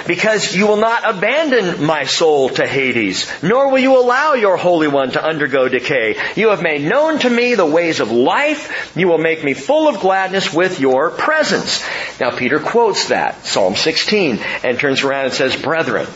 because 0.07 0.55
you 0.55 0.67
will 0.67 0.77
not 0.77 1.03
abandon 1.05 1.83
my 1.83 2.05
soul 2.05 2.49
to 2.49 2.65
Hades, 2.65 3.31
nor 3.41 3.69
will 3.69 3.79
you 3.79 3.99
allow 3.99 4.33
your 4.33 4.57
Holy 4.57 4.87
One 4.87 5.11
to 5.11 5.23
undergo 5.23 5.67
decay. 5.67 6.17
You 6.35 6.49
have 6.49 6.61
made 6.61 6.83
known 6.83 7.19
to 7.19 7.29
me 7.29 7.55
the 7.55 7.65
ways 7.65 7.99
of 7.99 8.11
life. 8.11 8.95
You 8.95 9.07
will 9.07 9.17
make 9.17 9.43
me 9.43 9.53
full 9.53 9.87
of 9.87 9.99
gladness 9.99 10.53
with 10.53 10.79
your 10.79 11.11
presence. 11.11 11.83
Now 12.19 12.31
Peter 12.31 12.59
quotes 12.59 13.09
that, 13.09 13.45
Psalm 13.45 13.75
16, 13.75 14.39
and 14.63 14.79
turns 14.79 15.03
around 15.03 15.25
and 15.25 15.33
says, 15.33 15.55
Brethren, 15.55 16.07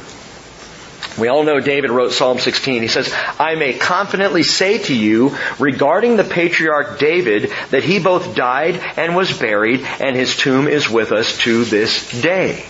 we 1.17 1.29
all 1.29 1.43
know 1.43 1.61
David 1.61 1.91
wrote 1.91 2.11
Psalm 2.11 2.39
16. 2.39 2.81
He 2.81 2.87
says, 2.89 3.13
I 3.39 3.55
may 3.55 3.73
confidently 3.73 4.43
say 4.43 4.79
to 4.79 4.95
you 4.95 5.37
regarding 5.59 6.17
the 6.17 6.25
patriarch 6.25 6.99
David 6.99 7.51
that 7.71 7.83
he 7.83 7.99
both 7.99 8.35
died 8.35 8.81
and 8.97 9.15
was 9.15 9.37
buried 9.37 9.81
and 9.81 10.15
his 10.15 10.35
tomb 10.35 10.67
is 10.67 10.89
with 10.89 11.11
us 11.13 11.37
to 11.39 11.63
this 11.63 12.21
day. 12.21 12.65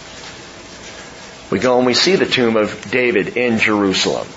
We 1.52 1.60
go 1.60 1.78
and 1.78 1.86
we 1.86 1.94
see 1.94 2.16
the 2.16 2.26
tomb 2.26 2.58
of 2.58 2.90
David 2.90 3.38
in 3.38 3.60
Jerusalem. 3.60 4.28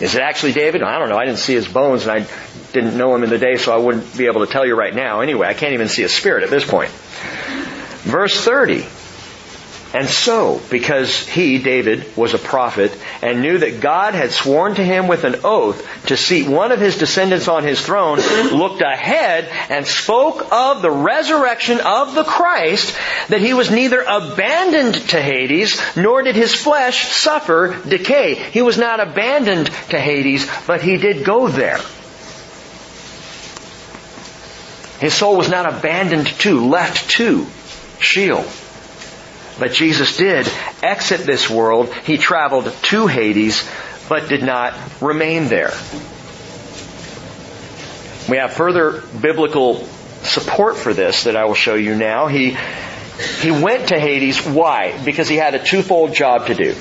Is 0.00 0.14
it 0.14 0.20
actually 0.22 0.52
David? 0.52 0.82
I 0.82 0.98
don't 0.98 1.08
know. 1.08 1.16
I 1.16 1.24
didn't 1.24 1.38
see 1.38 1.54
his 1.54 1.66
bones 1.66 2.06
and 2.06 2.12
I 2.12 2.26
didn't 2.72 2.96
know 2.96 3.14
him 3.14 3.24
in 3.24 3.30
the 3.30 3.38
day, 3.38 3.56
so 3.56 3.72
I 3.72 3.78
wouldn't 3.78 4.16
be 4.16 4.26
able 4.26 4.46
to 4.46 4.52
tell 4.52 4.66
you 4.66 4.74
right 4.74 4.94
now. 4.94 5.20
Anyway, 5.20 5.46
I 5.46 5.54
can't 5.54 5.72
even 5.72 5.88
see 5.88 6.02
a 6.02 6.08
spirit 6.08 6.44
at 6.44 6.50
this 6.50 6.68
point. 6.68 6.90
Verse 6.90 8.38
30. 8.44 8.86
And 9.98 10.08
so, 10.08 10.60
because 10.70 11.26
he, 11.26 11.58
David, 11.58 12.16
was 12.16 12.32
a 12.32 12.38
prophet 12.38 12.96
and 13.20 13.42
knew 13.42 13.58
that 13.58 13.80
God 13.80 14.14
had 14.14 14.30
sworn 14.30 14.76
to 14.76 14.84
him 14.84 15.08
with 15.08 15.24
an 15.24 15.40
oath 15.42 16.06
to 16.06 16.16
seat 16.16 16.46
one 16.46 16.70
of 16.70 16.78
his 16.78 16.98
descendants 16.98 17.48
on 17.48 17.64
his 17.64 17.84
throne, 17.84 18.20
looked 18.52 18.80
ahead 18.80 19.48
and 19.68 19.84
spoke 19.84 20.52
of 20.52 20.82
the 20.82 20.90
resurrection 20.92 21.80
of 21.80 22.14
the 22.14 22.22
Christ, 22.22 22.96
that 23.26 23.40
he 23.40 23.54
was 23.54 23.72
neither 23.72 24.00
abandoned 24.02 24.94
to 25.08 25.20
Hades, 25.20 25.80
nor 25.96 26.22
did 26.22 26.36
his 26.36 26.54
flesh 26.54 27.08
suffer 27.08 27.76
decay. 27.88 28.36
He 28.36 28.62
was 28.62 28.78
not 28.78 29.00
abandoned 29.00 29.66
to 29.90 29.98
Hades, 29.98 30.48
but 30.64 30.80
he 30.80 30.98
did 30.98 31.24
go 31.24 31.48
there. 31.48 31.80
His 35.00 35.14
soul 35.14 35.36
was 35.36 35.48
not 35.48 35.68
abandoned 35.68 36.28
to, 36.42 36.68
left 36.68 37.10
to 37.16 37.48
Sheol. 37.98 38.46
But 39.58 39.72
Jesus 39.72 40.16
did 40.16 40.50
exit 40.82 41.20
this 41.20 41.50
world. 41.50 41.92
He 41.92 42.16
traveled 42.16 42.72
to 42.84 43.06
Hades, 43.06 43.68
but 44.08 44.28
did 44.28 44.42
not 44.42 44.74
remain 45.00 45.48
there. 45.48 45.72
We 48.28 48.36
have 48.36 48.52
further 48.52 49.02
biblical 49.20 49.84
support 50.22 50.76
for 50.76 50.94
this 50.94 51.24
that 51.24 51.34
I 51.34 51.46
will 51.46 51.54
show 51.54 51.74
you 51.74 51.96
now. 51.96 52.26
He, 52.26 52.56
he 53.40 53.50
went 53.50 53.88
to 53.88 53.98
Hades. 53.98 54.44
Why? 54.44 55.02
Because 55.04 55.28
he 55.28 55.36
had 55.36 55.54
a 55.54 55.64
twofold 55.64 56.14
job 56.14 56.46
to 56.46 56.54
do. 56.54 56.74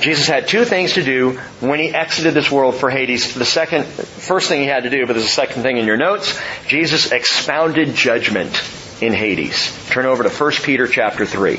Jesus 0.00 0.26
had 0.26 0.46
two 0.46 0.64
things 0.64 0.94
to 0.94 1.02
do 1.02 1.40
when 1.60 1.80
he 1.80 1.88
exited 1.88 2.34
this 2.34 2.50
world 2.50 2.76
for 2.76 2.90
Hades. 2.90 3.34
The 3.34 3.46
second, 3.46 3.84
first 3.86 4.48
thing 4.48 4.60
he 4.60 4.66
had 4.66 4.84
to 4.84 4.90
do, 4.90 5.06
but 5.06 5.14
there's 5.14 5.26
a 5.26 5.28
second 5.28 5.62
thing 5.62 5.78
in 5.78 5.86
your 5.86 5.96
notes. 5.96 6.38
Jesus 6.68 7.12
expounded 7.12 7.94
judgment 7.94 8.54
in 9.00 9.12
Hades. 9.12 9.72
Turn 9.90 10.06
over 10.06 10.22
to 10.22 10.30
1 10.30 10.52
Peter 10.62 10.86
chapter 10.86 11.26
3. 11.26 11.56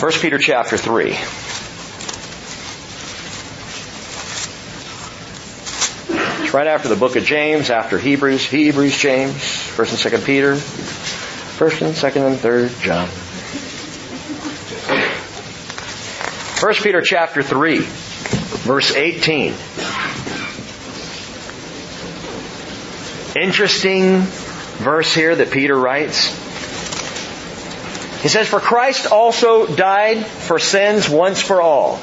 1 0.00 0.12
Peter 0.20 0.38
chapter 0.38 0.76
3. 0.76 1.16
It's 6.42 6.52
right 6.52 6.66
after 6.66 6.88
the 6.88 6.96
book 6.96 7.16
of 7.16 7.24
James, 7.24 7.70
after 7.70 7.98
Hebrews, 7.98 8.44
Hebrews, 8.44 8.98
James, 8.98 9.32
1st 9.32 10.04
and 10.04 10.14
2nd 10.14 10.26
Peter, 10.26 10.54
1st 10.54 11.82
and 11.82 11.94
2nd 11.94 12.26
and 12.26 12.38
3rd 12.38 12.82
John. 12.82 13.08
1 16.60 16.74
Peter 16.82 17.00
chapter 17.00 17.42
3, 17.42 17.78
verse 17.78 18.94
18. 18.94 19.54
Interesting 23.36 24.20
verse 24.20 25.12
here 25.12 25.34
that 25.34 25.50
Peter 25.50 25.76
writes. 25.76 26.28
He 28.22 28.28
says, 28.28 28.48
For 28.48 28.60
Christ 28.60 29.10
also 29.10 29.66
died 29.66 30.24
for 30.24 30.60
sins 30.60 31.08
once 31.08 31.42
for 31.42 31.60
all, 31.60 32.00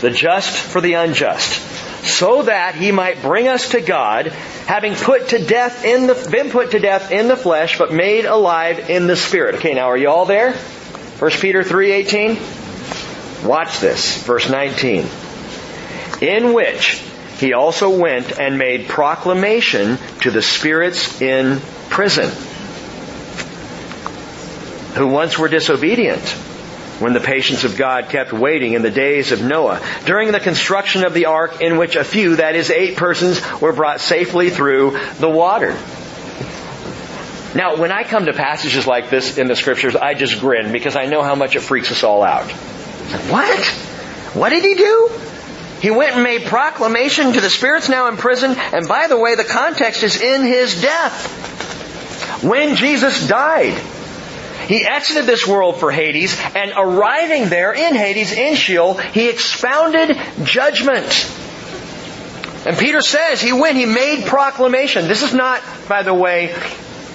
the 0.00 0.10
just 0.10 0.50
for 0.50 0.80
the 0.80 0.94
unjust, 0.94 1.62
so 2.04 2.42
that 2.42 2.74
he 2.74 2.90
might 2.90 3.22
bring 3.22 3.46
us 3.46 3.70
to 3.70 3.80
God, 3.80 4.26
having 4.26 4.94
put 4.94 5.28
to 5.28 5.38
death 5.44 5.84
in 5.84 6.08
the, 6.08 6.28
been 6.30 6.50
put 6.50 6.72
to 6.72 6.80
death 6.80 7.12
in 7.12 7.28
the 7.28 7.36
flesh, 7.36 7.78
but 7.78 7.92
made 7.92 8.24
alive 8.24 8.90
in 8.90 9.06
the 9.06 9.16
spirit. 9.16 9.54
Okay, 9.56 9.74
now 9.74 9.86
are 9.86 9.96
you 9.96 10.08
all 10.08 10.26
there? 10.26 10.52
1 10.52 11.30
Peter 11.40 11.62
3.18? 11.62 13.46
Watch 13.46 13.78
this, 13.78 14.22
verse 14.24 14.50
19. 14.50 15.06
In 16.20 16.52
which 16.52 17.02
he 17.36 17.52
also 17.52 17.98
went 17.98 18.38
and 18.38 18.58
made 18.58 18.88
proclamation 18.88 19.98
to 20.20 20.30
the 20.30 20.42
spirits 20.42 21.20
in 21.20 21.60
prison, 21.90 22.30
who 24.94 25.08
once 25.08 25.38
were 25.38 25.48
disobedient 25.48 26.22
when 27.00 27.12
the 27.12 27.20
patience 27.20 27.64
of 27.64 27.76
God 27.76 28.08
kept 28.08 28.32
waiting 28.32 28.74
in 28.74 28.82
the 28.82 28.90
days 28.90 29.32
of 29.32 29.42
Noah, 29.42 29.80
during 30.06 30.30
the 30.30 30.38
construction 30.38 31.04
of 31.04 31.12
the 31.12 31.26
ark 31.26 31.60
in 31.60 31.76
which 31.76 31.96
a 31.96 32.04
few, 32.04 32.36
that 32.36 32.54
is 32.54 32.70
eight 32.70 32.96
persons, 32.96 33.40
were 33.60 33.72
brought 33.72 34.00
safely 34.00 34.50
through 34.50 34.98
the 35.18 35.28
water. 35.28 35.76
Now, 37.54 37.76
when 37.76 37.92
I 37.92 38.04
come 38.04 38.26
to 38.26 38.32
passages 38.32 38.86
like 38.86 39.10
this 39.10 39.38
in 39.38 39.48
the 39.48 39.56
scriptures, 39.56 39.94
I 39.94 40.14
just 40.14 40.40
grin 40.40 40.72
because 40.72 40.96
I 40.96 41.06
know 41.06 41.22
how 41.22 41.34
much 41.34 41.56
it 41.56 41.60
freaks 41.60 41.90
us 41.90 42.02
all 42.02 42.22
out. 42.22 42.50
What? 43.30 43.64
What 44.34 44.50
did 44.50 44.64
he 44.64 44.74
do? 44.74 45.10
He 45.84 45.90
went 45.90 46.14
and 46.14 46.22
made 46.22 46.46
proclamation 46.46 47.34
to 47.34 47.42
the 47.42 47.50
spirits 47.50 47.90
now 47.90 48.08
in 48.08 48.16
prison, 48.16 48.56
and 48.56 48.88
by 48.88 49.06
the 49.06 49.18
way, 49.18 49.34
the 49.34 49.44
context 49.44 50.02
is 50.02 50.18
in 50.18 50.40
his 50.40 50.80
death. 50.80 52.42
When 52.42 52.74
Jesus 52.76 53.28
died, 53.28 53.78
he 54.66 54.86
exited 54.86 55.26
this 55.26 55.46
world 55.46 55.78
for 55.78 55.92
Hades, 55.92 56.40
and 56.54 56.72
arriving 56.74 57.50
there 57.50 57.74
in 57.74 57.94
Hades, 57.94 58.32
in 58.32 58.54
Sheol, 58.54 58.94
he 58.94 59.28
expounded 59.28 60.16
judgment. 60.42 61.30
And 62.64 62.78
Peter 62.78 63.02
says 63.02 63.42
he 63.42 63.52
went, 63.52 63.76
he 63.76 63.84
made 63.84 64.24
proclamation. 64.24 65.06
This 65.06 65.22
is 65.22 65.34
not, 65.34 65.60
by 65.86 66.02
the 66.02 66.14
way, 66.14 66.54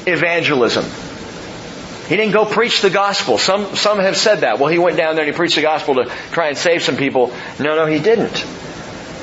evangelism. 0.05 0.85
He 2.09 2.17
didn't 2.17 2.33
go 2.33 2.43
preach 2.43 2.81
the 2.81 2.89
gospel. 2.89 3.37
Some, 3.37 3.75
some 3.75 3.99
have 3.99 4.17
said 4.17 4.39
that. 4.39 4.57
Well, 4.57 4.69
he 4.69 4.79
went 4.79 4.97
down 4.97 5.15
there 5.15 5.25
and 5.25 5.31
he 5.31 5.37
preached 5.37 5.55
the 5.55 5.61
gospel 5.61 5.93
to 5.95 6.05
try 6.31 6.47
and 6.47 6.57
save 6.57 6.81
some 6.81 6.97
people. 6.97 7.31
No, 7.59 7.75
no, 7.75 7.85
he 7.85 7.99
didn't. 7.99 8.35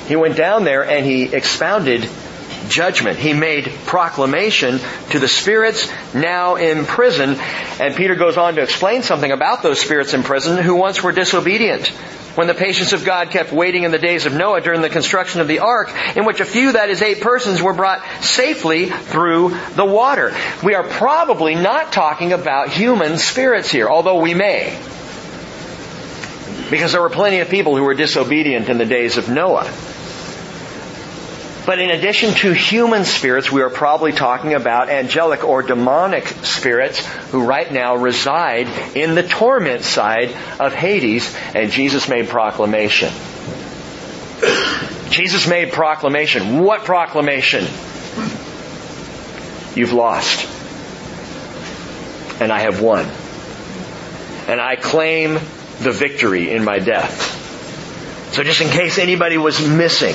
He 0.06 0.14
went 0.14 0.36
down 0.36 0.62
there 0.62 0.88
and 0.88 1.04
he 1.04 1.24
expounded 1.24 2.08
judgment. 2.68 3.18
He 3.18 3.32
made 3.32 3.64
proclamation 3.86 4.80
to 5.10 5.18
the 5.18 5.28
spirits 5.28 5.90
now 6.14 6.56
in 6.56 6.84
prison. 6.84 7.36
And 7.80 7.94
Peter 7.94 8.14
goes 8.14 8.36
on 8.36 8.54
to 8.56 8.62
explain 8.62 9.02
something 9.02 9.30
about 9.30 9.62
those 9.62 9.80
spirits 9.80 10.14
in 10.14 10.22
prison 10.22 10.62
who 10.62 10.74
once 10.76 11.02
were 11.02 11.12
disobedient 11.12 11.92
when 12.36 12.46
the 12.46 12.54
patience 12.54 12.92
of 12.92 13.04
God 13.04 13.30
kept 13.30 13.50
waiting 13.50 13.84
in 13.84 13.90
the 13.90 13.98
days 13.98 14.26
of 14.26 14.34
Noah 14.34 14.60
during 14.60 14.82
the 14.82 14.90
construction 14.90 15.40
of 15.40 15.48
the 15.48 15.60
ark, 15.60 15.90
in 16.16 16.26
which 16.26 16.40
a 16.40 16.44
few, 16.44 16.72
that 16.72 16.90
is 16.90 17.00
eight 17.00 17.22
persons, 17.22 17.62
were 17.62 17.72
brought 17.72 18.04
safely 18.22 18.90
through 18.90 19.56
the 19.74 19.84
water. 19.84 20.36
We 20.62 20.74
are 20.74 20.84
probably 20.84 21.54
not 21.54 21.92
talking 21.92 22.32
about 22.32 22.68
human 22.68 23.16
spirits 23.16 23.70
here, 23.70 23.88
although 23.88 24.20
we 24.20 24.34
may. 24.34 24.78
Because 26.70 26.92
there 26.92 27.00
were 27.00 27.10
plenty 27.10 27.38
of 27.38 27.48
people 27.48 27.76
who 27.76 27.84
were 27.84 27.94
disobedient 27.94 28.68
in 28.68 28.76
the 28.76 28.84
days 28.84 29.16
of 29.16 29.30
Noah. 29.30 29.70
But 31.66 31.80
in 31.80 31.90
addition 31.90 32.32
to 32.34 32.52
human 32.52 33.04
spirits, 33.04 33.50
we 33.50 33.60
are 33.60 33.70
probably 33.70 34.12
talking 34.12 34.54
about 34.54 34.88
angelic 34.88 35.42
or 35.42 35.64
demonic 35.64 36.28
spirits 36.44 37.04
who 37.32 37.44
right 37.44 37.70
now 37.70 37.96
reside 37.96 38.68
in 38.96 39.16
the 39.16 39.24
torment 39.24 39.82
side 39.82 40.30
of 40.60 40.72
Hades, 40.72 41.36
and 41.56 41.72
Jesus 41.72 42.08
made 42.08 42.28
proclamation. 42.28 43.12
Jesus 45.10 45.48
made 45.48 45.72
proclamation. 45.72 46.60
What 46.60 46.84
proclamation? 46.84 47.64
You've 49.74 49.92
lost. 49.92 50.46
And 52.40 52.52
I 52.52 52.60
have 52.60 52.80
won. 52.80 53.06
And 54.46 54.60
I 54.60 54.76
claim 54.76 55.34
the 55.80 55.90
victory 55.90 56.52
in 56.52 56.62
my 56.62 56.78
death. 56.78 57.34
So 58.32 58.44
just 58.44 58.60
in 58.60 58.68
case 58.68 58.98
anybody 58.98 59.36
was 59.36 59.66
missing, 59.66 60.14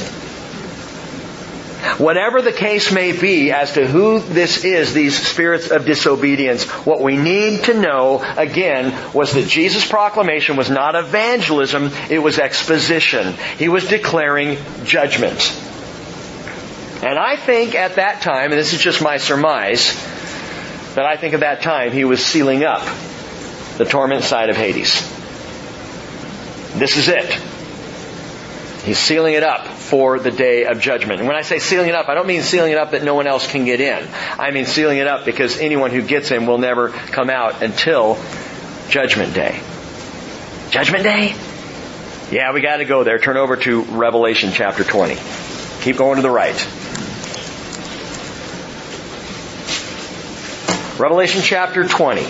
Whatever 1.98 2.42
the 2.42 2.52
case 2.52 2.92
may 2.92 3.12
be 3.12 3.52
as 3.52 3.74
to 3.74 3.88
who 3.88 4.20
this 4.20 4.64
is, 4.64 4.94
these 4.94 5.18
spirits 5.18 5.72
of 5.72 5.86
disobedience, 5.86 6.64
what 6.86 7.02
we 7.02 7.18
need 7.18 7.64
to 7.64 7.74
know, 7.74 8.22
again, 8.38 9.14
was 9.14 9.34
that 9.34 9.48
Jesus' 9.48 9.88
proclamation 9.88 10.58
was 10.58 10.70
not 10.70 10.96
evangelism, 10.96 11.90
it 12.10 12.20
was 12.20 12.38
exposition. 12.38 13.34
He 13.58 13.68
was 13.68 13.88
declaring 13.88 14.58
judgment. 14.84 15.52
And 17.04 17.18
I 17.18 17.36
think 17.36 17.74
at 17.74 17.96
that 17.96 18.22
time, 18.22 18.52
and 18.52 18.60
this 18.60 18.74
is 18.74 18.80
just 18.80 19.02
my 19.02 19.18
surmise, 19.18 19.96
that 20.94 21.06
I 21.06 21.18
think 21.18 21.34
at 21.34 21.40
that 21.40 21.64
time 21.64 21.92
he 21.92 22.04
was 22.04 22.24
sealing 22.24 22.64
up 22.64 22.88
the 23.78 23.86
torment 23.86 24.24
side 24.24 24.50
of 24.50 24.56
Hades. 24.56 25.02
This 26.78 26.98
is 26.98 27.08
it. 27.08 27.32
He's 28.84 29.00
sealing 29.00 29.34
it 29.34 29.44
up 29.44 29.68
for 29.92 30.18
the 30.20 30.32
day 30.32 30.64
of 30.64 30.80
judgment. 30.80 31.20
And 31.20 31.28
when 31.28 31.36
I 31.36 31.42
say 31.42 31.60
sealing 31.60 31.90
it 31.90 31.96
up, 31.96 32.08
I 32.08 32.14
don't 32.14 32.26
mean 32.26 32.44
sealing 32.44 32.72
it 32.72 32.78
up 32.78 32.92
that 32.92 33.04
no 33.04 33.14
one 33.14 33.28
else 33.28 33.52
can 33.52 33.66
get 33.66 33.82
in. 33.82 34.08
I 34.40 34.52
mean 34.52 34.66
sealing 34.66 35.00
it 35.00 35.08
up 35.08 35.26
because 35.26 35.60
anyone 35.60 35.92
who 35.92 36.02
gets 36.02 36.32
in 36.32 36.48
will 36.48 36.60
never 36.60 36.88
come 36.88 37.30
out 37.30 37.62
until 37.62 38.18
judgment 38.88 39.34
day. 39.34 39.60
Judgment 40.70 41.04
day? 41.04 41.36
Yeah, 42.32 42.54
we 42.54 42.62
gotta 42.62 42.86
go 42.86 43.04
there. 43.04 43.20
Turn 43.20 43.36
over 43.36 43.58
to 43.58 43.82
Revelation 43.82 44.52
chapter 44.54 44.86
20. 44.86 45.18
Keep 45.82 45.98
going 45.98 46.16
to 46.16 46.22
the 46.22 46.30
right. 46.30 46.56
Revelation 50.98 51.42
chapter 51.42 51.86
20. 51.86 52.22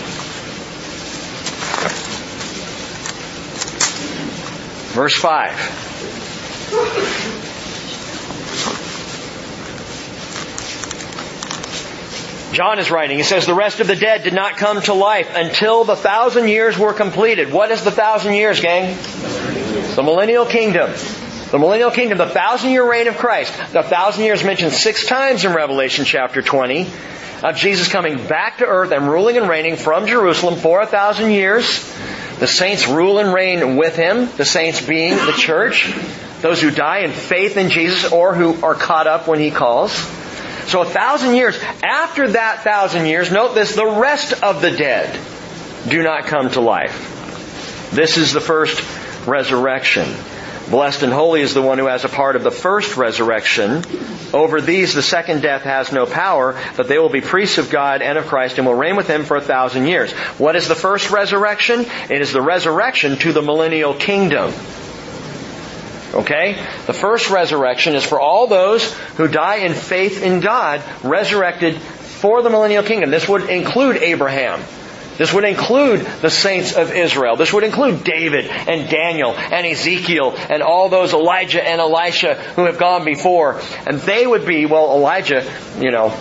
Verse 4.94 5.14
5. 5.14 7.30
John 12.52 12.78
is 12.78 12.90
writing, 12.90 13.16
he 13.16 13.22
says, 13.22 13.46
the 13.46 13.54
rest 13.54 13.80
of 13.80 13.86
the 13.86 13.96
dead 13.96 14.24
did 14.24 14.34
not 14.34 14.58
come 14.58 14.80
to 14.82 14.92
life 14.92 15.30
until 15.34 15.84
the 15.84 15.96
thousand 15.96 16.48
years 16.48 16.78
were 16.78 16.92
completed. 16.92 17.50
What 17.50 17.70
is 17.70 17.82
the 17.82 17.90
thousand 17.90 18.34
years, 18.34 18.60
gang? 18.60 18.96
The 19.96 20.02
millennial 20.02 20.44
kingdom. 20.44 20.90
The 21.50 21.58
millennial 21.58 21.90
kingdom, 21.90 22.18
the 22.18 22.26
thousand 22.26 22.70
year 22.70 22.88
reign 22.88 23.08
of 23.08 23.16
Christ. 23.16 23.54
The 23.72 23.82
thousand 23.82 24.24
years 24.24 24.44
mentioned 24.44 24.72
six 24.72 25.06
times 25.06 25.44
in 25.44 25.54
Revelation 25.54 26.04
chapter 26.04 26.42
20 26.42 26.90
of 27.42 27.56
Jesus 27.56 27.88
coming 27.88 28.26
back 28.26 28.58
to 28.58 28.66
earth 28.66 28.92
and 28.92 29.08
ruling 29.08 29.36
and 29.36 29.48
reigning 29.48 29.76
from 29.76 30.06
Jerusalem 30.06 30.56
for 30.56 30.80
a 30.80 30.86
thousand 30.86 31.30
years. 31.30 31.82
The 32.38 32.46
saints 32.46 32.86
rule 32.86 33.18
and 33.18 33.32
reign 33.32 33.76
with 33.76 33.96
him, 33.96 34.28
the 34.36 34.44
saints 34.44 34.84
being 34.84 35.14
the 35.14 35.32
church, 35.32 35.92
those 36.40 36.60
who 36.60 36.70
die 36.70 37.00
in 37.00 37.12
faith 37.12 37.56
in 37.56 37.70
Jesus 37.70 38.12
or 38.12 38.34
who 38.34 38.62
are 38.62 38.74
caught 38.74 39.06
up 39.06 39.26
when 39.26 39.40
he 39.40 39.50
calls. 39.50 39.92
So 40.66 40.82
a 40.82 40.86
thousand 40.86 41.34
years. 41.34 41.58
After 41.82 42.28
that 42.28 42.62
thousand 42.62 43.06
years, 43.06 43.30
note 43.30 43.54
this, 43.54 43.74
the 43.74 43.86
rest 43.86 44.42
of 44.42 44.62
the 44.62 44.70
dead 44.70 45.18
do 45.88 46.02
not 46.02 46.26
come 46.26 46.50
to 46.50 46.60
life. 46.60 47.90
This 47.92 48.16
is 48.16 48.32
the 48.32 48.40
first 48.40 48.80
resurrection. 49.26 50.14
Blessed 50.70 51.02
and 51.02 51.12
holy 51.12 51.42
is 51.42 51.54
the 51.54 51.60
one 51.60 51.78
who 51.78 51.86
has 51.86 52.04
a 52.04 52.08
part 52.08 52.36
of 52.36 52.44
the 52.44 52.50
first 52.50 52.96
resurrection. 52.96 53.84
Over 54.32 54.60
these 54.60 54.94
the 54.94 55.02
second 55.02 55.42
death 55.42 55.62
has 55.62 55.92
no 55.92 56.06
power, 56.06 56.58
but 56.76 56.88
they 56.88 56.98
will 56.98 57.10
be 57.10 57.20
priests 57.20 57.58
of 57.58 57.68
God 57.68 58.00
and 58.00 58.16
of 58.16 58.26
Christ 58.26 58.56
and 58.56 58.66
will 58.66 58.74
reign 58.74 58.96
with 58.96 59.08
him 59.08 59.24
for 59.24 59.36
a 59.36 59.42
thousand 59.42 59.86
years. 59.86 60.12
What 60.38 60.56
is 60.56 60.68
the 60.68 60.74
first 60.74 61.10
resurrection? 61.10 61.80
It 62.08 62.22
is 62.22 62.32
the 62.32 62.40
resurrection 62.40 63.18
to 63.18 63.32
the 63.32 63.42
millennial 63.42 63.92
kingdom. 63.92 64.52
Okay? 66.12 66.54
The 66.86 66.92
first 66.92 67.30
resurrection 67.30 67.94
is 67.94 68.04
for 68.04 68.20
all 68.20 68.46
those 68.46 68.92
who 69.16 69.28
die 69.28 69.56
in 69.56 69.74
faith 69.74 70.22
in 70.22 70.40
God, 70.40 70.82
resurrected 71.02 71.78
for 71.78 72.42
the 72.42 72.50
millennial 72.50 72.82
kingdom. 72.82 73.10
This 73.10 73.28
would 73.28 73.48
include 73.48 73.96
Abraham. 73.96 74.62
This 75.18 75.32
would 75.32 75.44
include 75.44 76.00
the 76.20 76.30
saints 76.30 76.74
of 76.74 76.92
Israel. 76.92 77.36
This 77.36 77.52
would 77.52 77.64
include 77.64 78.02
David 78.02 78.46
and 78.46 78.88
Daniel 78.88 79.32
and 79.32 79.66
Ezekiel 79.66 80.34
and 80.36 80.62
all 80.62 80.88
those 80.88 81.12
Elijah 81.12 81.62
and 81.62 81.80
Elisha 81.80 82.34
who 82.34 82.64
have 82.64 82.78
gone 82.78 83.04
before. 83.04 83.60
And 83.86 83.98
they 84.00 84.26
would 84.26 84.46
be, 84.46 84.64
well, 84.66 84.96
Elijah, 84.96 85.44
you 85.78 85.90
know, 85.90 86.16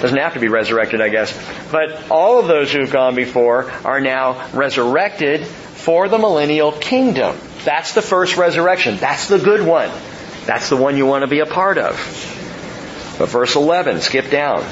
doesn't 0.00 0.18
have 0.18 0.34
to 0.34 0.40
be 0.40 0.48
resurrected, 0.48 1.00
I 1.00 1.10
guess. 1.10 1.32
But 1.70 2.10
all 2.10 2.40
of 2.40 2.48
those 2.48 2.72
who 2.72 2.80
have 2.80 2.90
gone 2.90 3.14
before 3.14 3.70
are 3.84 4.00
now 4.00 4.48
resurrected 4.52 5.46
for 5.46 6.08
the 6.08 6.18
millennial 6.18 6.72
kingdom. 6.72 7.36
That's 7.64 7.94
the 7.94 8.02
first 8.02 8.36
resurrection. 8.36 8.96
That's 8.96 9.28
the 9.28 9.38
good 9.38 9.66
one. 9.66 9.90
That's 10.46 10.68
the 10.68 10.76
one 10.76 10.96
you 10.96 11.06
want 11.06 11.22
to 11.22 11.28
be 11.28 11.40
a 11.40 11.46
part 11.46 11.78
of. 11.78 11.94
But 13.18 13.28
verse 13.28 13.56
11, 13.56 14.00
skip 14.00 14.30
down. 14.30 14.64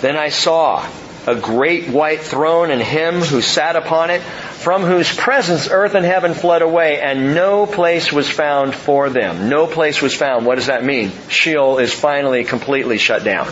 Then 0.00 0.16
I 0.16 0.28
saw 0.28 0.86
a 1.26 1.34
great 1.34 1.88
white 1.88 2.20
throne 2.20 2.70
and 2.70 2.80
him 2.80 3.16
who 3.20 3.40
sat 3.40 3.76
upon 3.76 4.10
it, 4.10 4.22
from 4.22 4.82
whose 4.82 5.14
presence 5.14 5.68
earth 5.70 5.94
and 5.94 6.04
heaven 6.04 6.34
fled 6.34 6.62
away, 6.62 7.00
and 7.00 7.34
no 7.34 7.66
place 7.66 8.12
was 8.12 8.28
found 8.28 8.74
for 8.74 9.10
them. 9.10 9.48
No 9.48 9.66
place 9.66 10.00
was 10.02 10.14
found. 10.14 10.46
What 10.46 10.56
does 10.56 10.66
that 10.66 10.84
mean? 10.84 11.12
Sheol 11.28 11.78
is 11.78 11.92
finally 11.92 12.44
completely 12.44 12.98
shut 12.98 13.24
down. 13.24 13.50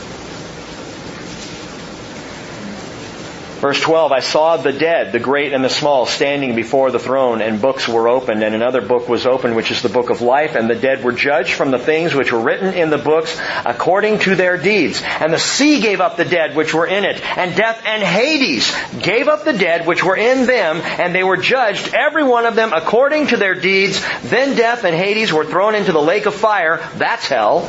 Verse 3.58 3.80
12, 3.80 4.12
I 4.12 4.20
saw 4.20 4.56
the 4.56 4.72
dead, 4.72 5.10
the 5.10 5.18
great 5.18 5.52
and 5.52 5.64
the 5.64 5.68
small, 5.68 6.06
standing 6.06 6.54
before 6.54 6.92
the 6.92 7.00
throne, 7.00 7.42
and 7.42 7.60
books 7.60 7.88
were 7.88 8.08
opened, 8.08 8.44
and 8.44 8.54
another 8.54 8.80
book 8.80 9.08
was 9.08 9.26
opened, 9.26 9.56
which 9.56 9.72
is 9.72 9.82
the 9.82 9.88
book 9.88 10.10
of 10.10 10.20
life, 10.20 10.54
and 10.54 10.70
the 10.70 10.76
dead 10.76 11.02
were 11.02 11.10
judged 11.10 11.54
from 11.54 11.72
the 11.72 11.78
things 11.78 12.14
which 12.14 12.30
were 12.30 12.38
written 12.38 12.72
in 12.72 12.90
the 12.90 12.98
books 12.98 13.36
according 13.66 14.20
to 14.20 14.36
their 14.36 14.58
deeds. 14.58 15.02
And 15.02 15.32
the 15.32 15.40
sea 15.40 15.80
gave 15.80 16.00
up 16.00 16.16
the 16.16 16.24
dead 16.24 16.54
which 16.54 16.72
were 16.72 16.86
in 16.86 17.04
it, 17.04 17.20
and 17.36 17.56
death 17.56 17.82
and 17.84 18.00
Hades 18.00 18.72
gave 19.02 19.26
up 19.26 19.44
the 19.44 19.58
dead 19.58 19.88
which 19.88 20.04
were 20.04 20.16
in 20.16 20.46
them, 20.46 20.76
and 20.76 21.12
they 21.12 21.24
were 21.24 21.36
judged, 21.36 21.92
every 21.94 22.22
one 22.22 22.46
of 22.46 22.54
them 22.54 22.72
according 22.72 23.26
to 23.28 23.36
their 23.36 23.56
deeds. 23.56 24.00
Then 24.22 24.56
death 24.56 24.84
and 24.84 24.94
Hades 24.94 25.32
were 25.32 25.44
thrown 25.44 25.74
into 25.74 25.90
the 25.90 26.00
lake 26.00 26.26
of 26.26 26.34
fire. 26.36 26.76
That's 26.94 27.26
hell. 27.26 27.68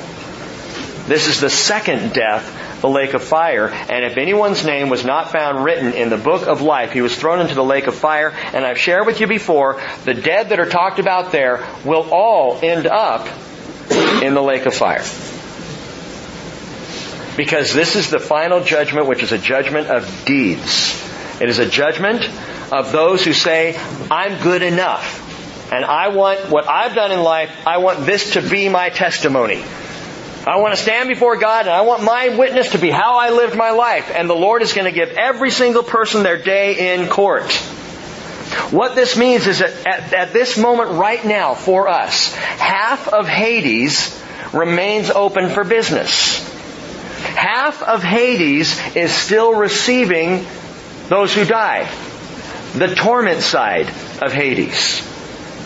This 1.07 1.25
is 1.27 1.41
the 1.41 1.49
second 1.49 2.13
death 2.13 2.68
the 2.81 2.89
lake 2.89 3.13
of 3.13 3.23
fire. 3.23 3.67
And 3.67 4.05
if 4.05 4.17
anyone's 4.17 4.65
name 4.65 4.89
was 4.89 5.05
not 5.05 5.31
found 5.31 5.63
written 5.63 5.93
in 5.93 6.09
the 6.09 6.17
book 6.17 6.47
of 6.47 6.61
life, 6.61 6.91
he 6.91 7.01
was 7.01 7.15
thrown 7.15 7.41
into 7.41 7.55
the 7.55 7.63
lake 7.63 7.87
of 7.87 7.95
fire. 7.95 8.29
And 8.53 8.65
I've 8.65 8.77
shared 8.77 9.05
with 9.05 9.19
you 9.19 9.27
before, 9.27 9.81
the 10.05 10.13
dead 10.13 10.49
that 10.49 10.59
are 10.59 10.69
talked 10.69 10.99
about 10.99 11.31
there 11.31 11.67
will 11.83 12.09
all 12.11 12.59
end 12.61 12.87
up 12.87 13.27
in 14.21 14.33
the 14.33 14.41
lake 14.41 14.65
of 14.65 14.73
fire. 14.73 15.03
Because 17.35 17.73
this 17.73 17.95
is 17.95 18.09
the 18.09 18.19
final 18.19 18.61
judgment, 18.63 19.07
which 19.07 19.23
is 19.23 19.31
a 19.31 19.37
judgment 19.37 19.87
of 19.87 20.25
deeds. 20.25 21.05
It 21.41 21.47
is 21.49 21.59
a 21.59 21.65
judgment 21.65 22.27
of 22.71 22.91
those 22.91 23.23
who 23.23 23.33
say, 23.33 23.79
I'm 24.11 24.41
good 24.43 24.61
enough. 24.61 25.25
And 25.71 25.85
I 25.85 26.09
want 26.09 26.49
what 26.49 26.67
I've 26.67 26.95
done 26.95 27.11
in 27.11 27.21
life, 27.21 27.65
I 27.65 27.77
want 27.77 28.05
this 28.05 28.33
to 28.33 28.41
be 28.41 28.69
my 28.69 28.89
testimony. 28.89 29.63
I 30.47 30.57
want 30.57 30.75
to 30.75 30.81
stand 30.81 31.09
before 31.09 31.37
God 31.37 31.61
and 31.61 31.69
I 31.69 31.81
want 31.81 32.03
my 32.03 32.29
witness 32.29 32.71
to 32.71 32.77
be 32.77 32.89
how 32.89 33.17
I 33.17 33.29
lived 33.31 33.55
my 33.55 33.71
life. 33.71 34.11
And 34.13 34.29
the 34.29 34.35
Lord 34.35 34.61
is 34.61 34.73
going 34.73 34.85
to 34.85 34.91
give 34.91 35.09
every 35.09 35.51
single 35.51 35.83
person 35.83 36.23
their 36.23 36.41
day 36.41 36.93
in 36.93 37.09
court. 37.09 37.51
What 38.71 38.95
this 38.95 39.17
means 39.17 39.47
is 39.47 39.59
that 39.59 39.85
at, 39.85 40.13
at 40.13 40.33
this 40.33 40.57
moment 40.57 40.91
right 40.91 41.23
now 41.23 41.53
for 41.53 41.87
us, 41.87 42.33
half 42.33 43.07
of 43.07 43.27
Hades 43.27 44.19
remains 44.53 45.09
open 45.09 45.49
for 45.49 45.63
business. 45.63 46.39
Half 47.23 47.83
of 47.83 48.01
Hades 48.01 48.79
is 48.95 49.11
still 49.11 49.53
receiving 49.53 50.45
those 51.09 51.33
who 51.33 51.45
die. 51.45 51.89
The 52.75 52.95
torment 52.95 53.41
side 53.41 53.87
of 54.21 54.31
Hades 54.31 55.05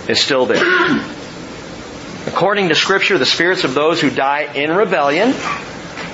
is 0.10 0.20
still 0.20 0.46
there. 0.46 1.22
According 2.28 2.70
to 2.70 2.76
scripture, 2.76 3.18
the 3.18 3.26
spirits 3.26 3.64
of 3.64 3.74
those 3.74 4.00
who 4.00 4.10
die 4.10 4.54
in 4.54 4.72
rebellion, 4.72 5.34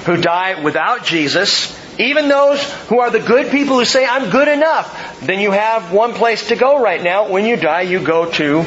who 0.06 0.18
die 0.18 0.62
without 0.62 1.06
Jesus, 1.06 1.78
even 2.00 2.30
those 2.30 2.64
who 2.88 3.00
are 3.00 3.10
the 3.10 3.20
good 3.20 3.52
people 3.52 3.78
who 3.78 3.86
say, 3.86 4.06
I'm 4.06 4.30
good 4.30 4.48
enough, 4.48 5.20
then 5.20 5.40
you 5.40 5.52
have 5.52 5.92
one 5.92 6.14
place 6.14 6.48
to 6.48 6.56
go 6.56 6.82
right 6.82 7.04
now. 7.04 7.30
When 7.30 7.46
you 7.46 7.58
die, 7.58 7.82
you 7.82 8.00
go 8.00 8.32
to 8.32 8.66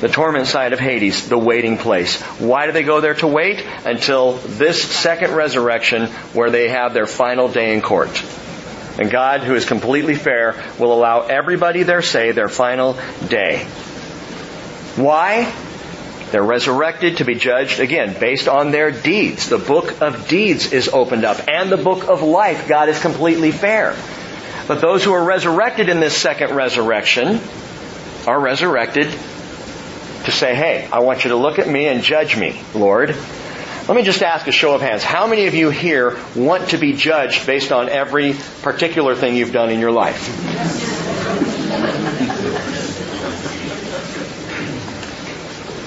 the 0.00 0.08
torment 0.08 0.46
side 0.46 0.72
of 0.72 0.78
Hades, 0.78 1.28
the 1.28 1.38
waiting 1.38 1.76
place. 1.76 2.20
Why 2.38 2.66
do 2.66 2.72
they 2.72 2.84
go 2.84 3.00
there 3.00 3.14
to 3.14 3.26
wait? 3.26 3.64
Until 3.84 4.34
this 4.34 4.82
second 4.82 5.32
resurrection 5.32 6.06
where 6.34 6.50
they 6.50 6.68
have 6.68 6.94
their 6.94 7.06
final 7.06 7.48
day 7.48 7.74
in 7.74 7.80
court. 7.82 8.22
And 8.98 9.10
God, 9.10 9.40
who 9.40 9.54
is 9.54 9.64
completely 9.64 10.14
fair, 10.14 10.62
will 10.78 10.92
allow 10.92 11.22
everybody 11.22 11.82
their 11.82 12.02
say, 12.02 12.32
their 12.32 12.48
final 12.48 12.96
day. 13.28 13.64
Why? 14.96 15.52
They're 16.36 16.44
resurrected 16.44 17.16
to 17.16 17.24
be 17.24 17.34
judged 17.34 17.80
again 17.80 18.14
based 18.20 18.46
on 18.46 18.70
their 18.70 18.90
deeds. 18.90 19.48
The 19.48 19.56
book 19.56 20.02
of 20.02 20.28
deeds 20.28 20.70
is 20.70 20.86
opened 20.86 21.24
up 21.24 21.48
and 21.48 21.72
the 21.72 21.78
book 21.78 22.08
of 22.08 22.20
life. 22.20 22.68
God 22.68 22.90
is 22.90 23.00
completely 23.00 23.52
fair. 23.52 23.96
But 24.68 24.82
those 24.82 25.02
who 25.02 25.14
are 25.14 25.24
resurrected 25.24 25.88
in 25.88 25.98
this 25.98 26.14
second 26.14 26.54
resurrection 26.54 27.40
are 28.26 28.38
resurrected 28.38 29.10
to 30.26 30.30
say, 30.30 30.54
hey, 30.54 30.86
I 30.92 30.98
want 30.98 31.24
you 31.24 31.30
to 31.30 31.36
look 31.36 31.58
at 31.58 31.70
me 31.70 31.86
and 31.86 32.02
judge 32.02 32.36
me, 32.36 32.60
Lord. 32.74 33.16
Let 33.88 33.96
me 33.96 34.02
just 34.02 34.20
ask 34.20 34.46
a 34.46 34.52
show 34.52 34.74
of 34.74 34.82
hands. 34.82 35.02
How 35.02 35.26
many 35.26 35.46
of 35.46 35.54
you 35.54 35.70
here 35.70 36.18
want 36.34 36.68
to 36.68 36.76
be 36.76 36.92
judged 36.92 37.46
based 37.46 37.72
on 37.72 37.88
every 37.88 38.34
particular 38.60 39.14
thing 39.14 39.36
you've 39.36 39.54
done 39.54 39.70
in 39.70 39.80
your 39.80 39.90
life? 39.90 41.05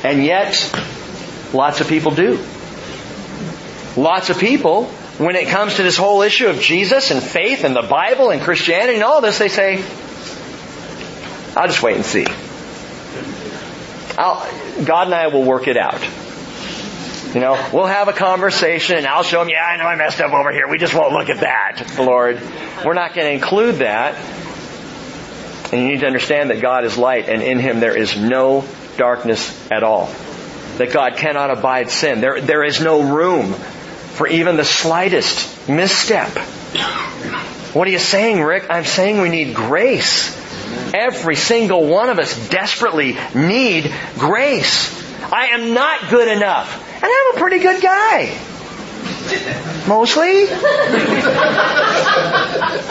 And 0.04 0.24
yet, 0.24 0.54
lots 1.54 1.82
of 1.82 1.88
people 1.88 2.12
do. 2.12 2.44
Lots 3.98 4.30
of 4.30 4.40
people, 4.40 4.86
when 5.18 5.36
it 5.36 5.48
comes 5.50 5.76
to 5.76 5.84
this 5.84 5.98
whole 5.98 6.22
issue 6.22 6.48
of 6.48 6.60
Jesus 6.62 7.12
and 7.12 7.22
faith 7.22 7.64
and 7.64 7.76
the 7.76 7.82
Bible 7.82 8.30
and 8.30 8.42
Christianity 8.42 8.96
and 8.96 9.04
all 9.04 9.20
this, 9.20 9.40
they 9.40 9.50
say, 9.50 9.84
I'll 11.56 11.68
just 11.68 11.84
wait 11.84 11.98
and 11.98 12.06
see. 12.06 12.26
I'll, 14.18 14.86
God 14.86 15.08
and 15.08 15.16
I 15.16 15.28
will 15.28 15.44
work 15.44 15.68
it 15.68 15.76
out. 15.76 16.02
You 17.34 17.42
know, 17.42 17.70
we'll 17.74 17.86
have 17.86 18.08
a 18.08 18.14
conversation 18.14 18.98
and 18.98 19.06
I'll 19.06 19.24
show 19.24 19.42
him, 19.42 19.50
yeah, 19.50 19.64
I 19.64 19.78
know 19.78 19.84
I 19.84 19.96
messed 19.96 20.20
up 20.20 20.34
over 20.34 20.52
here. 20.52 20.68
We 20.68 20.78
just 20.78 20.96
won't 20.96 21.14
look 21.14 21.30
at 21.30 21.42
that, 21.42 21.96
Lord. 22.00 22.42
We're 22.84 22.94
not 22.94 23.14
going 23.14 23.28
to 23.28 23.34
include 23.34 23.76
that. 23.76 24.16
And 25.72 25.82
you 25.82 25.90
need 25.90 26.00
to 26.00 26.08
understand 26.08 26.50
that 26.50 26.62
God 26.62 26.86
is 26.86 26.98
light 26.98 27.30
and 27.30 27.44
in 27.44 27.60
Him 27.60 27.80
there 27.80 27.96
is 27.96 28.18
no 28.18 28.66
darkness 29.00 29.72
at 29.72 29.82
all. 29.82 30.14
That 30.78 30.92
God 30.94 31.18
cannot 31.18 31.50
abide 31.50 31.90
sin. 31.90 32.22
There, 32.22 32.40
there 32.40 32.64
is 32.64 32.80
no 32.80 33.02
room 33.02 33.54
for 33.54 34.28
even 34.28 34.56
the 34.58 34.66
slightest 34.66 35.68
misstep. 35.68 36.30
What 37.74 37.88
are 37.88 37.92
you 37.92 38.00
saying, 38.00 38.42
Rick? 38.42 38.68
I'm 38.70 38.86
saying 38.86 39.22
we 39.22 39.30
need 39.30 39.56
grace. 39.56 40.38
Every 40.94 41.36
single 41.36 41.88
one 41.88 42.10
of 42.10 42.20
us 42.20 42.50
desperately 42.50 43.18
need 43.34 43.92
grace. 44.18 44.96
I 45.32 45.48
am 45.48 45.74
not 45.74 46.10
good 46.10 46.28
enough. 46.28 46.86
And 46.96 47.06
I'm 47.06 47.36
a 47.36 47.40
pretty 47.40 47.60
good 47.60 47.82
guy. 47.82 48.38
Mostly. 49.88 50.48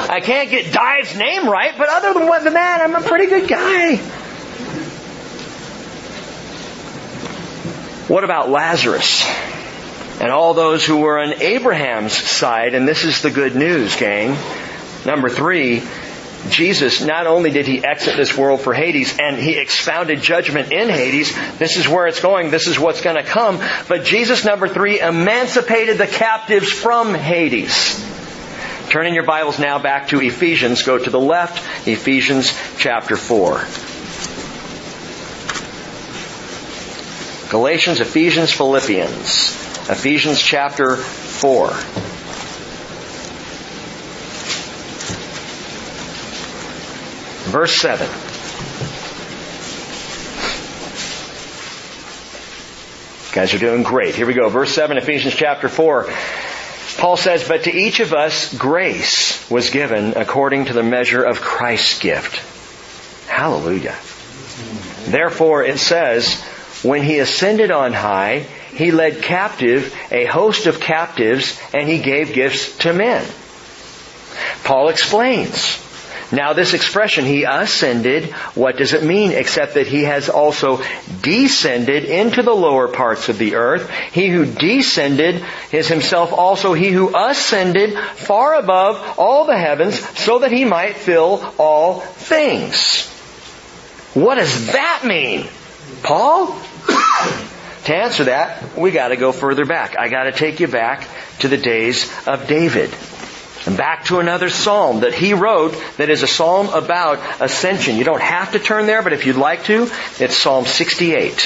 I 0.09 0.21
can't 0.23 0.51
get 0.51 0.73
Dive's 0.73 1.17
name 1.17 1.49
right, 1.49 1.75
but 1.77 1.89
other 1.89 2.15
than 2.15 2.55
that, 2.55 2.81
I'm 2.81 2.95
a 2.95 3.03
pretty 3.07 3.27
good 3.27 3.49
guy. 3.49 4.01
What 8.09 8.25
about 8.25 8.49
Lazarus? 8.49 9.23
And 10.19 10.31
all 10.31 10.55
those 10.55 10.85
who 10.85 10.97
were 10.97 11.19
on 11.19 11.35
Abraham's 11.43 12.15
side, 12.15 12.73
and 12.73 12.89
this 12.89 13.05
is 13.05 13.21
the 13.21 13.31
good 13.31 13.55
news, 13.55 13.97
gang. 13.97 14.37
Number 15.05 15.29
three, 15.29 15.83
Jesus, 16.49 17.03
not 17.03 17.27
only 17.27 17.51
did 17.51 17.67
he 17.67 17.85
exit 17.85 18.17
this 18.17 18.35
world 18.35 18.63
for 18.63 18.73
Hades 18.73 19.19
and 19.19 19.37
he 19.37 19.59
expounded 19.59 20.23
judgment 20.23 20.73
in 20.73 20.89
Hades, 20.89 21.37
this 21.59 21.77
is 21.77 21.87
where 21.87 22.07
it's 22.07 22.21
going, 22.21 22.51
this 22.51 22.67
is 22.67 22.79
what's 22.79 23.03
going 23.03 23.17
to 23.17 23.23
come, 23.23 23.61
but 23.89 24.05
Jesus, 24.05 24.43
number 24.43 24.69
three, 24.69 25.01
emancipated 25.01 25.99
the 25.99 26.07
captives 26.07 26.73
from 26.73 27.15
Hades. 27.15 28.03
Turning 28.89 29.13
your 29.13 29.27
Bibles 29.27 29.59
now 29.59 29.79
back 29.79 30.09
to 30.09 30.21
Ephesians, 30.21 30.83
go 30.83 30.97
to 30.97 31.11
the 31.11 31.21
left, 31.21 31.87
Ephesians 31.87 32.59
chapter 32.79 33.17
4. 33.17 33.88
Galatians, 37.51 38.01
Ephesians, 38.01 38.53
Philippians. 38.53 39.57
Ephesians 39.89 40.41
chapter 40.41 40.97
4. 40.97 41.71
Verse 47.51 47.75
7. 47.77 48.07
You 53.27 53.35
guys 53.35 53.55
are 53.55 53.59
doing 53.59 53.83
great. 53.83 54.15
Here 54.15 54.27
we 54.27 54.35
go. 54.35 54.51
Verse 54.51 54.73
7, 54.73 54.99
Ephesians 54.99 55.35
chapter 55.35 55.71
4. 55.71 56.13
Paul 56.99 57.17
says, 57.17 57.49
But 57.49 57.65
to 57.65 57.73
each 57.73 58.01
of 58.01 58.13
us 58.13 58.53
grace 58.53 59.49
was 59.51 59.71
given 59.71 60.15
according 60.19 60.67
to 60.67 60.75
the 60.75 60.83
measure 60.83 61.23
of 61.23 61.41
Christ's 61.41 61.99
gift. 61.99 62.43
Hallelujah. 63.27 63.97
Therefore 65.07 65.63
it 65.63 65.79
says, 65.79 66.45
When 66.83 67.03
he 67.03 67.19
ascended 67.19 67.71
on 67.71 67.93
high, 67.93 68.47
he 68.75 68.93
led 68.93 69.23
captive 69.23 69.95
a 70.11 70.27
host 70.27 70.67
of 70.67 70.81
captives 70.81 71.61
and 71.75 71.89
he 71.89 71.99
gave 71.99 72.33
gifts 72.33 72.79
to 72.79 72.93
men. 72.93 73.27
Paul 74.63 74.89
explains, 74.89 75.81
now 76.31 76.53
this 76.53 76.75
expression, 76.75 77.25
he 77.25 77.45
ascended, 77.45 78.27
what 78.55 78.77
does 78.77 78.93
it 78.93 79.03
mean 79.03 79.33
except 79.33 79.75
that 79.75 79.87
he 79.87 80.05
has 80.05 80.29
also 80.29 80.83
descended 81.23 82.05
into 82.05 82.43
the 82.43 82.55
lower 82.55 82.87
parts 82.87 83.31
of 83.31 83.39
the 83.39 83.55
earth? 83.55 83.91
He 84.13 84.29
who 84.29 84.45
descended 84.45 85.43
is 85.73 85.89
himself 85.89 86.33
also 86.33 86.75
he 86.75 86.91
who 86.91 87.17
ascended 87.17 87.99
far 88.17 88.55
above 88.55 89.19
all 89.19 89.47
the 89.47 89.57
heavens 89.57 89.99
so 90.19 90.41
that 90.41 90.53
he 90.53 90.67
might 90.67 90.97
fill 90.97 91.55
all 91.59 92.01
things. 92.01 93.09
What 94.13 94.35
does 94.35 94.73
that 94.73 95.03
mean? 95.05 95.49
Paul? 96.03 96.59
to 97.85 97.95
answer 97.95 98.25
that, 98.25 98.77
we 98.77 98.91
gotta 98.91 99.17
go 99.17 99.33
further 99.33 99.65
back. 99.65 99.97
I 99.99 100.09
gotta 100.09 100.33
take 100.33 100.61
you 100.61 100.69
back 100.69 101.07
to 101.41 101.49
the 101.49 101.57
days 101.57 102.11
of 102.27 102.47
David. 102.47 102.95
And 103.67 103.77
back 103.77 104.05
to 104.07 104.19
another 104.19 104.49
psalm 104.51 105.01
that 105.01 105.15
he 105.15 105.35
wrote 105.35 105.77
that 105.97 106.11
is 106.11 106.23
a 106.23 106.27
psalm 106.27 106.69
about 106.69 107.19
ascension. 107.41 107.97
You 107.97 108.05
don't 108.05 108.23
have 108.23 108.53
to 108.53 108.59
turn 108.59 108.87
there, 108.87 109.03
but 109.03 109.13
if 109.13 109.27
you'd 109.27 109.37
like 109.37 109.65
to, 109.65 109.91
it's 110.19 110.37
Psalm 110.37 110.65
68. 110.65 111.39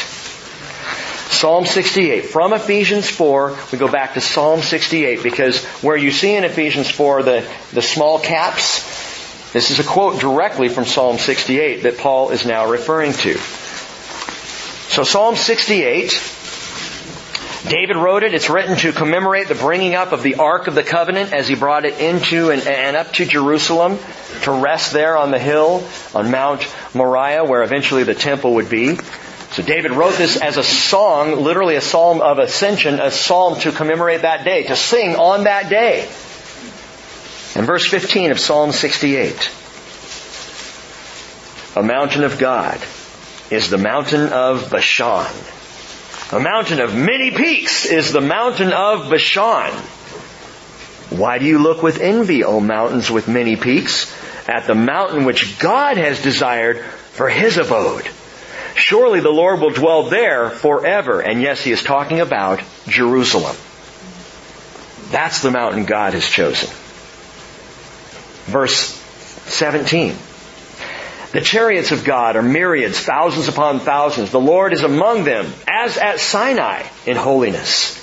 Psalm 1.32 1.64
68. 1.64 2.26
From 2.26 2.52
Ephesians 2.52 3.08
4, 3.08 3.56
we 3.72 3.78
go 3.78 3.90
back 3.90 4.14
to 4.14 4.20
Psalm 4.20 4.60
68 4.60 5.22
because 5.22 5.64
where 5.82 5.96
you 5.96 6.12
see 6.12 6.36
in 6.36 6.44
Ephesians 6.44 6.90
4 6.90 7.22
the, 7.22 7.48
the 7.72 7.82
small 7.82 8.20
caps, 8.20 8.82
this 9.52 9.70
is 9.70 9.80
a 9.80 9.84
quote 9.84 10.20
directly 10.20 10.68
from 10.68 10.84
Psalm 10.84 11.18
68 11.18 11.82
that 11.82 11.98
Paul 11.98 12.30
is 12.30 12.46
now 12.46 12.70
referring 12.70 13.14
to. 13.14 13.36
So 14.92 15.04
Psalm 15.04 15.36
68, 15.36 16.10
David 17.66 17.96
wrote 17.96 18.24
it. 18.24 18.34
It's 18.34 18.50
written 18.50 18.76
to 18.76 18.92
commemorate 18.92 19.48
the 19.48 19.54
bringing 19.54 19.94
up 19.94 20.12
of 20.12 20.22
the 20.22 20.34
Ark 20.34 20.66
of 20.66 20.74
the 20.74 20.82
Covenant 20.82 21.32
as 21.32 21.48
he 21.48 21.54
brought 21.54 21.86
it 21.86 21.98
into 21.98 22.50
and, 22.50 22.60
and, 22.66 22.94
up 22.94 23.10
to 23.14 23.24
Jerusalem 23.24 23.98
to 24.42 24.52
rest 24.52 24.92
there 24.92 25.16
on 25.16 25.30
the 25.30 25.38
hill 25.38 25.82
on 26.14 26.30
Mount 26.30 26.70
Moriah 26.92 27.42
where 27.42 27.62
eventually 27.62 28.04
the 28.04 28.14
temple 28.14 28.56
would 28.56 28.68
be. 28.68 28.96
So 29.52 29.62
David 29.62 29.92
wrote 29.92 30.18
this 30.18 30.36
as 30.36 30.58
a 30.58 30.62
song, 30.62 31.42
literally 31.42 31.76
a 31.76 31.80
psalm 31.80 32.20
of 32.20 32.38
ascension, 32.38 33.00
a 33.00 33.10
psalm 33.10 33.60
to 33.60 33.72
commemorate 33.72 34.20
that 34.22 34.44
day, 34.44 34.64
to 34.64 34.76
sing 34.76 35.16
on 35.16 35.44
that 35.44 35.70
day. 35.70 36.02
In 37.58 37.64
verse 37.64 37.86
15 37.86 38.30
of 38.30 38.38
Psalm 38.38 38.72
68, 38.72 39.50
a 41.76 41.82
mountain 41.82 42.24
of 42.24 42.38
God 42.38 42.78
is 43.52 43.70
the 43.70 43.78
mountain 43.78 44.32
of 44.32 44.70
Bashan 44.70 45.30
a 46.32 46.40
mountain 46.40 46.80
of 46.80 46.94
many 46.94 47.30
peaks 47.30 47.84
is 47.84 48.10
the 48.10 48.22
mountain 48.22 48.72
of 48.72 49.10
Bashan. 49.10 49.70
Why 51.10 51.36
do 51.38 51.44
you 51.44 51.58
look 51.58 51.82
with 51.82 52.00
envy, 52.00 52.42
O 52.42 52.58
mountains 52.58 53.10
with 53.10 53.28
many 53.28 53.56
peaks, 53.56 54.10
at 54.48 54.66
the 54.66 54.74
mountain 54.74 55.26
which 55.26 55.58
God 55.58 55.98
has 55.98 56.22
desired 56.22 56.82
for 56.82 57.28
his 57.28 57.58
abode? 57.58 58.08
Surely 58.74 59.20
the 59.20 59.28
Lord 59.28 59.60
will 59.60 59.72
dwell 59.72 60.04
there 60.04 60.48
forever. 60.48 61.20
And 61.20 61.42
yes, 61.42 61.62
he 61.62 61.70
is 61.70 61.82
talking 61.82 62.20
about 62.20 62.62
Jerusalem. 62.88 63.54
That's 65.10 65.42
the 65.42 65.50
mountain 65.50 65.84
God 65.84 66.14
has 66.14 66.26
chosen. 66.26 66.70
Verse 68.46 68.94
17. 69.52 70.16
The 71.32 71.40
chariots 71.40 71.92
of 71.92 72.04
God 72.04 72.36
are 72.36 72.42
myriads, 72.42 73.00
thousands 73.00 73.48
upon 73.48 73.80
thousands. 73.80 74.30
The 74.30 74.40
Lord 74.40 74.74
is 74.74 74.82
among 74.82 75.24
them, 75.24 75.50
as 75.66 75.96
at 75.96 76.20
Sinai, 76.20 76.82
in 77.06 77.16
holiness. 77.16 77.98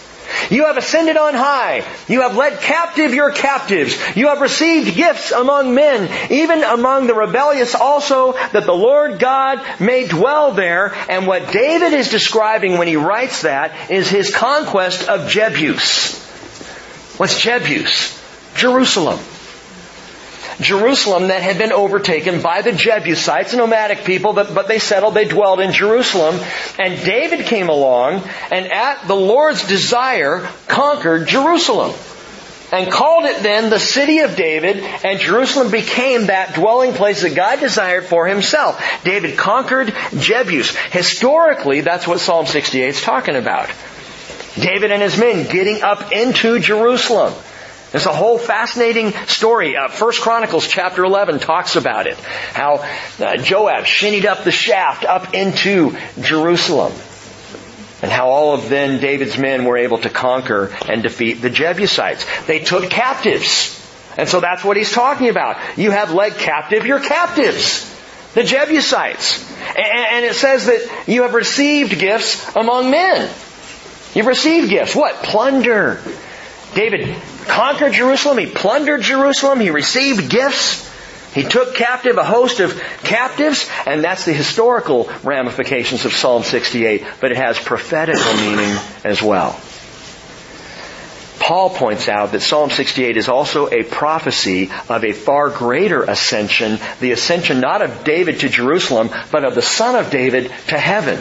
You 0.49 0.65
have 0.65 0.77
ascended 0.77 1.15
on 1.15 1.35
high. 1.35 1.85
You 2.07 2.21
have 2.21 2.35
led 2.35 2.59
captive 2.59 3.13
your 3.13 3.31
captives. 3.31 3.97
You 4.15 4.27
have 4.27 4.41
received 4.41 4.95
gifts 4.95 5.31
among 5.31 5.75
men, 5.75 6.31
even 6.31 6.63
among 6.63 7.05
the 7.05 7.13
rebellious 7.13 7.75
also, 7.75 8.33
that 8.33 8.65
the 8.65 8.73
Lord 8.73 9.19
God 9.19 9.61
may 9.79 10.07
dwell 10.07 10.53
there. 10.53 10.95
And 11.09 11.27
what 11.27 11.51
David 11.51 11.93
is 11.93 12.09
describing 12.09 12.77
when 12.77 12.87
he 12.87 12.95
writes 12.95 13.43
that 13.43 13.91
is 13.91 14.09
his 14.09 14.33
conquest 14.33 15.07
of 15.07 15.29
Jebus. 15.29 16.17
What's 17.19 17.39
Jebus? 17.39 18.15
Jerusalem. 18.55 19.19
Jerusalem 20.59 21.27
that 21.27 21.41
had 21.41 21.57
been 21.57 21.71
overtaken 21.71 22.41
by 22.41 22.61
the 22.61 22.71
Jebusites, 22.71 23.53
a 23.53 23.57
nomadic 23.57 24.03
people, 24.03 24.33
but, 24.33 24.53
but 24.53 24.67
they 24.67 24.79
settled, 24.79 25.13
they 25.13 25.25
dwelled 25.25 25.59
in 25.59 25.71
Jerusalem. 25.71 26.39
And 26.77 27.03
David 27.03 27.45
came 27.45 27.69
along 27.69 28.23
and 28.51 28.71
at 28.71 29.07
the 29.07 29.15
Lord's 29.15 29.67
desire 29.67 30.49
conquered 30.67 31.27
Jerusalem 31.27 31.93
and 32.71 32.91
called 32.91 33.25
it 33.25 33.41
then 33.41 33.69
the 33.69 33.79
city 33.79 34.19
of 34.19 34.35
David, 34.35 34.77
and 34.77 35.19
Jerusalem 35.19 35.71
became 35.71 36.27
that 36.27 36.53
dwelling 36.53 36.93
place 36.93 37.21
that 37.23 37.35
God 37.35 37.59
desired 37.59 38.05
for 38.05 38.27
himself. 38.27 38.79
David 39.03 39.37
conquered 39.37 39.87
Jebus. 39.87 40.75
Historically, 40.91 41.81
that's 41.81 42.07
what 42.07 42.19
Psalm 42.19 42.45
68 42.45 42.89
is 42.89 43.01
talking 43.01 43.35
about. 43.35 43.69
David 44.55 44.91
and 44.91 45.01
his 45.01 45.17
men 45.17 45.49
getting 45.49 45.81
up 45.81 46.11
into 46.11 46.59
Jerusalem. 46.59 47.33
It's 47.91 48.05
a 48.05 48.13
whole 48.13 48.37
fascinating 48.37 49.13
story. 49.25 49.75
Uh, 49.75 49.87
First 49.87 50.21
Chronicles 50.21 50.67
chapter 50.67 51.03
11 51.03 51.39
talks 51.39 51.75
about 51.75 52.05
it. 52.05 52.17
How 52.17 52.85
uh, 53.19 53.37
Joab 53.37 53.85
shinnied 53.85 54.27
up 54.27 54.43
the 54.43 54.51
shaft 54.51 55.05
up 55.05 55.33
into 55.33 55.97
Jerusalem. 56.21 56.93
And 58.03 58.11
how 58.11 58.29
all 58.29 58.53
of 58.53 58.69
then 58.69 59.01
David's 59.01 59.39
men 59.39 59.65
were 59.65 59.77
able 59.77 59.97
to 59.99 60.09
conquer 60.09 60.71
and 60.87 61.01
defeat 61.01 61.41
the 61.41 61.49
Jebusites. 61.49 62.25
They 62.45 62.59
took 62.59 62.91
captives. 62.91 63.75
And 64.17 64.29
so 64.29 64.39
that's 64.39 64.63
what 64.63 64.77
he's 64.77 64.91
talking 64.91 65.29
about. 65.29 65.57
You 65.77 65.89
have 65.89 66.13
led 66.13 66.33
captive 66.37 66.85
your 66.85 66.99
captives. 66.99 67.87
The 68.35 68.43
Jebusites. 68.43 69.43
And 69.75 70.25
it 70.25 70.35
says 70.35 70.67
that 70.67 71.05
you 71.07 71.23
have 71.23 71.33
received 71.33 71.97
gifts 71.97 72.55
among 72.55 72.91
men. 72.91 73.29
You've 74.13 74.27
received 74.27 74.69
gifts. 74.69 74.95
What? 74.95 75.15
Plunder. 75.23 75.99
David 76.75 77.17
conquered 77.49 77.93
Jerusalem. 77.93 78.37
He 78.37 78.45
plundered 78.45 79.01
Jerusalem. 79.01 79.59
He 79.59 79.69
received 79.71 80.29
gifts. 80.29 80.87
He 81.33 81.43
took 81.43 81.75
captive 81.75 82.17
a 82.17 82.23
host 82.23 82.59
of 82.59 82.81
captives, 83.03 83.69
and 83.85 84.03
that's 84.03 84.25
the 84.25 84.33
historical 84.33 85.09
ramifications 85.23 86.05
of 86.05 86.13
Psalm 86.13 86.43
68, 86.43 87.05
but 87.21 87.31
it 87.31 87.37
has 87.37 87.59
prophetical 87.59 88.33
meaning 88.33 88.75
as 89.03 89.21
well. 89.21 89.59
Paul 91.39 91.69
points 91.69 92.09
out 92.09 92.33
that 92.33 92.41
Psalm 92.41 92.69
68 92.69 93.15
is 93.15 93.29
also 93.29 93.69
a 93.69 93.83
prophecy 93.83 94.69
of 94.89 95.03
a 95.03 95.13
far 95.13 95.49
greater 95.49 96.03
ascension, 96.03 96.79
the 96.99 97.11
ascension 97.11 97.59
not 97.59 97.81
of 97.81 98.03
David 98.03 98.41
to 98.41 98.49
Jerusalem, 98.49 99.09
but 99.31 99.43
of 99.43 99.55
the 99.55 99.61
Son 99.61 99.95
of 99.95 100.11
David 100.11 100.51
to 100.67 100.77
heaven. 100.77 101.19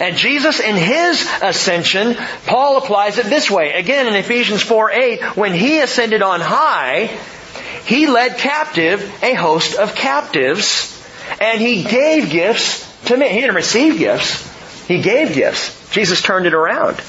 And 0.00 0.16
Jesus 0.16 0.60
in 0.60 0.76
His 0.76 1.26
ascension, 1.42 2.16
Paul 2.46 2.78
applies 2.78 3.18
it 3.18 3.26
this 3.26 3.50
way. 3.50 3.72
Again 3.72 4.06
in 4.06 4.14
Ephesians 4.14 4.62
4 4.62 4.90
8, 4.90 5.22
when 5.36 5.54
He 5.54 5.80
ascended 5.80 6.22
on 6.22 6.40
high, 6.40 7.10
He 7.84 8.06
led 8.06 8.38
captive 8.38 9.02
a 9.22 9.34
host 9.34 9.78
of 9.78 9.94
captives, 9.94 10.92
and 11.40 11.60
He 11.60 11.82
gave 11.84 12.30
gifts 12.30 12.84
to 13.06 13.16
men. 13.16 13.30
He 13.30 13.40
didn't 13.40 13.56
receive 13.56 13.98
gifts. 13.98 14.54
He 14.86 15.00
gave 15.00 15.34
gifts. 15.34 15.90
Jesus 15.90 16.22
turned 16.22 16.46
it 16.46 16.54
around. 16.54 17.00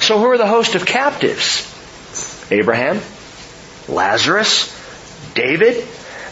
So 0.00 0.18
who 0.18 0.26
are 0.26 0.38
the 0.38 0.46
host 0.46 0.74
of 0.74 0.84
captives? 0.84 1.72
Abraham, 2.50 3.00
Lazarus, 3.88 4.72
David, 5.34 5.86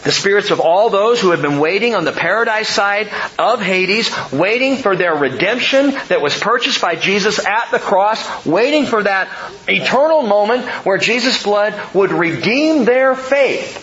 the 0.05 0.11
spirits 0.11 0.51
of 0.51 0.59
all 0.61 0.89
those 0.89 1.19
who 1.19 1.31
have 1.31 1.41
been 1.41 1.59
waiting 1.59 1.95
on 1.95 2.05
the 2.05 2.11
paradise 2.11 2.69
side 2.69 3.09
of 3.37 3.59
Hades, 3.59 4.09
waiting 4.31 4.77
for 4.77 4.95
their 4.95 5.15
redemption 5.15 5.91
that 6.07 6.21
was 6.21 6.37
purchased 6.37 6.79
by 6.79 6.95
Jesus 6.95 7.43
at 7.45 7.71
the 7.71 7.79
cross, 7.79 8.45
waiting 8.45 8.85
for 8.85 9.03
that 9.03 9.27
eternal 9.67 10.21
moment 10.21 10.65
where 10.85 10.99
Jesus' 10.99 11.43
blood 11.43 11.73
would 11.93 12.11
redeem 12.11 12.85
their 12.85 13.15
faith. 13.15 13.81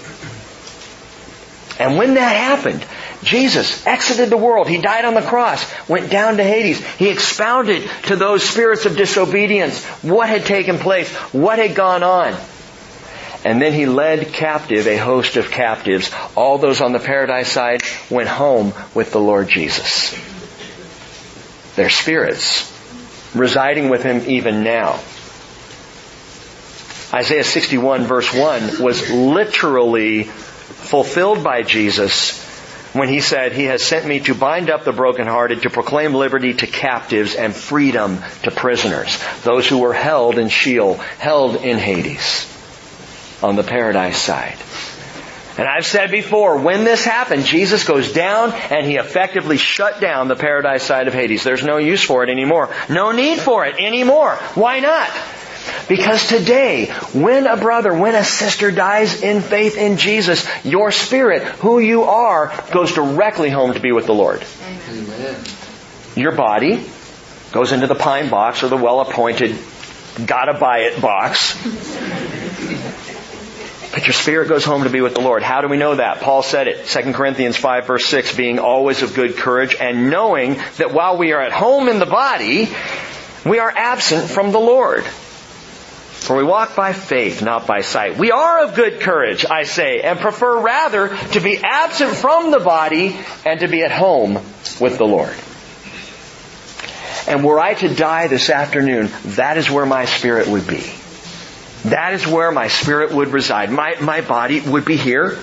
And 1.80 1.98
when 1.98 2.14
that 2.14 2.36
happened, 2.36 2.86
Jesus 3.24 3.84
exited 3.86 4.30
the 4.30 4.36
world. 4.36 4.68
He 4.68 4.78
died 4.78 5.04
on 5.04 5.14
the 5.14 5.22
cross, 5.22 5.64
went 5.88 6.10
down 6.10 6.36
to 6.36 6.44
Hades. 6.44 6.84
He 6.96 7.08
expounded 7.08 7.88
to 8.04 8.16
those 8.16 8.42
spirits 8.44 8.84
of 8.84 8.96
disobedience 8.96 9.84
what 10.02 10.28
had 10.28 10.44
taken 10.44 10.78
place, 10.78 11.10
what 11.32 11.58
had 11.58 11.74
gone 11.74 12.04
on. 12.04 12.36
And 13.44 13.60
then 13.60 13.72
he 13.72 13.86
led 13.86 14.32
captive 14.32 14.86
a 14.86 14.96
host 14.96 15.36
of 15.36 15.50
captives. 15.50 16.10
All 16.36 16.58
those 16.58 16.80
on 16.80 16.92
the 16.92 17.00
paradise 17.00 17.50
side 17.50 17.82
went 18.08 18.28
home 18.28 18.72
with 18.94 19.10
the 19.10 19.20
Lord 19.20 19.48
Jesus. 19.48 20.16
Their 21.74 21.90
spirits 21.90 22.70
residing 23.34 23.88
with 23.88 24.02
him 24.02 24.22
even 24.26 24.62
now. 24.62 25.00
Isaiah 27.12 27.44
61 27.44 28.04
verse 28.04 28.32
1 28.32 28.82
was 28.82 29.10
literally 29.10 30.24
fulfilled 30.24 31.44
by 31.44 31.62
Jesus 31.62 32.40
when 32.94 33.08
he 33.08 33.20
said, 33.20 33.52
He 33.52 33.64
has 33.64 33.82
sent 33.82 34.06
me 34.06 34.20
to 34.20 34.34
bind 34.34 34.70
up 34.70 34.84
the 34.84 34.92
brokenhearted, 34.92 35.62
to 35.62 35.70
proclaim 35.70 36.14
liberty 36.14 36.54
to 36.54 36.66
captives 36.66 37.34
and 37.34 37.54
freedom 37.54 38.18
to 38.42 38.50
prisoners, 38.50 39.18
those 39.42 39.66
who 39.66 39.78
were 39.78 39.94
held 39.94 40.38
in 40.38 40.48
Sheol, 40.48 40.94
held 40.94 41.56
in 41.56 41.78
Hades, 41.78 42.46
on 43.42 43.56
the 43.56 43.62
paradise 43.62 44.18
side. 44.18 44.56
And 45.58 45.68
I've 45.68 45.84
said 45.84 46.10
before, 46.10 46.58
when 46.58 46.84
this 46.84 47.04
happened, 47.04 47.44
Jesus 47.44 47.84
goes 47.84 48.12
down 48.12 48.52
and 48.52 48.86
he 48.86 48.96
effectively 48.96 49.58
shut 49.58 50.00
down 50.00 50.28
the 50.28 50.36
paradise 50.36 50.82
side 50.82 51.08
of 51.08 51.14
Hades. 51.14 51.44
There's 51.44 51.62
no 51.62 51.76
use 51.76 52.02
for 52.02 52.24
it 52.24 52.30
anymore. 52.30 52.74
No 52.88 53.12
need 53.12 53.38
for 53.38 53.66
it 53.66 53.76
anymore. 53.78 54.36
Why 54.54 54.80
not? 54.80 55.10
Because 55.88 56.26
today, 56.26 56.86
when 57.12 57.46
a 57.46 57.56
brother, 57.56 57.94
when 57.94 58.14
a 58.14 58.24
sister 58.24 58.70
dies 58.70 59.22
in 59.22 59.42
faith 59.42 59.76
in 59.76 59.98
Jesus, 59.98 60.46
your 60.64 60.90
spirit, 60.90 61.42
who 61.42 61.80
you 61.80 62.04
are, 62.04 62.52
goes 62.72 62.94
directly 62.94 63.50
home 63.50 63.74
to 63.74 63.80
be 63.80 63.92
with 63.92 64.06
the 64.06 64.14
Lord. 64.14 64.42
Amen. 64.64 65.44
Your 66.16 66.32
body 66.32 66.84
goes 67.52 67.72
into 67.72 67.86
the 67.86 67.94
pine 67.94 68.30
box 68.30 68.62
or 68.62 68.68
the 68.68 68.76
well-appointed 68.76 69.58
gotta 70.26 70.54
buy 70.54 70.80
it 70.80 71.00
box. 71.00 71.56
But 73.92 74.06
your 74.06 74.14
spirit 74.14 74.48
goes 74.48 74.64
home 74.64 74.84
to 74.84 74.90
be 74.90 75.02
with 75.02 75.12
the 75.14 75.20
Lord. 75.20 75.42
How 75.42 75.60
do 75.60 75.68
we 75.68 75.76
know 75.76 75.94
that? 75.94 76.20
Paul 76.20 76.42
said 76.42 76.66
it, 76.66 76.86
2 76.86 77.12
Corinthians 77.12 77.58
5 77.58 77.86
verse 77.86 78.06
6, 78.06 78.34
being 78.34 78.58
always 78.58 79.02
of 79.02 79.14
good 79.14 79.36
courage 79.36 79.76
and 79.78 80.08
knowing 80.08 80.54
that 80.78 80.94
while 80.94 81.18
we 81.18 81.32
are 81.32 81.42
at 81.42 81.52
home 81.52 81.90
in 81.90 81.98
the 81.98 82.06
body, 82.06 82.70
we 83.44 83.58
are 83.58 83.70
absent 83.70 84.30
from 84.30 84.50
the 84.50 84.58
Lord. 84.58 85.04
For 85.04 86.36
we 86.36 86.44
walk 86.44 86.74
by 86.74 86.94
faith, 86.94 87.42
not 87.42 87.66
by 87.66 87.80
sight. 87.80 88.16
We 88.16 88.30
are 88.30 88.64
of 88.64 88.74
good 88.74 89.00
courage, 89.00 89.44
I 89.44 89.64
say, 89.64 90.00
and 90.00 90.20
prefer 90.20 90.60
rather 90.60 91.14
to 91.32 91.40
be 91.40 91.58
absent 91.58 92.14
from 92.14 92.50
the 92.50 92.60
body 92.60 93.18
and 93.44 93.60
to 93.60 93.68
be 93.68 93.82
at 93.82 93.90
home 93.90 94.34
with 94.80 94.96
the 94.96 95.04
Lord. 95.04 95.34
And 97.26 97.44
were 97.44 97.60
I 97.60 97.74
to 97.74 97.94
die 97.94 98.28
this 98.28 98.48
afternoon, 98.48 99.10
that 99.36 99.58
is 99.58 99.70
where 99.70 99.84
my 99.84 100.06
spirit 100.06 100.48
would 100.48 100.66
be. 100.66 100.92
That 101.84 102.14
is 102.14 102.26
where 102.26 102.52
my 102.52 102.68
spirit 102.68 103.12
would 103.12 103.28
reside. 103.28 103.70
My, 103.70 103.96
my 104.00 104.20
body 104.20 104.60
would 104.60 104.84
be 104.84 104.96
here. 104.96 105.38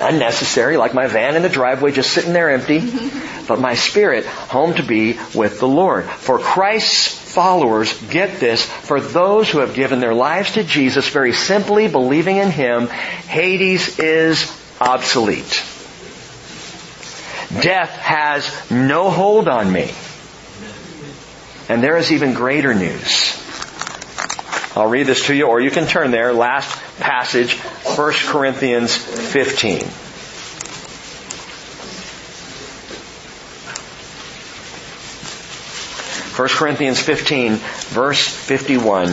Unnecessary, 0.00 0.76
like 0.76 0.94
my 0.94 1.06
van 1.08 1.36
in 1.36 1.42
the 1.42 1.48
driveway 1.48 1.92
just 1.92 2.12
sitting 2.12 2.32
there 2.32 2.50
empty. 2.50 2.80
But 3.46 3.60
my 3.60 3.74
spirit 3.74 4.26
home 4.26 4.74
to 4.74 4.82
be 4.82 5.18
with 5.34 5.60
the 5.60 5.68
Lord. 5.68 6.04
For 6.04 6.38
Christ's 6.38 7.08
followers 7.08 7.92
get 8.08 8.40
this. 8.40 8.64
For 8.64 9.00
those 9.00 9.48
who 9.50 9.58
have 9.58 9.74
given 9.74 10.00
their 10.00 10.14
lives 10.14 10.52
to 10.52 10.64
Jesus, 10.64 11.08
very 11.08 11.32
simply 11.32 11.88
believing 11.88 12.36
in 12.36 12.50
Him, 12.50 12.88
Hades 12.88 13.98
is 13.98 14.52
obsolete. 14.80 15.64
Death 17.60 17.90
has 17.90 18.70
no 18.70 19.10
hold 19.10 19.48
on 19.48 19.72
me. 19.72 19.90
And 21.68 21.82
there 21.82 21.96
is 21.96 22.12
even 22.12 22.34
greater 22.34 22.74
news. 22.74 23.37
I'll 24.78 24.88
read 24.88 25.06
this 25.06 25.26
to 25.26 25.34
you, 25.34 25.46
or 25.46 25.60
you 25.60 25.72
can 25.72 25.88
turn 25.88 26.12
there. 26.12 26.32
Last 26.32 26.70
passage, 27.00 27.54
1 27.56 28.12
Corinthians 28.26 28.96
15. 28.96 29.82
1 36.38 36.48
Corinthians 36.50 37.00
15, 37.00 37.54
verse 37.56 38.28
51. 38.28 39.06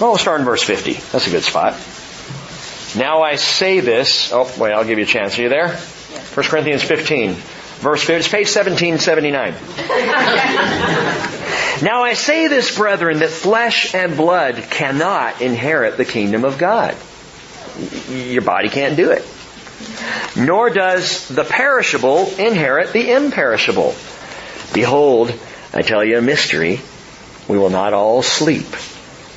Well, 0.00 0.10
we'll 0.12 0.16
start 0.16 0.40
in 0.40 0.46
verse 0.46 0.62
50. 0.62 0.94
That's 1.12 1.26
a 1.26 1.30
good 1.30 1.44
spot. 1.44 1.74
Now 2.96 3.20
I 3.20 3.36
say 3.36 3.80
this. 3.80 4.32
Oh, 4.32 4.50
wait, 4.58 4.72
I'll 4.72 4.86
give 4.86 4.96
you 4.96 5.04
a 5.04 5.06
chance. 5.06 5.38
Are 5.38 5.42
you 5.42 5.50
there? 5.50 5.76
1 5.76 6.46
Corinthians 6.46 6.82
15, 6.82 7.36
verse 7.80 8.02
50. 8.02 8.14
It's 8.14 8.28
page 8.28 8.54
1779. 8.54 9.52
now 11.84 12.02
I 12.02 12.14
say 12.14 12.48
this, 12.48 12.76
brethren, 12.76 13.18
that 13.20 13.30
flesh 13.30 13.94
and 13.94 14.16
blood 14.16 14.56
cannot 14.70 15.40
inherit 15.40 15.96
the 15.96 16.04
kingdom 16.04 16.44
of 16.44 16.58
God. 16.58 16.96
Your 18.08 18.42
body 18.42 18.68
can't 18.68 18.96
do 18.96 19.10
it 19.10 19.26
nor 20.36 20.70
does 20.70 21.28
the 21.28 21.44
perishable 21.44 22.28
inherit 22.38 22.92
the 22.92 23.12
imperishable. 23.12 23.94
Behold, 24.72 25.32
I 25.72 25.82
tell 25.82 26.04
you 26.04 26.18
a 26.18 26.22
mystery. 26.22 26.80
We 27.48 27.58
will 27.58 27.70
not 27.70 27.92
all 27.92 28.22
sleep, 28.22 28.66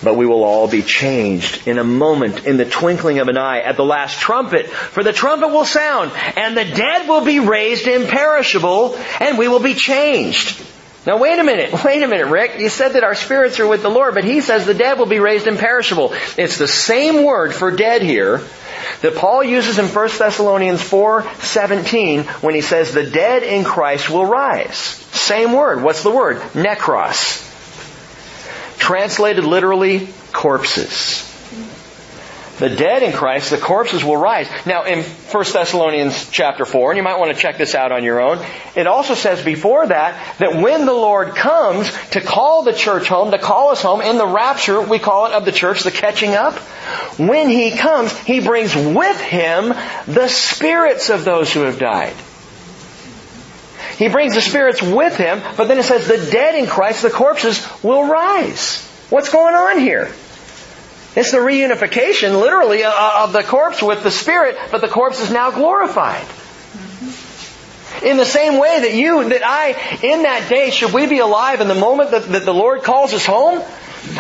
but 0.04 0.16
we 0.16 0.26
will 0.26 0.44
all 0.44 0.68
be 0.68 0.82
changed 0.82 1.68
in 1.68 1.78
a 1.78 1.84
moment, 1.84 2.46
in 2.46 2.58
the 2.58 2.66
twinkling 2.66 3.20
of 3.20 3.28
an 3.28 3.38
eye, 3.38 3.60
at 3.60 3.78
the 3.78 3.84
last 3.84 4.20
trumpet. 4.20 4.68
For 4.68 5.04
the 5.04 5.14
trumpet 5.14 5.50
will 5.50 5.66
sound, 5.66 6.12
and 6.36 6.56
the 6.56 6.66
dead 6.66 7.08
will 7.08 7.26
be 7.26 7.40
raised 7.40 7.88
imperishable, 7.88 8.96
and 9.20 9.38
we 9.38 9.48
will 9.48 9.60
be 9.60 9.74
changed. 9.74 10.66
Now 11.06 11.18
wait 11.18 11.40
a 11.40 11.44
minute, 11.44 11.84
wait 11.84 12.04
a 12.04 12.08
minute, 12.08 12.28
Rick. 12.28 12.60
You 12.60 12.70
said 12.70 12.94
that 12.94 13.04
our 13.04 13.16
spirits 13.16 13.60
are 13.60 13.68
with 13.68 13.82
the 13.82 13.90
Lord, 13.90 14.14
but 14.14 14.24
he 14.24 14.42
says 14.42 14.66
the 14.66 14.74
dead 14.74 15.00
will 15.00 15.06
be 15.06 15.20
raised 15.20 15.48
imperishable. 15.48 16.14
It's 16.38 16.58
the 16.58 16.68
same 16.68 17.24
word 17.24 17.54
for 17.54 17.72
dead 17.72 18.02
here 18.02 18.42
that 19.02 19.16
Paul 19.16 19.44
uses 19.44 19.80
in 19.80 19.88
1 19.88 20.10
Thessalonians 20.18 20.82
4:17 20.82 22.24
when 22.42 22.56
he 22.56 22.62
says 22.62 22.94
the 22.94 23.04
dead 23.04 23.44
in 23.44 23.64
Christ 23.64 24.10
will 24.10 24.26
rise. 24.26 24.78
Same 25.12 25.54
word. 25.54 25.84
What's 25.84 26.04
the 26.04 26.12
word? 26.12 26.42
Necros. 26.54 27.49
Translated 28.80 29.44
literally 29.44 30.10
corpses. 30.32 31.26
The 32.60 32.70
dead 32.70 33.04
in 33.04 33.14
Christ, 33.14 33.52
the 33.52 33.58
corpses 33.58 34.04
will 34.04 34.18
rise. 34.18 34.50
Now 34.66 34.84
in 34.84 35.04
1 35.04 35.46
Thessalonians 35.54 36.30
chapter 36.30 36.66
4, 36.66 36.92
and 36.92 36.98
you 36.98 37.04
might 37.04 37.18
want 37.18 37.34
to 37.34 37.42
check 37.42 37.58
this 37.58 37.74
out 37.74 37.94
on 37.94 38.04
your 38.04 38.20
own, 38.20 38.46
it 38.76 38.86
also 38.86 39.14
says 39.14 39.42
before 39.42 39.88
that, 39.88 40.38
that 40.40 40.56
when 40.56 40.86
the 40.86 40.94
Lord 40.94 41.36
comes 41.36 41.90
to 42.10 42.20
call 42.20 42.64
the 42.64 42.74
church 42.74 43.08
home, 43.08 43.32
to 43.32 43.38
call 43.38 43.70
us 43.70 43.82
home, 43.82 44.02
in 44.02 44.18
the 44.18 44.28
rapture, 44.28 44.82
we 44.82 45.00
call 45.00 45.28
it 45.28 45.32
of 45.32 45.46
the 45.46 45.54
church, 45.54 45.84
the 45.84 45.92
catching 45.92 46.34
up, 46.34 46.56
when 47.18 47.48
He 47.48 47.72
comes, 47.72 48.18
He 48.20 48.42
brings 48.42 48.76
with 48.76 49.22
Him 49.22 49.74
the 50.06 50.28
spirits 50.28 51.10
of 51.10 51.24
those 51.24 51.54
who 51.54 51.62
have 51.62 51.80
died. 51.80 52.16
He 54.00 54.08
brings 54.08 54.34
the 54.34 54.42
spirits 54.42 54.82
with 54.82 55.18
Him, 55.18 55.42
but 55.58 55.68
then 55.68 55.78
it 55.78 55.84
says 55.84 56.08
the 56.08 56.32
dead 56.32 56.56
in 56.56 56.68
Christ, 56.68 57.02
the 57.02 57.10
corpses, 57.10 57.68
will 57.84 58.08
rise. 58.08 58.82
What's 59.10 59.30
going 59.30 59.56
on 59.56 59.78
here? 59.78 60.06
It's 61.18 61.32
the 61.32 61.40
reunification, 61.40 62.40
literally, 62.40 62.84
uh, 62.84 62.92
uh, 62.92 63.26
of 63.26 63.34
the 63.34 63.44
corpse 63.44 63.82
with 63.82 64.02
the 64.02 64.10
spirit, 64.10 64.58
but 64.72 64.80
the 64.80 64.88
corpse 64.88 65.20
is 65.20 65.32
now 65.32 65.52
glorified. 65.52 66.26
In 68.02 68.16
the 68.16 68.26
same 68.26 68.58
way 68.58 68.80
that 68.80 68.94
you, 68.94 69.28
that 69.28 69.42
I, 69.44 69.72
in 70.02 70.24
that 70.24 70.48
day, 70.48 70.70
should 70.70 70.94
we 70.94 71.06
be 71.06 71.20
alive 71.20 71.60
in 71.60 71.68
the 71.68 71.76
moment 71.76 72.12
that, 72.12 72.24
that 72.30 72.46
the 72.46 72.54
Lord 72.54 72.84
calls 72.84 73.14
us 73.14 73.26
home, 73.26 73.62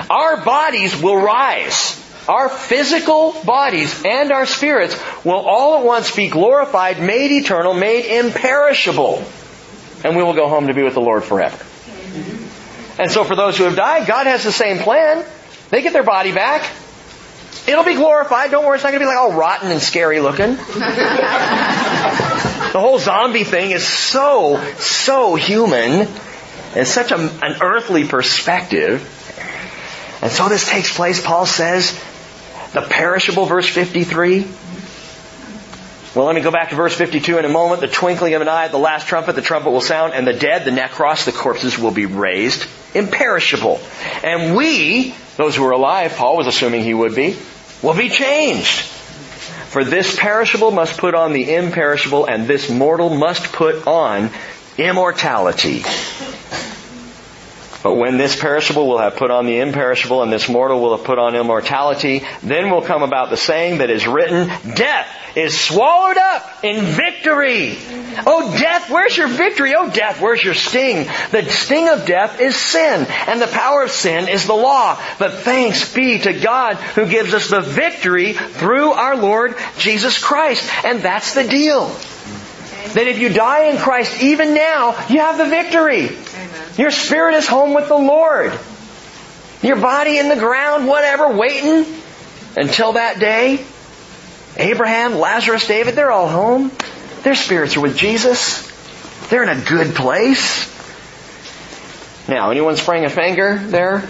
our 0.09 0.43
bodies 0.43 1.01
will 1.01 1.15
rise. 1.15 1.95
Our 2.27 2.49
physical 2.49 3.31
bodies 3.45 4.03
and 4.03 4.33
our 4.33 4.45
spirits 4.45 4.99
will 5.23 5.39
all 5.39 5.79
at 5.79 5.85
once 5.85 6.13
be 6.13 6.27
glorified, 6.27 7.01
made 7.01 7.31
eternal, 7.31 7.73
made 7.73 8.03
imperishable. 8.03 9.23
And 10.03 10.15
we 10.15 10.23
will 10.23 10.33
go 10.33 10.47
home 10.47 10.67
to 10.67 10.73
be 10.73 10.83
with 10.83 10.93
the 10.93 11.01
Lord 11.01 11.23
forever. 11.23 11.57
And 12.99 13.11
so 13.11 13.23
for 13.23 13.35
those 13.35 13.57
who 13.57 13.63
have 13.63 13.75
died, 13.75 14.07
God 14.07 14.27
has 14.27 14.43
the 14.43 14.51
same 14.51 14.79
plan. 14.79 15.25
They 15.69 15.81
get 15.81 15.93
their 15.93 16.03
body 16.03 16.33
back. 16.33 16.69
It'll 17.67 17.83
be 17.83 17.95
glorified. 17.95 18.51
Don't 18.51 18.65
worry, 18.65 18.75
it's 18.75 18.83
not 18.83 18.91
going 18.91 19.01
to 19.01 19.05
be 19.05 19.07
like 19.07 19.17
all 19.17 19.33
rotten 19.33 19.71
and 19.71 19.81
scary 19.81 20.19
looking. 20.19 20.55
the 20.55 20.61
whole 22.73 22.99
zombie 22.99 23.43
thing 23.43 23.71
is 23.71 23.87
so, 23.87 24.59
so 24.77 25.35
human. 25.35 26.07
It's 26.75 26.91
such 26.91 27.11
a, 27.11 27.17
an 27.17 27.61
earthly 27.61 28.05
perspective. 28.05 29.01
And 30.21 30.31
so 30.31 30.49
this 30.49 30.67
takes 30.67 30.95
place, 30.95 31.23
Paul 31.23 31.45
says, 31.45 31.93
the 32.73 32.81
perishable, 32.81 33.45
verse 33.45 33.67
53. 33.67 34.47
Well, 36.19 36.25
let 36.25 36.35
me 36.35 36.41
go 36.41 36.51
back 36.51 36.71
to 36.71 36.75
verse 36.75 36.93
52 36.93 37.37
in 37.37 37.45
a 37.45 37.47
moment. 37.47 37.79
The 37.79 37.87
twinkling 37.87 38.33
of 38.33 38.41
an 38.41 38.49
eye, 38.49 38.67
the 38.67 38.77
last 38.77 39.07
trumpet, 39.07 39.37
the 39.37 39.41
trumpet 39.41 39.71
will 39.71 39.79
sound, 39.79 40.13
and 40.13 40.27
the 40.27 40.33
dead, 40.33 40.65
the 40.65 40.71
necros, 40.71 41.23
the 41.23 41.31
corpses 41.31 41.79
will 41.79 41.91
be 41.91 42.07
raised. 42.07 42.67
imperishable. 42.93 43.79
And 44.21 44.53
we, 44.53 45.15
those 45.37 45.55
who 45.55 45.63
are 45.63 45.71
alive, 45.71 46.17
Paul 46.17 46.35
was 46.35 46.45
assuming 46.45 46.83
he 46.83 46.93
would 46.93 47.15
be, 47.15 47.37
will 47.81 47.93
be 47.93 48.09
changed. 48.09 48.81
For 48.81 49.85
this 49.85 50.19
perishable 50.19 50.71
must 50.71 50.99
put 50.99 51.15
on 51.15 51.31
the 51.31 51.55
imperishable, 51.55 52.25
and 52.25 52.47
this 52.47 52.69
mortal 52.69 53.15
must 53.15 53.53
put 53.53 53.87
on 53.87 54.29
immortality. 54.77 55.85
But 57.81 57.95
when 57.95 58.17
this 58.17 58.35
perishable 58.35 58.87
will 58.87 58.97
have 58.97 59.15
put 59.15 59.31
on 59.31 59.45
the 59.45 59.59
imperishable 59.59 60.21
and 60.21 60.31
this 60.31 60.49
mortal 60.49 60.81
will 60.81 60.97
have 60.97 61.05
put 61.05 61.17
on 61.17 61.35
immortality, 61.35 62.23
then 62.43 62.69
will 62.69 62.81
come 62.81 63.03
about 63.03 63.29
the 63.29 63.37
saying 63.37 63.77
that 63.77 63.89
is 63.89 64.05
written, 64.05 64.47
death 64.75 65.07
is 65.35 65.57
swallowed 65.57 66.17
up 66.17 66.63
in 66.63 66.83
victory. 66.83 67.77
Oh 68.25 68.53
death, 68.59 68.89
where's 68.89 69.15
your 69.15 69.29
victory? 69.29 69.75
Oh 69.75 69.89
death, 69.89 70.19
where's 70.19 70.43
your 70.43 70.53
sting? 70.53 71.07
The 71.31 71.49
sting 71.49 71.87
of 71.87 72.05
death 72.05 72.41
is 72.41 72.55
sin, 72.55 73.07
and 73.27 73.41
the 73.41 73.47
power 73.47 73.83
of 73.83 73.91
sin 73.91 74.27
is 74.27 74.45
the 74.45 74.53
law. 74.53 75.01
But 75.17 75.35
thanks 75.35 75.93
be 75.93 76.19
to 76.19 76.33
God 76.33 76.75
who 76.75 77.07
gives 77.07 77.33
us 77.33 77.49
the 77.49 77.61
victory 77.61 78.33
through 78.33 78.91
our 78.91 79.15
Lord 79.15 79.55
Jesus 79.77 80.17
Christ. 80.17 80.69
And 80.83 81.01
that's 81.01 81.33
the 81.33 81.47
deal. 81.47 81.87
That 82.93 83.07
if 83.07 83.19
you 83.19 83.29
die 83.29 83.65
in 83.65 83.77
Christ 83.77 84.21
even 84.21 84.53
now, 84.53 85.05
you 85.07 85.19
have 85.19 85.37
the 85.37 85.45
victory. 85.45 86.09
Your 86.77 86.91
spirit 86.91 87.35
is 87.35 87.47
home 87.47 87.73
with 87.73 87.87
the 87.87 87.97
Lord. 87.97 88.57
Your 89.61 89.75
body 89.75 90.17
in 90.17 90.29
the 90.29 90.35
ground, 90.35 90.87
whatever, 90.87 91.35
waiting 91.35 91.85
until 92.55 92.93
that 92.93 93.19
day. 93.19 93.63
Abraham, 94.55 95.17
Lazarus, 95.19 95.67
David, 95.67 95.95
they're 95.95 96.11
all 96.11 96.29
home. 96.29 96.71
Their 97.23 97.35
spirits 97.35 97.75
are 97.77 97.81
with 97.81 97.97
Jesus. 97.97 98.67
They're 99.29 99.43
in 99.43 99.49
a 99.49 99.61
good 99.61 99.95
place. 99.95 100.67
Now, 102.27 102.51
anyone 102.51 102.75
spraying 102.77 103.05
a 103.05 103.09
finger 103.09 103.57
there? 103.57 104.07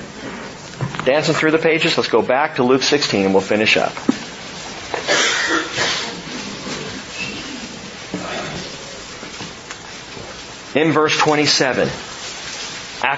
Dancing 1.05 1.33
through 1.33 1.51
the 1.51 1.57
pages? 1.57 1.97
Let's 1.97 2.09
go 2.09 2.21
back 2.21 2.55
to 2.55 2.63
Luke 2.63 2.83
16 2.83 3.25
and 3.25 3.33
we'll 3.33 3.41
finish 3.41 3.77
up. 3.77 3.93
In 10.75 10.91
verse 10.91 11.17
27, 11.17 11.89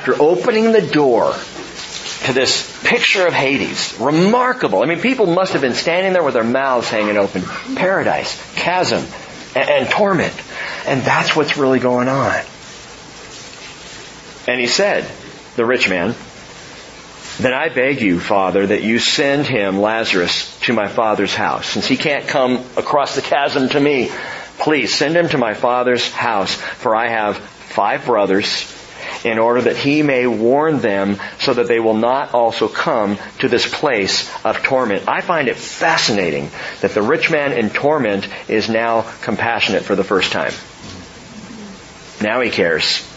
after 0.01 0.19
opening 0.19 0.71
the 0.71 0.81
door 0.81 1.31
to 2.25 2.33
this 2.33 2.81
picture 2.83 3.27
of 3.27 3.33
Hades, 3.35 3.99
remarkable. 3.99 4.81
I 4.81 4.87
mean, 4.87 4.99
people 4.99 5.27
must 5.27 5.53
have 5.53 5.61
been 5.61 5.75
standing 5.75 6.13
there 6.13 6.23
with 6.23 6.33
their 6.33 6.43
mouths 6.43 6.89
hanging 6.89 7.17
open. 7.17 7.43
Paradise, 7.75 8.35
chasm, 8.55 9.05
and, 9.55 9.69
and 9.69 9.89
torment. 9.91 10.33
And 10.87 11.03
that's 11.03 11.35
what's 11.35 11.55
really 11.55 11.77
going 11.77 12.07
on. 12.07 12.33
And 14.47 14.59
he 14.59 14.65
said, 14.65 15.07
the 15.55 15.65
rich 15.65 15.87
man, 15.87 16.15
then 17.37 17.53
I 17.53 17.69
beg 17.69 18.01
you, 18.01 18.19
Father, 18.19 18.65
that 18.65 18.81
you 18.81 18.97
send 18.97 19.45
him, 19.45 19.81
Lazarus, 19.81 20.59
to 20.61 20.73
my 20.73 20.87
father's 20.87 21.35
house. 21.35 21.67
Since 21.67 21.85
he 21.85 21.95
can't 21.95 22.27
come 22.27 22.53
across 22.75 23.13
the 23.13 23.21
chasm 23.21 23.69
to 23.69 23.79
me, 23.79 24.09
please 24.57 24.95
send 24.95 25.15
him 25.15 25.29
to 25.29 25.37
my 25.37 25.53
father's 25.53 26.11
house, 26.11 26.55
for 26.55 26.95
I 26.95 27.09
have 27.09 27.37
five 27.37 28.05
brothers, 28.05 28.80
in 29.23 29.39
order 29.39 29.61
that 29.61 29.77
he 29.77 30.03
may 30.03 30.27
warn 30.27 30.79
them 30.79 31.17
so 31.39 31.53
that 31.53 31.67
they 31.67 31.79
will 31.79 31.95
not 31.95 32.33
also 32.33 32.67
come 32.67 33.17
to 33.39 33.47
this 33.47 33.71
place 33.71 34.29
of 34.45 34.63
torment. 34.63 35.07
I 35.07 35.21
find 35.21 35.47
it 35.47 35.57
fascinating 35.57 36.49
that 36.81 36.91
the 36.91 37.01
rich 37.01 37.31
man 37.31 37.53
in 37.53 37.69
torment 37.69 38.27
is 38.47 38.69
now 38.69 39.01
compassionate 39.21 39.83
for 39.83 39.95
the 39.95 40.03
first 40.03 40.31
time. 40.31 40.53
Now 42.21 42.41
he 42.41 42.49
cares. 42.49 43.07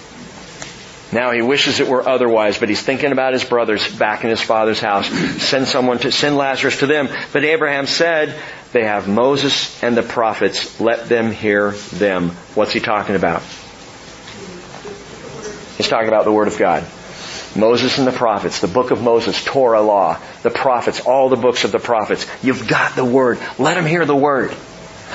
Now 1.13 1.31
he 1.31 1.43
wishes 1.43 1.79
it 1.79 1.87
were 1.87 2.07
otherwise, 2.07 2.59
but 2.59 2.69
he's 2.69 2.83
thinking 2.83 3.13
about 3.13 3.35
his 3.35 3.45
brothers 3.45 3.87
back 3.97 4.25
in 4.25 4.31
his 4.31 4.41
father's 4.41 4.81
house. 4.81 5.09
Send 5.43 5.69
someone 5.69 5.99
to, 5.99 6.11
send 6.11 6.37
Lazarus 6.37 6.81
to 6.81 6.87
them. 6.87 7.09
But 7.33 7.45
Abraham 7.45 7.87
said, 7.87 8.35
they 8.73 8.85
have 8.85 9.07
Moses 9.07 9.81
and 9.85 9.97
the 9.97 10.03
prophets. 10.03 10.81
Let 10.81 11.09
them 11.09 11.31
hear 11.31 11.71
them. 11.71 12.31
What's 12.57 12.73
he 12.73 12.81
talking 12.81 13.15
about? 13.15 13.43
He's 15.77 15.89
talking 15.89 16.09
about 16.09 16.25
the 16.25 16.33
Word 16.33 16.49
of 16.49 16.59
God. 16.59 16.85
Moses 17.57 17.99
and 17.99 18.07
the 18.07 18.13
prophets, 18.13 18.61
the 18.61 18.69
book 18.69 18.91
of 18.91 19.03
Moses, 19.03 19.43
Torah 19.45 19.81
law, 19.81 20.19
the 20.43 20.51
prophets, 20.51 21.01
all 21.01 21.29
the 21.29 21.37
books 21.37 21.65
of 21.65 21.73
the 21.73 21.79
prophets. 21.79 22.27
You've 22.43 22.67
got 22.67 22.97
the 22.97 23.05
Word. 23.05 23.39
Let 23.59 23.75
them 23.75 23.87
hear 23.87 24.05
the 24.05 24.17
Word. 24.17 24.55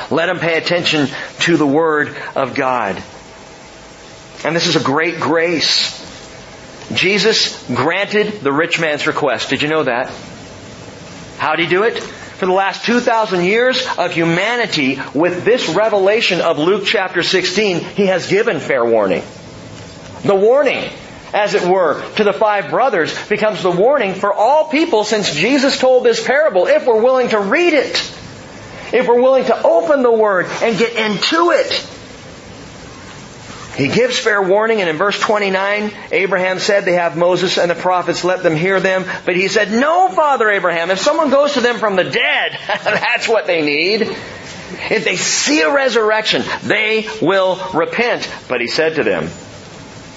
Let 0.10 0.28
them 0.28 0.40
pay 0.40 0.58
attention 0.58 1.08
to 1.42 1.58
the 1.58 1.68
Word 1.68 2.16
of 2.36 2.56
God. 2.56 3.02
And 4.46 4.56
this 4.56 4.68
is 4.68 4.76
a 4.78 4.84
great 4.84 5.20
grace. 5.20 5.98
Jesus 6.94 7.62
granted 7.68 8.42
the 8.42 8.54
rich 8.54 8.80
man's 8.80 9.06
request. 9.06 9.50
Did 9.50 9.62
you 9.62 9.68
know 9.68 9.84
that? 9.84 10.10
How 11.38 11.56
did 11.56 11.64
he 11.64 11.70
do 11.70 11.84
it? 11.84 12.00
For 12.00 12.46
the 12.46 12.54
last 12.54 12.86
2,000 12.86 13.44
years 13.44 13.86
of 13.98 14.14
humanity, 14.14 14.98
with 15.14 15.44
this 15.44 15.68
revelation 15.68 16.40
of 16.40 16.58
Luke 16.58 16.84
chapter 16.86 17.22
16, 17.22 17.80
he 17.82 18.06
has 18.06 18.30
given 18.30 18.62
fair 18.62 18.86
warning. 18.86 19.24
The 20.24 20.36
warning, 20.36 20.90
as 21.34 21.54
it 21.54 21.64
were, 21.64 22.04
to 22.16 22.24
the 22.24 22.34
five 22.34 22.70
brothers 22.70 23.16
becomes 23.28 23.64
the 23.64 23.72
warning 23.72 24.14
for 24.16 24.34
all 24.34 24.70
people 24.70 25.04
since 25.04 25.34
Jesus 25.34 25.80
told 25.80 26.04
this 26.04 26.26
parable, 26.26 26.68
if 26.68 26.86
we're 26.86 27.02
willing 27.02 27.30
to 27.30 27.40
read 27.40 27.74
it. 27.74 27.96
If 28.92 29.08
we're 29.08 29.22
willing 29.22 29.46
to 29.46 29.64
open 29.64 30.02
the 30.02 30.12
Word 30.12 30.48
and 30.62 30.78
get 30.78 30.96
into 30.96 31.52
it. 31.52 31.88
He 33.80 33.88
gives 33.88 34.20
fair 34.20 34.42
warning 34.42 34.82
and 34.82 34.90
in 34.90 34.98
verse 34.98 35.18
29, 35.18 35.94
Abraham 36.12 36.60
said 36.60 36.84
they 36.84 36.96
have 36.96 37.16
Moses 37.16 37.58
and 37.58 37.72
the 37.72 37.76
prophets, 37.76 38.26
let 38.26 38.44
them 38.44 38.58
hear 38.58 38.82
them. 38.82 39.06
But 39.26 39.38
he 39.38 39.48
said, 39.48 39.72
no, 39.72 40.10
Father 40.10 40.50
Abraham, 40.50 40.92
if 40.92 41.00
someone 41.00 41.30
goes 41.30 41.54
to 41.54 41.62
them 41.62 41.78
from 41.78 41.96
the 41.96 42.04
dead, 42.04 42.60
that's 42.68 43.30
what 43.30 43.48
they 43.48 43.62
need. 43.62 44.02
If 44.02 45.06
they 45.06 45.16
see 45.16 45.62
a 45.62 45.74
resurrection, 45.74 46.44
they 46.64 47.08
will 47.22 47.58
repent. 47.74 48.30
But 48.50 48.60
he 48.60 48.68
said 48.68 48.96
to 48.96 49.04
them, 49.04 49.30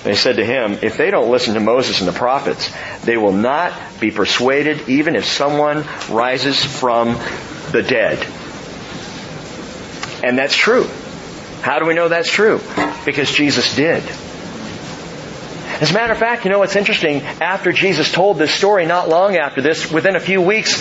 they 0.04 0.16
said 0.16 0.36
to 0.36 0.44
him, 0.44 0.78
if 0.82 0.96
they 0.96 1.10
don't 1.10 1.30
listen 1.30 1.54
to 1.54 1.60
Moses 1.60 2.00
and 2.00 2.08
the 2.08 2.12
prophets, 2.12 2.72
they 3.04 3.16
will 3.16 3.32
not 3.32 3.72
be 4.00 4.10
persuaded 4.10 4.88
even 4.88 5.14
if 5.14 5.24
someone 5.24 5.84
rises 6.10 6.64
from 6.64 7.14
the 7.70 7.82
dead. 7.82 8.18
And 10.24 10.36
that's 10.38 10.54
true. 10.54 10.88
How 11.62 11.78
do 11.78 11.86
we 11.86 11.94
know 11.94 12.08
that's 12.08 12.30
true? 12.30 12.60
Because 13.04 13.30
Jesus 13.30 13.76
did. 13.76 14.02
As 15.80 15.90
a 15.90 15.94
matter 15.94 16.12
of 16.12 16.18
fact, 16.18 16.44
you 16.44 16.50
know 16.50 16.58
what's 16.58 16.76
interesting? 16.76 17.22
After 17.22 17.72
Jesus 17.72 18.10
told 18.12 18.38
this 18.38 18.52
story, 18.52 18.86
not 18.86 19.08
long 19.08 19.36
after 19.36 19.60
this, 19.62 19.90
within 19.90 20.16
a 20.16 20.20
few 20.20 20.40
weeks, 20.40 20.80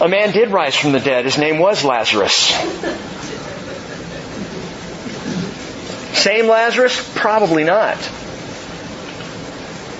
a 0.00 0.08
man 0.08 0.32
did 0.32 0.50
rise 0.50 0.74
from 0.74 0.92
the 0.92 1.00
dead. 1.00 1.24
His 1.26 1.38
name 1.38 1.58
was 1.58 1.84
Lazarus. 1.84 2.48
Same 6.18 6.46
Lazarus? 6.46 7.12
Probably 7.14 7.64
not. 7.64 7.98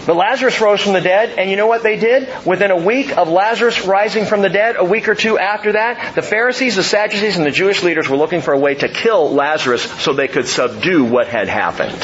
But 0.04 0.16
Lazarus 0.16 0.60
rose 0.60 0.80
from 0.80 0.94
the 0.94 1.00
dead, 1.00 1.38
and 1.38 1.48
you 1.48 1.56
know 1.56 1.68
what 1.68 1.84
they 1.84 1.96
did? 1.96 2.28
Within 2.44 2.72
a 2.72 2.76
week 2.76 3.16
of 3.16 3.28
Lazarus 3.28 3.86
rising 3.86 4.24
from 4.26 4.42
the 4.42 4.48
dead, 4.48 4.74
a 4.76 4.84
week 4.84 5.08
or 5.08 5.14
two 5.14 5.38
after 5.38 5.72
that, 5.72 6.16
the 6.16 6.22
Pharisees, 6.22 6.74
the 6.74 6.82
Sadducees, 6.82 7.36
and 7.36 7.46
the 7.46 7.52
Jewish 7.52 7.84
leaders 7.84 8.08
were 8.08 8.16
looking 8.16 8.40
for 8.40 8.52
a 8.52 8.58
way 8.58 8.74
to 8.74 8.88
kill 8.88 9.32
Lazarus 9.32 9.82
so 10.02 10.12
they 10.12 10.26
could 10.26 10.48
subdue 10.48 11.04
what 11.04 11.28
had 11.28 11.48
happened. 11.48 12.00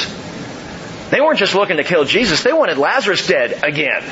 They 1.10 1.20
weren't 1.20 1.40
just 1.40 1.56
looking 1.56 1.78
to 1.78 1.84
kill 1.84 2.04
Jesus, 2.04 2.44
they 2.44 2.52
wanted 2.52 2.78
Lazarus 2.78 3.26
dead 3.26 3.64
again. 3.64 4.04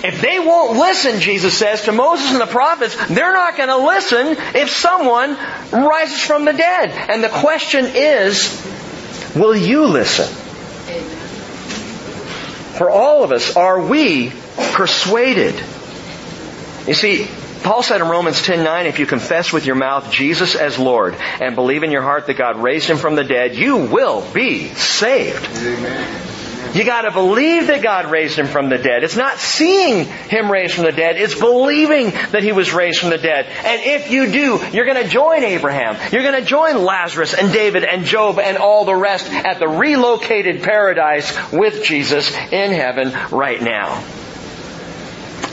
If 0.00 0.20
they 0.22 0.38
won't 0.38 0.78
listen, 0.78 1.20
Jesus 1.20 1.58
says, 1.58 1.82
to 1.82 1.92
Moses 1.92 2.30
and 2.30 2.40
the 2.40 2.46
prophets, 2.46 2.96
they're 3.08 3.32
not 3.32 3.56
going 3.56 3.68
to 3.68 3.78
listen 3.78 4.36
if 4.54 4.70
someone 4.70 5.36
rises 5.72 6.20
from 6.22 6.44
the 6.44 6.52
dead. 6.52 6.90
And 7.10 7.22
the 7.22 7.28
question 7.28 7.84
is, 7.84 8.64
will 9.34 9.56
you 9.56 9.86
listen? 9.86 10.47
For 12.78 12.88
all 12.88 13.24
of 13.24 13.32
us, 13.32 13.56
are 13.56 13.80
we 13.80 14.32
persuaded? 14.72 15.54
You 16.86 16.94
see, 16.94 17.26
Paul 17.62 17.82
said 17.82 18.00
in 18.00 18.08
Romans 18.08 18.40
10:9, 18.40 18.86
if 18.86 18.98
you 18.98 19.06
confess 19.06 19.52
with 19.52 19.66
your 19.66 19.74
mouth 19.74 20.10
Jesus 20.10 20.54
as 20.54 20.78
Lord 20.78 21.16
and 21.40 21.54
believe 21.54 21.82
in 21.82 21.90
your 21.90 22.02
heart 22.02 22.26
that 22.28 22.34
God 22.34 22.62
raised 22.62 22.88
him 22.88 22.96
from 22.96 23.16
the 23.16 23.24
dead, 23.24 23.56
you 23.56 23.76
will 23.76 24.22
be 24.32 24.68
saved. 24.68 25.48
Amen. 25.56 26.37
You 26.74 26.84
gotta 26.84 27.10
believe 27.10 27.68
that 27.68 27.82
God 27.82 28.10
raised 28.10 28.38
him 28.38 28.46
from 28.46 28.68
the 28.68 28.78
dead. 28.78 29.02
It's 29.02 29.16
not 29.16 29.38
seeing 29.38 30.04
him 30.04 30.50
raised 30.50 30.74
from 30.74 30.84
the 30.84 30.92
dead, 30.92 31.16
it's 31.16 31.38
believing 31.38 32.10
that 32.30 32.42
he 32.42 32.52
was 32.52 32.72
raised 32.72 33.00
from 33.00 33.10
the 33.10 33.18
dead. 33.18 33.46
And 33.46 33.82
if 33.82 34.10
you 34.10 34.30
do, 34.30 34.60
you're 34.72 34.86
gonna 34.86 35.08
join 35.08 35.44
Abraham. 35.44 35.96
You're 36.12 36.22
gonna 36.22 36.44
join 36.44 36.84
Lazarus 36.84 37.34
and 37.34 37.52
David 37.52 37.84
and 37.84 38.04
Job 38.04 38.38
and 38.38 38.56
all 38.58 38.84
the 38.84 38.94
rest 38.94 39.30
at 39.32 39.58
the 39.58 39.68
relocated 39.68 40.62
paradise 40.62 41.36
with 41.52 41.84
Jesus 41.84 42.30
in 42.52 42.72
heaven 42.72 43.12
right 43.30 43.60
now. 43.60 44.04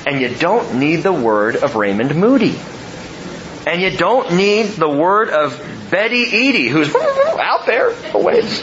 And 0.06 0.22
you 0.22 0.30
don't 0.36 0.76
need 0.76 0.97
the 0.97 1.14
word 1.14 1.56
of 1.56 1.76
Raymond 1.76 2.16
Moody. 2.16 2.56
And 3.66 3.82
you 3.82 3.97
don't 3.97 4.36
need 4.36 4.68
the 4.68 4.89
word 4.89 5.30
of 5.30 5.60
Betty 5.89 6.25
Eadie, 6.25 6.67
who's 6.69 6.93
out 6.95 7.65
there 7.65 7.93
a 8.13 8.19
ways. 8.19 8.61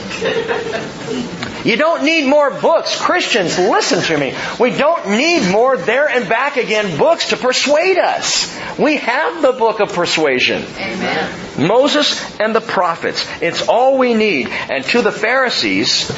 You 1.64 1.76
don't 1.76 2.04
need 2.04 2.28
more 2.28 2.50
books. 2.50 3.00
Christians, 3.00 3.56
listen 3.56 4.02
to 4.02 4.18
me. 4.18 4.34
We 4.58 4.70
don't 4.70 5.10
need 5.10 5.50
more 5.50 5.76
there 5.76 6.08
and 6.08 6.28
back 6.28 6.56
again 6.56 6.98
books 6.98 7.28
to 7.28 7.36
persuade 7.36 7.98
us. 7.98 8.52
We 8.78 8.96
have 8.96 9.42
the 9.42 9.52
book 9.52 9.80
of 9.80 9.92
persuasion. 9.92 10.62
Amen. 10.62 11.68
Moses 11.68 12.40
and 12.40 12.54
the 12.54 12.60
prophets. 12.60 13.24
It's 13.40 13.68
all 13.68 13.98
we 13.98 14.14
need. 14.14 14.48
And 14.48 14.84
to 14.86 15.02
the 15.02 15.12
Pharisees, 15.12 16.10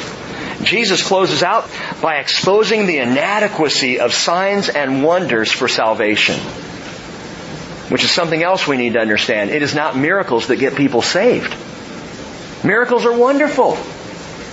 Jesus 0.63 1.05
closes 1.05 1.43
out 1.43 1.69
by 2.01 2.15
exposing 2.15 2.87
the 2.87 2.97
inadequacy 2.97 3.99
of 3.99 4.13
signs 4.13 4.69
and 4.69 5.03
wonders 5.03 5.51
for 5.51 5.67
salvation. 5.67 6.39
Which 7.89 8.03
is 8.03 8.11
something 8.11 8.41
else 8.41 8.67
we 8.67 8.77
need 8.77 8.93
to 8.93 8.99
understand. 8.99 9.51
It 9.51 9.61
is 9.61 9.75
not 9.75 9.95
miracles 9.95 10.47
that 10.47 10.57
get 10.57 10.75
people 10.75 11.01
saved. 11.01 11.55
Miracles 12.63 13.05
are 13.05 13.15
wonderful. 13.15 13.75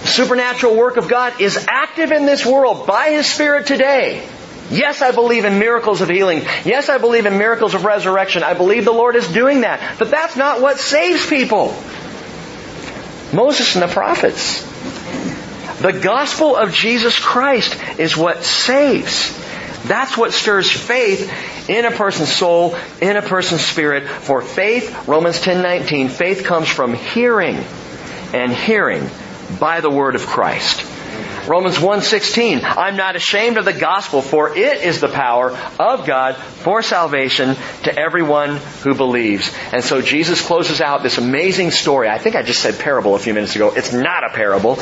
The 0.03 0.09
supernatural 0.09 0.77
work 0.77 0.97
of 0.97 1.09
God 1.09 1.41
is 1.41 1.67
active 1.69 2.13
in 2.13 2.27
this 2.27 2.45
world 2.45 2.87
by 2.87 3.11
His 3.11 3.27
Spirit 3.27 3.67
today. 3.67 4.29
Yes, 4.71 5.03
I 5.03 5.13
believe 5.13 5.45
in 5.45 5.59
miracles 5.59 6.01
of 6.01 6.09
healing. 6.09 6.43
Yes, 6.65 6.89
I 6.89 6.99
believe 6.99 7.27
in 7.27 7.39
miracles 7.39 7.75
of 7.75 7.85
resurrection. 7.85 8.43
I 8.43 8.55
believe 8.55 8.85
the 8.85 8.93
Lord 8.93 9.17
is 9.17 9.29
doing 9.29 9.63
that. 9.63 9.99
But 9.99 10.11
that's 10.11 10.37
not 10.37 10.61
what 10.61 10.79
saves 10.79 11.27
people. 11.27 11.75
Moses 13.33 13.75
and 13.75 13.83
the 13.83 13.89
prophets. 13.89 14.63
The 15.81 15.93
gospel 15.93 16.55
of 16.55 16.73
Jesus 16.73 17.19
Christ 17.19 17.77
is 17.99 18.17
what 18.17 18.45
saves. 18.45 19.39
That's 19.85 20.17
what 20.17 20.33
stirs 20.33 20.71
faith 20.71 21.69
in 21.69 21.85
a 21.85 21.91
person's 21.91 22.33
soul, 22.33 22.77
in 23.01 23.17
a 23.17 23.23
person's 23.23 23.65
spirit. 23.65 24.09
For 24.09 24.43
faith, 24.43 25.09
Romans 25.09 25.41
10:19, 25.41 26.09
faith 26.09 26.45
comes 26.45 26.69
from 26.69 26.95
hearing 26.95 27.65
and 28.33 28.53
hearing 28.53 29.09
by 29.59 29.81
the 29.81 29.91
word 29.91 30.15
of 30.15 30.27
Christ. 30.27 30.85
Romans 31.47 31.79
1:16 31.79 32.63
I'm 32.63 32.97
not 32.97 33.17
ashamed 33.17 33.57
of 33.57 33.65
the 33.65 33.73
gospel 33.73 34.23
for 34.23 34.57
it 34.57 34.83
is 34.83 35.01
the 35.01 35.09
power 35.09 35.51
of 35.79 36.07
God 36.07 36.37
for 36.37 36.83
salvation 36.83 37.57
to 37.83 37.99
everyone 37.99 38.59
who 38.85 38.95
believes. 38.95 39.53
And 39.73 39.83
so 39.83 40.01
Jesus 40.01 40.41
closes 40.41 40.81
out 40.81 41.03
this 41.03 41.19
amazing 41.19 41.73
story. 41.73 42.09
I 42.09 42.19
think 42.19 42.37
I 42.37 42.43
just 42.43 42.61
said 42.61 42.79
parable 42.79 43.17
a 43.17 43.19
few 43.19 43.35
minutes 43.35 43.57
ago. 43.57 43.73
It's 43.75 43.93
not 43.93 44.25
a 44.25 44.31
parable. 44.31 44.79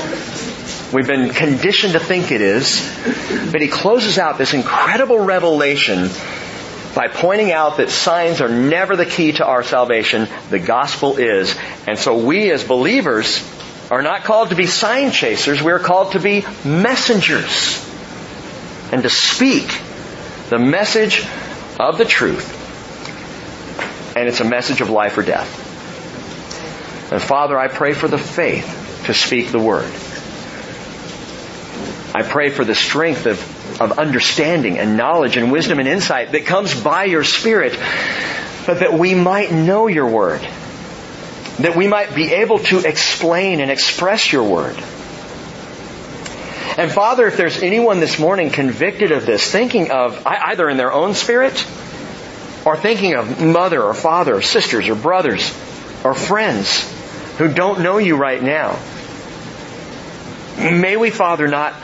We've 0.93 1.07
been 1.07 1.31
conditioned 1.31 1.93
to 1.93 2.01
think 2.01 2.33
it 2.33 2.41
is. 2.41 2.81
But 3.53 3.61
he 3.61 3.69
closes 3.69 4.19
out 4.19 4.39
this 4.39 4.55
incredible 4.55 5.21
revelation 5.21 6.09
by 6.95 7.07
pointing 7.07 7.53
out 7.53 7.77
that 7.77 7.91
signs 7.91 8.41
are 8.41 8.49
never 8.49 8.97
the 8.97 9.07
key 9.07 9.33
to 9.33 9.47
our 9.47 9.63
salvation. 9.63 10.27
The 10.51 10.59
gospel 10.59 11.17
is. 11.17 11.57
And 11.87 11.97
so 11.97 12.19
we 12.19 12.51
as 12.51 12.65
believers 12.65 13.49
are 13.91 14.03
not 14.03 14.25
called 14.25 14.51
to 14.51 14.57
be 14.57 14.67
sign 14.67 15.13
chasers. 15.13 15.63
We 15.63 15.71
are 15.71 15.79
called 15.79 16.13
to 16.13 16.21
be 16.21 16.45
messengers 16.65 17.87
and 18.93 19.05
to 19.05 19.11
speak 19.11 19.69
the 20.49 20.59
message 20.59 21.25
of 21.79 21.99
the 21.99 22.05
truth. 22.05 22.57
And 24.17 24.29
it's 24.29 24.41
a 24.41 24.45
message 24.45 24.81
of 24.81 24.91
life 24.91 25.17
or 25.17 25.23
death. 25.23 25.69
And 27.13 27.23
Father, 27.23 27.57
I 27.57 27.69
pray 27.69 27.93
for 27.93 28.09
the 28.09 28.19
faith 28.19 29.03
to 29.07 29.15
speak 29.15 29.53
the 29.53 29.61
word. 29.61 29.91
I 32.15 32.23
pray 32.23 32.51
for 32.51 32.65
the 32.65 32.75
strength 32.75 33.27
of, 33.27 33.81
of 33.81 33.99
understanding 33.99 34.79
and 34.79 34.97
knowledge 34.97 35.37
and 35.37 35.53
wisdom 35.53 35.79
and 35.79 35.89
insight 35.89 36.33
that 36.33 36.47
comes 36.47 36.79
by 36.81 37.05
your 37.05 37.25
Spirit, 37.25 37.73
but 38.67 38.81
that 38.81 38.93
we 38.93 39.15
might 39.15 39.53
know 39.53 39.87
your 39.87 40.09
word 40.09 40.47
that 41.63 41.77
we 41.77 41.87
might 41.87 42.15
be 42.15 42.33
able 42.33 42.59
to 42.59 42.79
explain 42.79 43.61
and 43.61 43.71
express 43.71 44.33
your 44.33 44.45
word. 44.45 44.77
And 46.79 46.91
Father, 46.91 47.27
if 47.27 47.37
there's 47.37 47.63
anyone 47.63 48.01
this 48.01 48.19
morning 48.19 48.51
convicted 48.51 49.13
of 49.13 49.27
this, 49.27 49.51
thinking 49.51 49.91
of 49.91 50.25
either 50.25 50.69
in 50.69 50.77
their 50.79 50.93
own 50.93 51.15
spirit 51.15 51.67
or 52.65 52.77
thinking 52.77 53.15
of 53.15 53.43
mother 53.43 53.83
or 53.83 53.93
father 53.93 54.37
or 54.37 54.43
sisters 54.43 54.89
or 54.89 54.95
brothers 54.95 55.51
or 56.03 56.15
friends 56.15 56.91
who 57.37 57.53
don't 57.53 57.81
know 57.81 57.99
you 57.99 58.17
right 58.17 58.43
now, 58.43 58.79
may 60.57 60.97
we, 60.97 61.11
Father, 61.11 61.49
not 61.49 61.75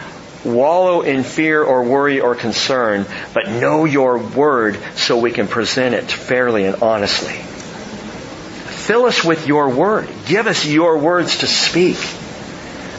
wallow 0.46 1.02
in 1.02 1.24
fear 1.24 1.62
or 1.62 1.82
worry 1.82 2.20
or 2.20 2.34
concern, 2.34 3.04
but 3.34 3.48
know 3.48 3.84
your 3.84 4.18
word 4.18 4.78
so 4.94 5.18
we 5.18 5.32
can 5.32 5.48
present 5.48 5.94
it 5.94 6.10
fairly 6.10 6.64
and 6.64 6.82
honestly. 6.82 7.34
Fill 7.34 9.06
us 9.06 9.24
with 9.24 9.46
your 9.46 9.68
word. 9.68 10.08
Give 10.26 10.46
us 10.46 10.64
your 10.64 10.98
words 10.98 11.38
to 11.38 11.46
speak. 11.46 11.98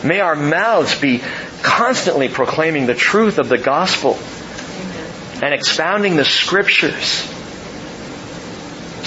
May 0.03 0.19
our 0.19 0.35
mouths 0.35 0.99
be 0.99 1.21
constantly 1.61 2.29
proclaiming 2.29 2.85
the 2.85 2.93
truth 2.93 3.37
of 3.37 3.49
the 3.49 3.57
gospel 3.57 4.19
and 5.41 5.53
expounding 5.53 6.15
the 6.15 6.25
scriptures 6.25 7.21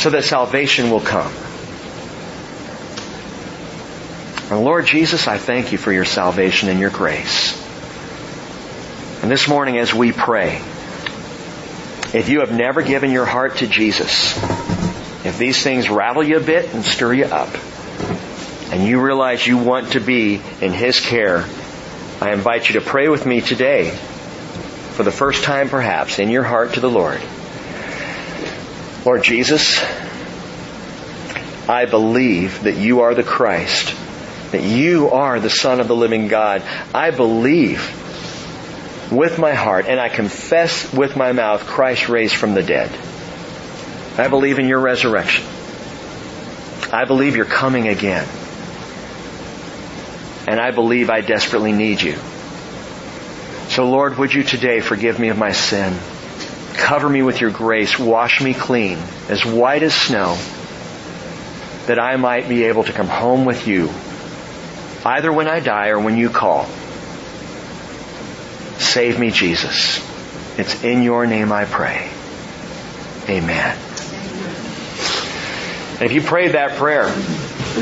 so 0.00 0.10
that 0.10 0.24
salvation 0.24 0.90
will 0.90 1.00
come. 1.00 1.32
And 4.50 4.64
Lord 4.64 4.86
Jesus, 4.86 5.28
I 5.28 5.38
thank 5.38 5.70
you 5.72 5.78
for 5.78 5.92
your 5.92 6.04
salvation 6.04 6.68
and 6.68 6.80
your 6.80 6.90
grace. 6.90 7.69
And 9.22 9.30
this 9.30 9.48
morning 9.48 9.76
as 9.76 9.92
we 9.92 10.12
pray, 10.12 10.62
if 12.14 12.30
you 12.30 12.40
have 12.40 12.52
never 12.52 12.80
given 12.80 13.10
your 13.10 13.26
heart 13.26 13.58
to 13.58 13.66
Jesus, 13.66 14.34
if 15.26 15.36
these 15.36 15.62
things 15.62 15.90
rattle 15.90 16.22
you 16.22 16.38
a 16.38 16.40
bit 16.40 16.72
and 16.72 16.82
stir 16.82 17.12
you 17.12 17.26
up, 17.26 17.54
and 18.72 18.86
you 18.86 18.98
realize 18.98 19.46
you 19.46 19.58
want 19.58 19.92
to 19.92 20.00
be 20.00 20.40
in 20.62 20.72
His 20.72 21.00
care, 21.00 21.44
I 22.22 22.32
invite 22.32 22.70
you 22.70 22.80
to 22.80 22.86
pray 22.86 23.08
with 23.08 23.26
me 23.26 23.42
today, 23.42 23.90
for 23.90 25.02
the 25.02 25.12
first 25.12 25.44
time 25.44 25.68
perhaps, 25.68 26.18
in 26.18 26.30
your 26.30 26.44
heart 26.44 26.74
to 26.74 26.80
the 26.80 26.90
Lord. 26.90 27.20
Lord 29.04 29.22
Jesus, 29.22 29.82
I 31.68 31.84
believe 31.84 32.62
that 32.62 32.78
you 32.78 33.00
are 33.00 33.14
the 33.14 33.22
Christ, 33.22 33.94
that 34.52 34.62
you 34.62 35.10
are 35.10 35.38
the 35.40 35.50
Son 35.50 35.78
of 35.78 35.88
the 35.88 35.96
living 35.96 36.28
God. 36.28 36.62
I 36.94 37.10
believe 37.10 37.98
with 39.10 39.38
my 39.38 39.54
heart 39.54 39.86
and 39.86 39.98
I 40.00 40.08
confess 40.08 40.92
with 40.92 41.16
my 41.16 41.32
mouth 41.32 41.66
Christ 41.66 42.08
raised 42.08 42.36
from 42.36 42.54
the 42.54 42.62
dead. 42.62 42.90
I 44.18 44.28
believe 44.28 44.58
in 44.58 44.68
your 44.68 44.80
resurrection. 44.80 45.44
I 46.92 47.04
believe 47.04 47.36
you're 47.36 47.44
coming 47.44 47.88
again. 47.88 48.26
And 50.48 50.60
I 50.60 50.70
believe 50.72 51.10
I 51.10 51.20
desperately 51.20 51.72
need 51.72 52.02
you. 52.02 52.16
So 53.68 53.88
Lord, 53.88 54.18
would 54.18 54.34
you 54.34 54.42
today 54.42 54.80
forgive 54.80 55.18
me 55.18 55.28
of 55.28 55.38
my 55.38 55.52
sin? 55.52 55.96
Cover 56.74 57.08
me 57.08 57.22
with 57.22 57.40
your 57.40 57.50
grace. 57.50 57.98
Wash 57.98 58.40
me 58.40 58.54
clean, 58.54 58.98
as 59.28 59.44
white 59.44 59.82
as 59.82 59.94
snow, 59.94 60.36
that 61.86 62.00
I 62.00 62.16
might 62.16 62.48
be 62.48 62.64
able 62.64 62.84
to 62.84 62.92
come 62.92 63.06
home 63.06 63.44
with 63.44 63.68
you, 63.68 63.90
either 65.04 65.32
when 65.32 65.46
I 65.46 65.60
die 65.60 65.88
or 65.88 66.00
when 66.00 66.16
you 66.16 66.30
call. 66.30 66.66
Save 68.90 69.20
me, 69.20 69.30
Jesus. 69.30 70.04
It's 70.58 70.82
in 70.82 71.04
your 71.04 71.24
name 71.24 71.52
I 71.52 71.64
pray. 71.64 72.10
Amen. 73.28 73.78
If 76.00 76.10
you 76.12 76.20
prayed 76.22 76.52
that 76.52 76.76
prayer 76.76 77.04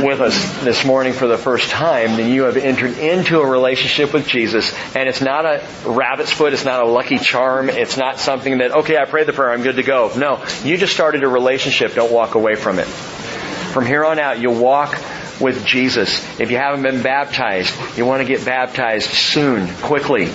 with 0.05 0.21
us 0.21 0.63
this 0.63 0.85
morning 0.85 1.15
for 1.15 1.27
the 1.27 1.39
first 1.39 1.71
time, 1.71 2.19
then 2.19 2.31
you 2.31 2.43
have 2.43 2.59
entered 2.59 2.99
into 2.99 3.41
a 3.41 3.47
relationship 3.47 4.13
with 4.13 4.29
Jesus. 4.29 4.75
And 4.95 5.09
it's 5.09 5.23
not 5.23 5.47
a 5.47 5.67
rabbit's 5.87 6.31
foot, 6.31 6.53
it's 6.53 6.67
not 6.67 6.83
a 6.83 6.87
lucky 6.87 7.17
charm, 7.17 7.71
it's 7.71 7.97
not 7.97 8.19
something 8.19 8.59
that, 8.59 8.73
okay, 8.73 8.99
I 8.99 9.07
prayed 9.07 9.29
the 9.29 9.33
prayer, 9.33 9.51
I'm 9.51 9.63
good 9.63 9.77
to 9.77 9.83
go. 9.83 10.13
No, 10.15 10.45
you 10.63 10.77
just 10.77 10.93
started 10.93 11.25
a 11.25 11.29
relationship, 11.29 11.95
don't 11.95 12.13
walk 12.13 12.35
away 12.35 12.55
from 12.55 12.79
it. 12.79 12.87
From 12.87 13.87
here 13.87 14.05
on 14.05 14.19
out, 14.19 14.41
you'll 14.41 14.63
walk 14.63 14.93
with 15.41 15.65
Jesus. 15.65 16.23
If 16.39 16.51
you 16.51 16.59
haven't 16.59 16.83
been 16.83 17.03
baptized, 17.03 17.75
you 17.97 18.05
want 18.05 18.21
to 18.21 18.29
get 18.29 18.45
baptized 18.45 19.09
soon, 19.09 19.75
quickly. 19.77 20.31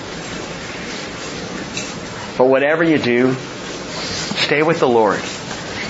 But 2.37 2.47
whatever 2.47 2.83
you 2.83 2.97
do, 2.97 3.33
stay 3.35 4.63
with 4.63 4.79
the 4.79 4.87
Lord. 4.87 5.19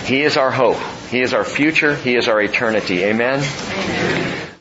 He 0.05 0.21
is 0.21 0.37
our 0.37 0.51
hope. 0.51 0.79
He 1.09 1.21
is 1.21 1.33
our 1.33 1.45
future. 1.45 1.95
He 1.95 2.15
is 2.15 2.27
our 2.27 2.41
eternity. 2.41 3.03
Amen? 3.03 3.39
Amen. 3.39 4.52